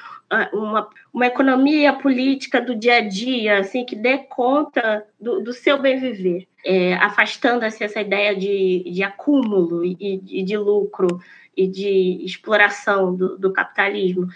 uma, 0.52 0.88
uma 1.12 1.26
economia 1.26 1.92
política 1.92 2.60
do 2.60 2.74
dia 2.74 2.96
a 2.96 3.00
dia, 3.00 3.58
assim, 3.58 3.84
que 3.84 3.94
dê 3.94 4.18
conta 4.18 5.04
do, 5.20 5.42
do 5.42 5.52
seu 5.52 5.78
bem 5.78 5.98
viver, 5.98 6.48
é, 6.64 6.94
afastando-se 6.94 7.84
essa 7.84 8.00
ideia 8.00 8.34
de, 8.34 8.84
de 8.90 9.02
acúmulo 9.02 9.84
e, 9.84 9.96
e, 10.00 10.42
de 10.42 10.56
lucro 10.56 11.20
e 11.56 11.66
de 11.66 12.24
exploração 12.24 13.14
do, 13.14 13.36
do 13.36 13.52
capitalismo. 13.52 14.26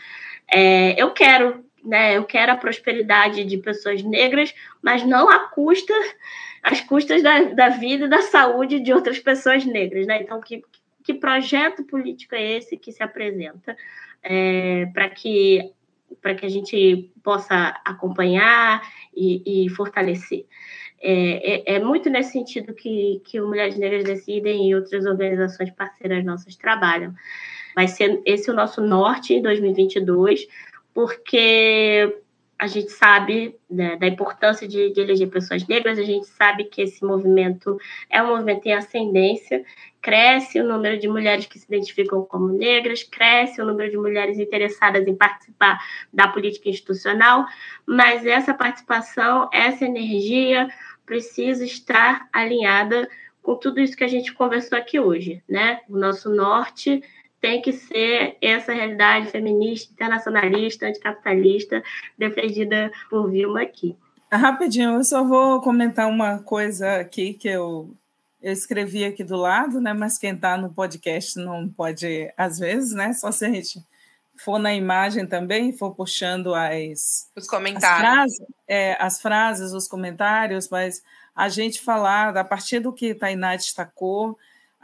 É, 0.53 1.01
eu 1.01 1.13
quero, 1.13 1.65
né, 1.83 2.17
eu 2.17 2.25
quero 2.25 2.53
a 2.53 2.57
prosperidade 2.57 3.45
de 3.45 3.57
pessoas 3.57 4.03
negras, 4.03 4.55
mas 4.83 5.03
não 5.03 5.31
à 5.31 5.49
custa, 5.49 5.95
às 6.67 6.81
custas 6.81 7.23
da, 7.23 7.45
da 7.45 7.69
vida 7.69 8.07
e 8.07 8.09
da 8.09 8.23
saúde 8.23 8.81
de 8.81 8.93
outras 8.93 9.21
pessoas 9.21 9.65
negras, 9.65 10.05
né? 10.05 10.21
Então, 10.21 10.41
que, 10.41 10.65
que 11.05 11.15
projeto 11.15 11.85
político 11.85 12.35
é 12.35 12.57
esse 12.57 12.77
que 12.77 12.91
se 12.91 13.05
apresenta 13.05 13.77
é, 14.21 14.87
para 14.87 15.09
que 15.09 15.73
para 16.23 16.35
que 16.37 16.47
a 16.47 16.49
gente 16.49 17.11
possa 17.23 17.81
acompanhar 17.85 18.81
e, 19.15 19.65
e 19.67 19.69
fortalecer. 19.71 20.47
É, 21.01 21.73
é, 21.73 21.75
é, 21.77 21.79
muito 21.81 22.09
nesse 22.09 22.33
sentido 22.33 22.73
que, 22.73 23.21
que 23.25 23.41
o 23.41 23.49
Mulheres 23.49 23.77
Negras 23.77 24.05
Decidem 24.05 24.69
e 24.69 24.75
outras 24.75 25.05
organizações 25.05 25.71
parceiras 25.71 26.25
nossas 26.25 26.57
trabalham. 26.57 27.13
Vai 27.75 27.89
ser 27.89 28.23
esse 28.25 28.51
o 28.51 28.55
nosso 28.55 28.81
norte 28.81 29.35
em 29.35 29.43
2022, 29.43 30.47
porque 30.95 32.17
a 32.59 32.67
gente 32.67 32.91
sabe 32.91 33.55
né, 33.71 33.97
da 33.97 34.07
importância 34.07 34.67
de, 34.67 34.91
de, 34.91 35.01
eleger 35.01 35.29
pessoas 35.29 35.67
negras, 35.67 35.99
a 35.99 36.03
gente 36.03 36.27
sabe 36.27 36.65
que 36.65 36.81
esse 36.81 37.05
movimento 37.05 37.79
é 38.09 38.23
um 38.23 38.29
movimento 38.29 38.67
em 38.67 38.73
ascendência, 38.73 39.63
cresce 40.01 40.61
o 40.61 40.67
número 40.67 40.99
de 40.99 41.07
mulheres 41.07 41.47
que 41.47 41.59
se 41.59 41.67
identificam 41.67 42.25
como 42.25 42.49
negras, 42.49 43.03
cresce 43.03 43.61
o 43.61 43.67
número 43.67 43.91
de 43.91 43.99
mulheres 43.99 44.39
interessadas 44.39 45.07
em 45.07 45.15
participar 45.15 45.79
da 46.13 46.29
política 46.29 46.71
institucional, 46.71 47.45
mas 47.85 48.25
essa 48.25 48.55
participação, 48.55 49.51
essa 49.53 49.85
energia 49.85 50.69
precisa 51.05 51.65
estar 51.65 52.27
alinhada 52.33 53.09
com 53.43 53.55
tudo 53.55 53.81
isso 53.81 53.97
que 53.97 54.03
a 54.03 54.09
gente 54.09 54.33
conversou 54.33 54.77
aqui 54.77 54.99
hoje, 54.99 55.41
né? 55.49 55.81
O 55.89 55.97
nosso 55.97 56.29
norte 56.35 57.01
tem 57.47 57.63
que 57.63 57.73
ser 57.73 58.37
essa 58.43 58.73
realidade 58.73 59.31
feminista, 59.31 59.93
internacionalista, 59.93 60.87
anticapitalista, 60.87 61.81
defendida 62.19 62.91
por 63.09 63.31
Vilma 63.31 63.63
aqui. 63.63 63.97
Rapidinho, 64.33 64.95
eu 64.95 65.05
só 65.05 65.23
vou 65.23 65.61
comentar 65.61 66.09
uma 66.09 66.41
coisa 66.41 66.97
aqui 66.97 67.35
que 67.35 67.47
eu 67.49 67.95
eu 68.43 68.53
escrevi 68.53 69.05
aqui 69.05 69.23
do 69.23 69.37
lado, 69.37 69.81
né? 69.81 69.93
Mas 69.93 70.19
quem 70.19 70.35
está 70.35 70.57
no 70.57 70.73
podcast 70.73 71.39
não 71.39 71.69
pode, 71.69 72.33
às 72.37 72.59
vezes, 72.59 72.93
né? 72.93 73.13
Só 73.13 73.31
se 73.31 73.45
a 73.45 73.49
gente 73.49 73.81
for 74.45 74.59
na 74.59 74.75
imagem 74.75 75.25
também, 75.25 75.73
for 75.73 75.95
puxando 75.95 76.53
as 76.53 77.31
os 77.37 77.47
comentários, 77.47 77.93
as 77.93 78.01
frases, 78.01 78.47
é, 78.67 78.97
as 79.01 79.23
frases, 79.23 79.73
os 79.73 79.87
comentários, 79.87 80.69
mas 80.69 81.01
a 81.35 81.49
gente 81.49 81.81
falar 81.81 82.37
a 82.37 82.45
partir 82.45 82.81
do 82.81 82.93
que 82.93 83.15
Tainá 83.15 83.55
destacou, 83.55 84.37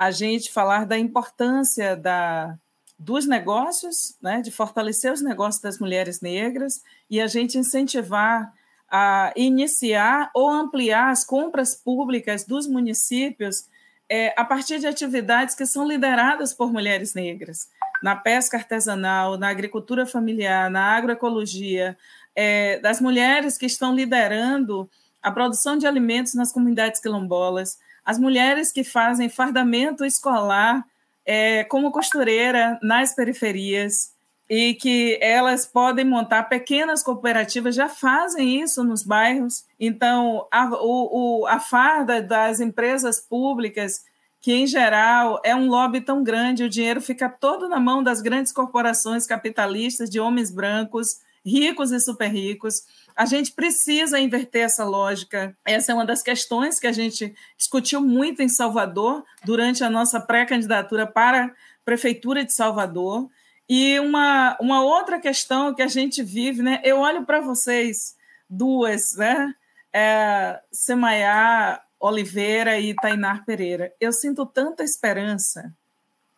a 0.03 0.11
gente 0.11 0.51
falar 0.51 0.85
da 0.85 0.99
importância 0.99 1.97
da 1.97 2.59
dos 2.99 3.27
negócios, 3.27 4.17
né, 4.23 4.41
de 4.41 4.51
fortalecer 4.51 5.13
os 5.13 5.21
negócios 5.21 5.61
das 5.61 5.79
mulheres 5.79 6.21
negras 6.21 6.83
e 7.11 7.21
a 7.21 7.27
gente 7.27 7.59
incentivar 7.59 8.53
a 8.89 9.33
iniciar 9.37 10.31
ou 10.35 10.49
ampliar 10.49 11.11
as 11.11 11.25
compras 11.25 11.75
públicas 11.75 12.45
dos 12.45 12.67
municípios 12.67 13.69
é, 14.09 14.33
a 14.37 14.45
partir 14.45 14.79
de 14.79 14.87
atividades 14.87 15.55
que 15.55 15.67
são 15.67 15.87
lideradas 15.87 16.53
por 16.53 16.73
mulheres 16.73 17.15
negras, 17.15 17.69
na 18.03 18.15
pesca 18.15 18.57
artesanal, 18.57 19.39
na 19.39 19.49
agricultura 19.49 20.05
familiar, 20.05 20.71
na 20.71 20.97
agroecologia, 20.97 21.97
é, 22.37 22.79
das 22.81 23.01
mulheres 23.01 23.57
que 23.57 23.67
estão 23.67 23.95
liderando 23.95 24.89
a 25.23 25.31
produção 25.31 25.77
de 25.77 25.87
alimentos 25.87 26.35
nas 26.35 26.53
comunidades 26.53 27.01
quilombolas, 27.01 27.79
as 28.05 28.19
mulheres 28.19 28.73
que 28.73 28.85
fazem 28.85 29.29
fardamento 29.29 30.05
escolar 30.05 30.85
é, 31.25 31.65
como 31.65 31.93
costureira 31.93 32.79
nas 32.83 33.15
periferias, 33.15 34.13
e 34.55 34.75
que 34.75 35.19
elas 35.23 35.65
podem 35.65 36.05
montar 36.05 36.43
pequenas 36.43 37.03
cooperativas, 37.03 37.75
já 37.75 37.89
fazem 37.89 38.61
isso 38.61 38.85
nos 38.85 39.03
bairros. 39.03 39.65
Então, 39.81 40.47
a, 40.53 40.67
o, 40.75 41.41
o, 41.41 41.47
a 41.47 41.59
farda 41.59 42.21
das 42.21 42.61
empresas 42.61 43.19
públicas, 43.19 44.05
que 44.43 44.53
em 44.53 44.67
geral 44.67 45.41
é 45.43 45.57
um 45.57 45.69
lobby 45.69 46.03
tão 46.03 46.23
grande, 46.23 46.65
o 46.65 46.69
dinheiro 46.69 47.01
fica 47.01 47.31
todo 47.31 47.67
na 47.67 47.81
mão 47.81 48.03
das 48.03 48.21
grandes 48.21 48.53
corporações 48.53 49.27
capitalistas, 49.27 50.11
de 50.11 50.21
homens 50.21 50.51
brancos, 50.51 51.21
ricos 51.45 51.91
e 51.93 52.01
super 52.01 52.29
ricos. 52.31 52.83
A 53.15 53.27
gente 53.27 53.53
precisa 53.53 54.19
inverter 54.19 54.65
essa 54.65 54.85
lógica. 54.85 55.57
Essa 55.65 55.93
é 55.93 55.95
uma 55.95 56.07
das 56.07 56.23
questões 56.23 56.79
que 56.79 56.87
a 56.87 56.93
gente 56.93 57.35
discutiu 57.57 58.01
muito 58.01 58.43
em 58.43 58.49
Salvador 58.49 59.25
durante 59.45 59.85
a 59.85 59.91
nossa 59.91 60.21
pré-candidatura 60.21 61.07
para 61.07 61.47
a 61.47 61.51
Prefeitura 61.85 62.45
de 62.45 62.53
Salvador 62.53 63.29
e 63.69 63.99
uma, 64.01 64.57
uma 64.61 64.83
outra 64.83 65.19
questão 65.19 65.75
que 65.75 65.83
a 65.83 65.89
gente 65.89 66.23
vive, 66.23 66.63
né? 66.63 66.81
Eu 66.85 66.99
olho 66.99 67.25
para 67.25 67.41
vocês 67.41 68.17
duas, 68.49 69.17
né? 69.17 69.55
É, 69.93 70.61
Semaiá 70.71 71.83
Oliveira 71.99 72.79
e 72.79 72.95
Tainar 72.95 73.45
Pereira. 73.45 73.93
Eu 74.01 74.13
sinto 74.13 74.45
tanta 74.45 74.83
esperança, 74.83 75.73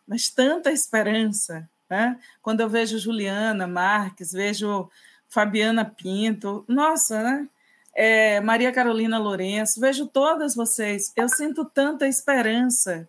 mas 0.07 0.29
tanta 0.29 0.71
esperança, 0.71 1.67
né? 1.89 2.19
Quando 2.41 2.61
eu 2.61 2.69
vejo 2.69 2.99
Juliana 2.99 3.67
Marques, 3.67 4.31
vejo 4.31 4.89
Fabiana 5.27 5.85
Pinto, 5.85 6.63
nossa, 6.67 7.21
né? 7.21 7.49
É, 7.93 8.41
Maria 8.41 8.71
Carolina 8.71 9.17
Lourenço, 9.17 9.79
vejo 9.79 10.05
todas 10.07 10.55
vocês. 10.55 11.13
Eu 11.15 11.29
sinto 11.29 11.63
tanta 11.63 12.07
esperança, 12.07 13.07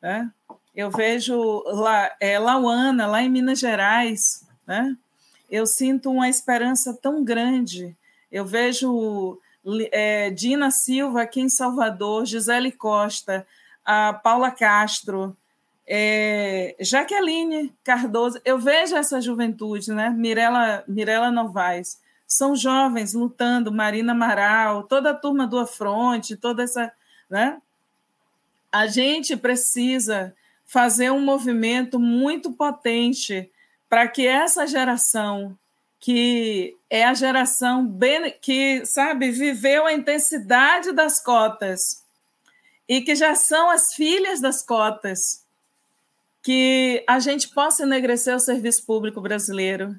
né? 0.00 0.30
eu 0.74 0.90
vejo 0.90 1.62
lá, 1.66 2.10
é, 2.18 2.38
Lauana, 2.38 3.06
lá 3.06 3.22
em 3.22 3.28
Minas 3.28 3.58
Gerais, 3.58 4.46
né? 4.66 4.96
eu 5.50 5.66
sinto 5.66 6.10
uma 6.10 6.28
esperança 6.28 6.94
tão 6.94 7.22
grande. 7.22 7.94
Eu 8.30 8.46
vejo 8.46 9.38
é, 9.90 10.30
Dina 10.30 10.70
Silva 10.70 11.22
aqui 11.22 11.42
em 11.42 11.48
Salvador, 11.48 12.24
Gisele 12.24 12.72
Costa, 12.72 13.46
a 13.84 14.14
Paula 14.14 14.50
Castro, 14.50 15.36
é, 15.86 16.76
Jaqueline 16.80 17.74
Cardoso. 17.84 18.40
Eu 18.44 18.58
vejo 18.58 18.96
essa 18.96 19.20
juventude, 19.20 19.92
né? 19.92 20.10
Mirela, 20.10 20.84
Mirela 20.86 21.30
Novaes. 21.30 22.00
São 22.26 22.56
jovens 22.56 23.12
lutando, 23.12 23.72
Marina 23.72 24.12
Amaral, 24.12 24.84
toda 24.84 25.10
a 25.10 25.14
turma 25.14 25.46
do 25.46 25.58
Afronte, 25.58 26.36
toda 26.36 26.62
essa. 26.62 26.92
Né? 27.28 27.60
A 28.70 28.86
gente 28.86 29.36
precisa 29.36 30.34
fazer 30.64 31.10
um 31.10 31.20
movimento 31.20 31.98
muito 31.98 32.52
potente 32.52 33.50
para 33.88 34.08
que 34.08 34.26
essa 34.26 34.66
geração 34.66 35.58
que 36.00 36.76
é 36.90 37.04
a 37.04 37.14
geração 37.14 37.96
que 38.40 38.84
sabe 38.84 39.30
viveu 39.30 39.86
a 39.86 39.92
intensidade 39.92 40.90
das 40.90 41.22
cotas 41.22 42.02
e 42.88 43.02
que 43.02 43.14
já 43.14 43.36
são 43.36 43.70
as 43.70 43.94
filhas 43.94 44.40
das 44.40 44.66
cotas 44.66 45.41
que 46.42 47.04
a 47.06 47.20
gente 47.20 47.48
possa 47.50 47.84
enegrecer 47.84 48.34
o 48.34 48.40
serviço 48.40 48.84
público 48.84 49.20
brasileiro 49.20 49.94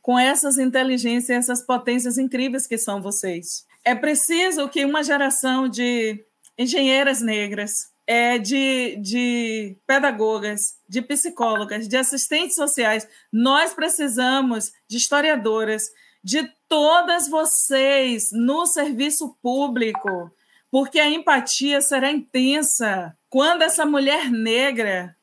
com 0.00 0.18
essas 0.18 0.58
inteligências, 0.58 1.44
essas 1.44 1.64
potências 1.64 2.16
incríveis 2.16 2.66
que 2.66 2.78
são 2.78 3.02
vocês. 3.02 3.66
É 3.84 3.94
preciso 3.94 4.68
que 4.68 4.84
uma 4.84 5.02
geração 5.02 5.68
de 5.68 6.24
engenheiras 6.56 7.20
negras, 7.20 7.92
é, 8.06 8.38
de, 8.38 8.96
de 8.96 9.76
pedagogas, 9.86 10.78
de 10.88 11.02
psicólogas, 11.02 11.86
de 11.86 11.96
assistentes 11.96 12.56
sociais. 12.56 13.06
Nós 13.30 13.74
precisamos 13.74 14.72
de 14.88 14.96
historiadoras, 14.96 15.90
de 16.24 16.50
todas 16.66 17.28
vocês 17.28 18.30
no 18.32 18.64
serviço 18.64 19.36
público, 19.42 20.30
porque 20.70 20.98
a 20.98 21.08
empatia 21.08 21.82
será 21.82 22.10
intensa 22.10 23.14
quando 23.28 23.60
essa 23.60 23.84
mulher 23.84 24.30
negra 24.30 25.14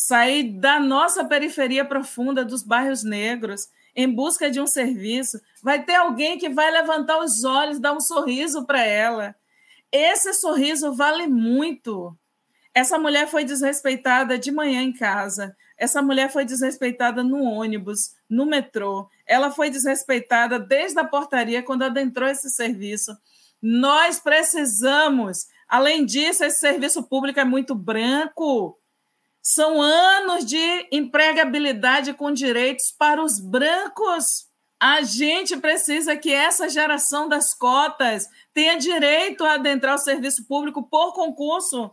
sair 0.00 0.44
da 0.58 0.78
nossa 0.78 1.24
periferia 1.24 1.84
profunda, 1.84 2.44
dos 2.44 2.62
bairros 2.62 3.02
negros, 3.02 3.68
em 3.96 4.08
busca 4.08 4.50
de 4.50 4.60
um 4.60 4.66
serviço, 4.66 5.40
vai 5.62 5.82
ter 5.82 5.96
alguém 5.96 6.38
que 6.38 6.48
vai 6.48 6.70
levantar 6.70 7.18
os 7.18 7.42
olhos, 7.42 7.80
dar 7.80 7.92
um 7.92 8.00
sorriso 8.00 8.64
para 8.64 8.84
ela 8.84 9.34
esse 9.90 10.34
sorriso 10.34 10.94
vale 10.94 11.26
muito. 11.26 12.16
Essa 12.74 12.98
mulher 12.98 13.26
foi 13.26 13.44
desrespeitada 13.44 14.38
de 14.38 14.52
manhã 14.52 14.82
em 14.82 14.92
casa. 14.92 15.56
Essa 15.76 16.02
mulher 16.02 16.30
foi 16.30 16.44
desrespeitada 16.44 17.22
no 17.22 17.42
ônibus, 17.42 18.14
no 18.28 18.44
metrô. 18.44 19.08
Ela 19.26 19.50
foi 19.50 19.70
desrespeitada 19.70 20.58
desde 20.58 20.98
a 20.98 21.04
portaria 21.04 21.62
quando 21.62 21.82
adentrou 21.82 22.28
esse 22.28 22.50
serviço. 22.50 23.16
Nós 23.62 24.20
precisamos. 24.20 25.46
Além 25.66 26.04
disso, 26.04 26.44
esse 26.44 26.58
serviço 26.58 27.02
público 27.02 27.40
é 27.40 27.44
muito 27.44 27.74
branco. 27.74 28.78
São 29.50 29.80
anos 29.80 30.44
de 30.44 30.86
empregabilidade 30.92 32.12
com 32.12 32.30
direitos 32.30 32.92
para 32.92 33.24
os 33.24 33.40
brancos. 33.40 34.46
A 34.78 35.00
gente 35.00 35.56
precisa 35.56 36.14
que 36.18 36.30
essa 36.30 36.68
geração 36.68 37.26
das 37.26 37.54
cotas 37.54 38.28
tenha 38.52 38.76
direito 38.76 39.46
a 39.46 39.54
adentrar 39.54 39.94
o 39.94 39.98
serviço 39.98 40.46
público 40.46 40.82
por 40.82 41.14
concurso 41.14 41.90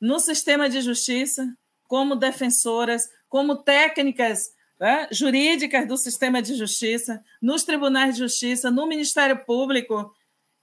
no 0.00 0.18
sistema 0.18 0.70
de 0.70 0.80
justiça, 0.80 1.46
como 1.84 2.16
defensoras, 2.16 3.06
como 3.28 3.62
técnicas 3.62 4.44
né, 4.80 5.06
jurídicas 5.12 5.86
do 5.86 5.98
sistema 5.98 6.40
de 6.40 6.54
justiça, 6.54 7.22
nos 7.42 7.62
tribunais 7.62 8.14
de 8.14 8.20
justiça, 8.20 8.70
no 8.70 8.86
Ministério 8.86 9.44
Público. 9.44 10.14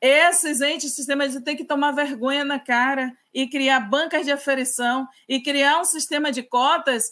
Esses 0.01 0.61
entes 0.61 0.89
do 0.89 0.95
sistema 0.95 1.29
de 1.29 1.39
têm 1.41 1.55
que 1.55 1.63
tomar 1.63 1.91
vergonha 1.91 2.43
na 2.43 2.59
cara 2.59 3.15
e 3.33 3.47
criar 3.47 3.79
bancas 3.81 4.25
de 4.25 4.31
aferição 4.31 5.07
e 5.27 5.41
criar 5.41 5.79
um 5.79 5.85
sistema 5.85 6.31
de 6.31 6.43
cotas 6.43 7.11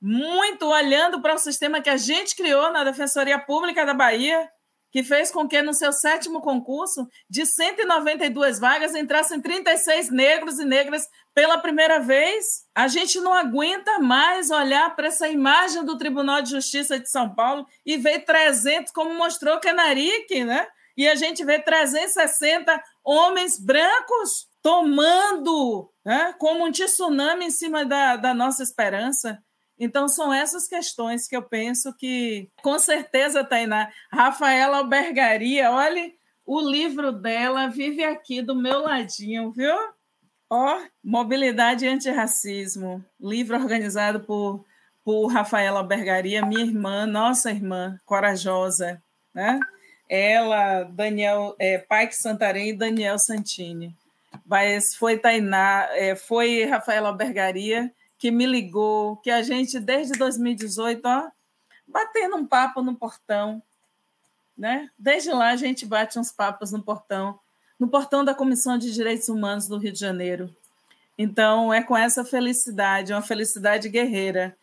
muito 0.00 0.66
olhando 0.66 1.20
para 1.20 1.34
o 1.34 1.38
sistema 1.38 1.80
que 1.80 1.90
a 1.90 1.96
gente 1.96 2.36
criou 2.36 2.72
na 2.72 2.84
Defensoria 2.84 3.38
Pública 3.38 3.84
da 3.84 3.92
Bahia, 3.92 4.48
que 4.90 5.02
fez 5.02 5.30
com 5.30 5.46
que 5.46 5.60
no 5.60 5.74
seu 5.74 5.92
sétimo 5.92 6.40
concurso, 6.40 7.06
de 7.28 7.44
192 7.44 8.58
vagas, 8.58 8.94
entrassem 8.94 9.40
36 9.40 10.10
negros 10.10 10.58
e 10.58 10.64
negras 10.64 11.06
pela 11.34 11.58
primeira 11.58 12.00
vez. 12.00 12.64
A 12.74 12.88
gente 12.88 13.20
não 13.20 13.34
aguenta 13.34 13.98
mais 13.98 14.50
olhar 14.50 14.94
para 14.96 15.08
essa 15.08 15.28
imagem 15.28 15.84
do 15.84 15.98
Tribunal 15.98 16.40
de 16.40 16.50
Justiça 16.50 16.98
de 16.98 17.10
São 17.10 17.34
Paulo 17.34 17.66
e 17.84 17.98
ver 17.98 18.24
300, 18.24 18.92
como 18.92 19.12
mostrou 19.14 19.60
Canarique, 19.60 20.42
né? 20.42 20.66
E 20.96 21.06
a 21.06 21.14
gente 21.14 21.44
vê 21.44 21.60
360 21.60 22.82
homens 23.04 23.58
brancos 23.58 24.47
tomando 24.68 25.90
né, 26.04 26.34
como 26.38 26.66
um 26.66 26.70
tsunami 26.70 27.46
em 27.46 27.50
cima 27.50 27.86
da, 27.86 28.16
da 28.16 28.34
nossa 28.34 28.62
esperança. 28.62 29.42
Então, 29.78 30.06
são 30.06 30.30
essas 30.30 30.68
questões 30.68 31.26
que 31.26 31.34
eu 31.34 31.42
penso 31.42 31.96
que, 31.96 32.50
com 32.62 32.78
certeza, 32.78 33.42
Tainá, 33.42 33.90
Rafaela 34.12 34.76
Albergaria, 34.76 35.70
olhe, 35.70 36.14
o 36.44 36.60
livro 36.60 37.12
dela 37.12 37.68
vive 37.68 38.04
aqui 38.04 38.42
do 38.42 38.54
meu 38.54 38.82
ladinho, 38.82 39.50
viu? 39.52 39.74
Ó, 40.50 40.78
Mobilidade 41.02 41.86
e 41.86 41.88
Antirracismo, 41.88 43.02
livro 43.18 43.56
organizado 43.56 44.20
por, 44.20 44.66
por 45.02 45.28
Rafaela 45.28 45.78
Albergaria, 45.78 46.44
minha 46.44 46.66
irmã, 46.66 47.06
nossa 47.06 47.50
irmã, 47.50 47.98
corajosa, 48.04 49.02
né? 49.34 49.58
Ela, 50.10 50.82
Daniel, 50.82 51.56
é, 51.58 51.78
Pike 51.78 52.14
Santarém 52.14 52.70
e 52.70 52.76
Daniel 52.76 53.18
Santini. 53.18 53.96
Mas 54.48 54.94
foi 54.94 55.18
Tainá, 55.18 55.88
é, 55.92 56.16
foi 56.16 56.64
Rafaela 56.64 57.08
Albergaria 57.08 57.92
que 58.18 58.30
me 58.30 58.46
ligou, 58.46 59.16
que 59.18 59.30
a 59.30 59.42
gente, 59.42 59.78
desde 59.78 60.18
2018, 60.18 61.00
ó, 61.04 61.30
batendo 61.86 62.34
um 62.34 62.46
papo 62.46 62.82
no 62.82 62.96
portão. 62.96 63.62
Né? 64.56 64.90
Desde 64.98 65.30
lá 65.30 65.50
a 65.50 65.56
gente 65.56 65.86
bate 65.86 66.18
uns 66.18 66.32
papos 66.32 66.72
no 66.72 66.82
portão, 66.82 67.38
no 67.78 67.86
portão 67.86 68.24
da 68.24 68.34
Comissão 68.34 68.76
de 68.76 68.92
Direitos 68.92 69.28
Humanos 69.28 69.68
do 69.68 69.78
Rio 69.78 69.92
de 69.92 70.00
Janeiro. 70.00 70.52
Então, 71.16 71.72
é 71.72 71.82
com 71.82 71.96
essa 71.96 72.24
felicidade, 72.24 73.12
uma 73.12 73.22
felicidade 73.22 73.88
guerreira. 73.88 74.56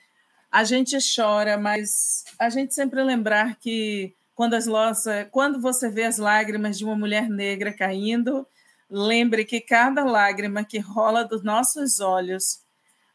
A 0.51 0.63
gente 0.63 0.97
chora, 1.15 1.57
mas 1.57 2.25
a 2.39 2.49
gente 2.49 2.73
sempre 2.73 3.01
lembrar 3.03 3.55
que 3.55 4.13
quando, 4.33 4.55
as 4.55 4.65
nossas, 4.65 5.27
quando 5.31 5.61
você 5.61 5.89
vê 5.89 6.03
as 6.03 6.17
lágrimas 6.17 6.77
de 6.77 6.83
uma 6.83 6.95
mulher 6.95 7.29
negra 7.29 7.71
caindo, 7.71 8.45
lembre 8.89 9.45
que 9.45 9.61
cada 9.61 10.03
lágrima 10.03 10.63
que 10.63 10.79
rola 10.79 11.23
dos 11.23 11.43
nossos 11.43 11.99
olhos, 11.99 12.59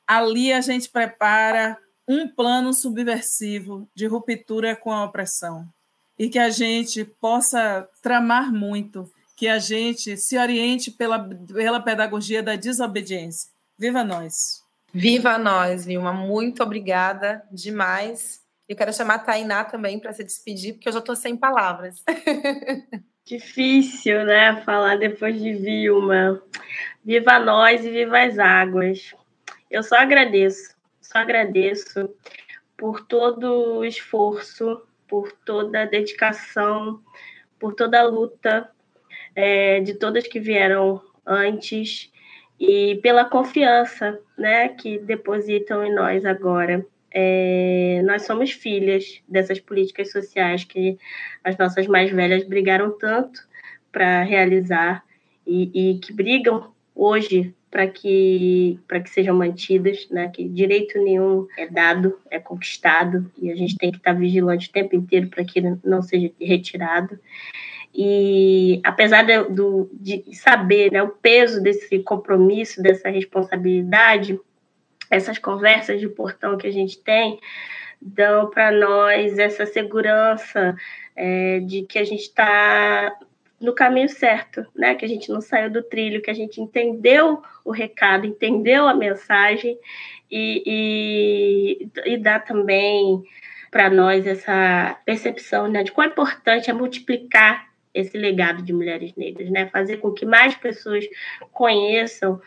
ali 0.06 0.52
a 0.52 0.60
gente 0.60 0.88
prepara 0.88 1.78
um 2.06 2.26
plano 2.28 2.72
subversivo 2.74 3.88
de 3.94 4.06
ruptura 4.06 4.74
com 4.74 4.92
a 4.92 5.04
opressão. 5.04 5.68
E 6.18 6.28
que 6.28 6.38
a 6.38 6.50
gente 6.50 7.04
possa 7.04 7.88
tramar 8.02 8.52
muito, 8.52 9.10
que 9.36 9.48
a 9.48 9.58
gente 9.58 10.16
se 10.16 10.36
oriente 10.36 10.90
pela, 10.90 11.18
pela 11.18 11.80
pedagogia 11.80 12.42
da 12.42 12.56
desobediência. 12.56 13.50
Viva 13.78 14.04
nós! 14.04 14.62
Viva 14.92 15.38
nós, 15.38 15.86
Vilma! 15.86 16.12
Muito 16.12 16.62
obrigada 16.62 17.42
demais. 17.50 18.40
Eu 18.68 18.76
quero 18.76 18.92
chamar 18.92 19.14
a 19.14 19.18
Tainá 19.20 19.64
também 19.64 19.98
para 19.98 20.12
se 20.12 20.22
despedir, 20.22 20.74
porque 20.74 20.88
eu 20.88 20.92
já 20.92 20.98
estou 20.98 21.16
sem 21.16 21.36
palavras. 21.36 22.02
Difícil, 23.31 24.24
né? 24.24 24.61
Falar 24.64 24.99
depois 24.99 25.41
de 25.41 25.53
Vilma. 25.53 26.43
Viva 27.05 27.39
nós 27.39 27.85
e 27.85 27.89
viva 27.89 28.22
as 28.22 28.41
águas. 28.41 29.14
Eu 29.70 29.85
só 29.85 29.99
agradeço, 29.99 30.74
só 31.01 31.18
agradeço 31.18 32.12
por 32.76 33.07
todo 33.07 33.76
o 33.78 33.85
esforço, 33.85 34.83
por 35.07 35.31
toda 35.31 35.83
a 35.83 35.87
dedicação, 35.87 37.01
por 37.57 37.72
toda 37.72 38.01
a 38.01 38.09
luta 38.09 38.68
é, 39.37 39.78
de 39.78 39.95
todas 39.95 40.26
que 40.26 40.41
vieram 40.41 41.01
antes 41.24 42.11
e 42.59 42.99
pela 43.01 43.24
confiança 43.24 44.20
né, 44.37 44.70
que 44.70 44.99
depositam 44.99 45.85
em 45.85 45.95
nós 45.95 46.24
agora. 46.24 46.85
É, 47.12 48.02
nós 48.04 48.22
somos 48.22 48.52
filhas 48.52 49.20
dessas 49.28 49.58
políticas 49.58 50.12
sociais 50.12 50.64
que 50.64 50.96
as 51.42 51.56
nossas 51.58 51.86
mais 51.86 52.11
velhas 52.11 52.44
brigaram 52.44 52.96
tanto 52.96 53.40
para 53.90 54.22
realizar 54.22 55.04
e, 55.46 55.70
e, 55.74 55.98
que 55.98 56.12
brigam 56.12 56.72
hoje 56.94 57.52
para 57.70 57.86
que, 57.86 58.78
para 58.86 59.00
que 59.00 59.11
sejam 59.11 59.36
mantidas, 59.36 60.08
né? 60.11 60.28
que 60.28 60.48
direito 60.48 60.98
nenhum 60.98 61.46
é 61.56 61.66
dado, 61.66 62.18
é 62.30 62.38
conquistado, 62.38 63.30
e 63.40 63.50
a 63.50 63.56
gente 63.56 63.76
tem 63.76 63.90
que 63.90 63.98
estar 63.98 64.12
vigilante 64.12 64.68
o 64.68 64.72
tempo 64.72 64.94
inteiro 64.96 65.28
para 65.28 65.44
que 65.44 65.61
não 65.84 66.02
seja 66.02 66.30
retirado. 66.40 67.18
E 67.94 68.80
apesar 68.84 69.22
de, 69.22 69.34
de 69.92 70.34
saber 70.36 70.92
né, 70.92 71.02
o 71.02 71.08
peso 71.08 71.61
desse 71.62 71.98
compromisso, 72.00 72.82
dessa 72.82 73.08
responsabilidade, 73.08 74.38
essas 75.11 75.38
conversas 75.38 76.00
de 76.00 76.08
portão 76.08 76.56
que 76.56 76.66
a 76.66 76.72
gente 76.72 76.98
tem 76.98 77.38
dão 78.00 78.48
para 78.48 78.72
nós 78.72 79.38
essa 79.38 79.66
segurança 79.66 80.74
é, 81.14 81.61
de 81.61 81.82
que 81.82 81.98
a 81.98 82.04
gente 82.04 82.22
está 82.22 83.14
no 83.61 83.74
caminho 83.74 84.08
certo, 84.08 84.66
né? 84.74 84.94
Que 84.94 85.04
a 85.04 85.08
gente 85.08 85.28
não 85.28 85.40
saiu 85.40 85.70
do 85.70 85.82
trilho, 85.82 86.22
que 86.22 86.30
a 86.30 86.34
gente 86.34 86.61
entendeu 86.61 87.42
o 87.62 87.70
recado, 87.70 88.26
entendeu 88.26 88.88
a 88.88 88.94
mensagem 88.94 89.78
e, 90.30 90.62
e, 91.84 91.88
e 92.06 92.16
dá 92.16 92.38
também 92.38 93.22
para 93.70 93.90
nós 93.90 94.26
essa 94.26 94.98
percepção 95.04 95.68
né, 95.68 95.84
de 95.84 95.92
quão 95.92 96.08
importante 96.08 96.70
é 96.70 96.72
multiplicar 96.72 97.68
esse 97.92 98.16
legado 98.16 98.62
de 98.62 98.72
mulheres 98.72 99.14
negras, 99.14 99.50
né? 99.50 99.66
Fazer 99.66 99.98
com 99.98 100.12
que 100.12 100.24
mais 100.24 100.54
pessoas 100.54 101.04
conheçam 101.52 102.40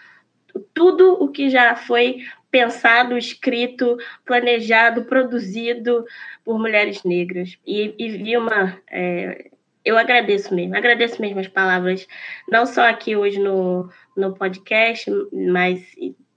tudo 0.73 1.13
o 1.21 1.29
que 1.29 1.49
já 1.49 1.75
foi 1.75 2.23
pensado, 2.53 3.17
escrito, 3.17 3.97
planejado, 4.23 5.05
produzido 5.05 6.05
por 6.45 6.59
mulheres 6.59 7.03
negras. 7.03 7.57
E, 7.65 7.95
e 7.97 8.09
Vilma, 8.11 8.79
é, 8.91 9.49
eu 9.83 9.97
agradeço 9.97 10.53
mesmo, 10.53 10.77
agradeço 10.77 11.19
mesmo 11.19 11.39
as 11.39 11.47
palavras, 11.47 12.07
não 12.47 12.67
só 12.67 12.83
aqui 12.83 13.15
hoje 13.15 13.39
no, 13.39 13.89
no 14.15 14.35
podcast, 14.35 15.09
mas 15.33 15.83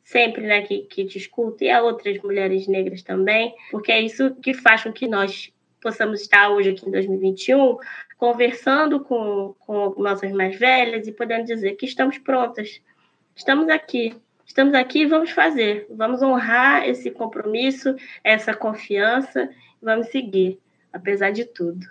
sempre 0.03 0.47
né, 0.47 0.63
que, 0.63 0.85
que 0.85 1.05
te 1.05 1.19
escuto, 1.19 1.63
e 1.63 1.69
a 1.69 1.83
outras 1.83 2.17
mulheres 2.23 2.67
negras 2.67 3.03
também, 3.03 3.55
porque 3.71 3.93
é 3.93 4.01
isso 4.01 4.35
que 4.37 4.55
faz 4.55 4.85
com 4.85 4.93
que 4.95 5.07
nós 5.07 5.53
possamos 5.83 6.23
estar 6.23 6.49
hoje 6.49 6.71
aqui 6.71 6.89
em 6.89 6.93
2021 6.93 7.77
conversando 8.17 9.01
com, 9.01 9.55
com 9.59 9.95
nossas 9.99 10.33
mais 10.33 10.59
velhas 10.59 11.07
e 11.07 11.13
podendo 11.13 11.45
dizer 11.45 11.77
que 11.77 11.85
estamos 11.85 12.17
prontas, 12.17 12.81
estamos 13.35 13.69
aqui, 13.69 14.17
estamos 14.47 14.75
aqui 14.75 15.03
e 15.03 15.07
vamos 15.07 15.31
fazer, 15.31 15.87
vamos 15.91 16.23
honrar 16.23 16.89
esse 16.89 17.11
compromisso, 17.11 17.95
essa 18.23 18.55
confiança, 18.55 19.51
vamos 19.83 20.09
seguir, 20.09 20.59
apesar 20.93 21.33
de 21.33 21.45
tudo. 21.45 21.87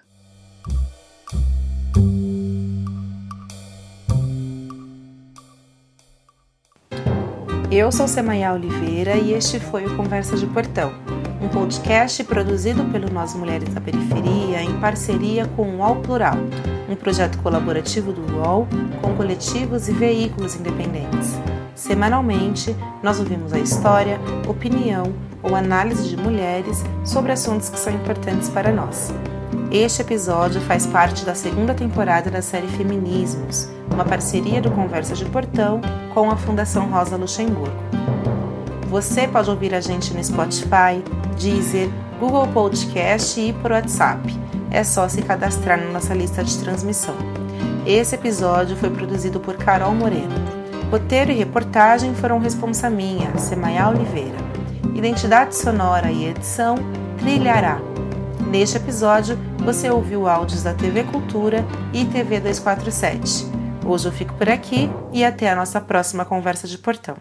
Eu 7.72 7.92
sou 7.92 8.08
Semaia 8.08 8.54
Oliveira 8.54 9.18
e 9.18 9.34
este 9.34 9.60
foi 9.60 9.86
o 9.86 9.98
Conversa 9.98 10.38
de 10.38 10.48
Portão, 10.48 10.94
um 11.42 11.50
podcast 11.50 12.24
produzido 12.24 12.86
pelo 12.86 13.12
Nós 13.12 13.36
Mulheres 13.36 13.74
da 13.74 13.82
Periferia 13.82 14.62
em 14.62 14.80
parceria 14.80 15.46
com 15.58 15.64
o 15.64 15.78
UOL 15.80 15.98
Plural, 15.98 16.38
um 16.88 16.96
projeto 16.96 17.38
colaborativo 17.44 18.14
do 18.14 18.22
UOL 18.38 18.66
com 19.02 19.14
coletivos 19.18 19.90
e 19.90 19.94
veículos 19.94 20.56
independentes. 20.56 21.38
Semanalmente, 21.76 22.74
nós 23.04 23.20
ouvimos 23.20 23.52
a 23.52 23.60
história, 23.60 24.18
opinião 24.48 25.14
ou 25.44 25.54
análise 25.54 26.08
de 26.08 26.16
mulheres 26.16 26.82
sobre 27.04 27.34
assuntos 27.34 27.70
que 27.70 27.78
são 27.78 27.94
importantes 27.94 28.48
para 28.48 28.72
nós. 28.72 29.14
Este 29.70 30.02
episódio 30.02 30.62
faz 30.62 30.88
parte 30.88 31.26
da 31.26 31.36
segunda 31.36 31.74
temporada 31.74 32.32
da 32.32 32.42
série 32.42 32.68
Feminismos, 32.68 33.70
uma 33.92 34.06
parceria 34.06 34.62
do 34.62 34.72
Conversa 34.72 35.14
de 35.14 35.26
Portão 35.26 35.82
com 36.14 36.32
a 36.32 36.38
Fundação 36.38 36.90
Rosa 36.90 37.18
Luxemburgo. 37.18 37.76
Você 38.88 39.28
pode 39.28 39.50
ouvir 39.50 39.76
a 39.76 39.82
gente 39.82 40.14
no 40.14 40.24
Spotify, 40.24 41.04
Deezer, 41.38 41.90
Google 42.20 42.48
Podcast 42.48 43.40
e 43.40 43.52
por 43.52 43.72
WhatsApp. 43.72 44.34
É 44.72 44.82
só 44.84 45.10
se 45.10 45.22
cadastrar 45.22 45.78
na 45.78 45.92
nossa 45.92 46.14
lista 46.14 46.42
de 46.42 46.58
transmissão. 46.58 47.16
Esse 47.86 48.16
episódio 48.16 48.78
foi 48.78 48.90
produzido 48.90 49.42
por 49.42 49.56
Carol 49.58 49.94
Moreno. 49.94 50.65
Roteiro 50.92 51.32
e 51.32 51.36
reportagem 51.36 52.14
foram 52.14 52.40
responsa 52.40 52.90
minha, 52.90 53.36
Semaia 53.38 53.90
Oliveira. 53.90 54.38
Identidade 54.94 55.56
sonora 55.56 56.12
e 56.12 56.26
edição, 56.26 56.76
Trilhará. 57.18 57.80
Neste 58.48 58.78
episódio, 58.78 59.38
você 59.58 59.90
ouviu 59.90 60.28
áudios 60.28 60.64
da 60.64 60.74
TV 60.74 61.04
Cultura 61.04 61.66
e 61.92 62.06
TV 62.06 62.40
247. 62.40 63.48
Hoje 63.84 64.08
eu 64.08 64.12
fico 64.12 64.34
por 64.36 64.48
aqui 64.48 64.90
e 65.12 65.26
até 65.26 65.50
a 65.50 65.56
nossa 65.56 65.82
próxima 65.82 66.24
conversa 66.24 66.68
de 66.68 66.78
portão. 66.78 67.18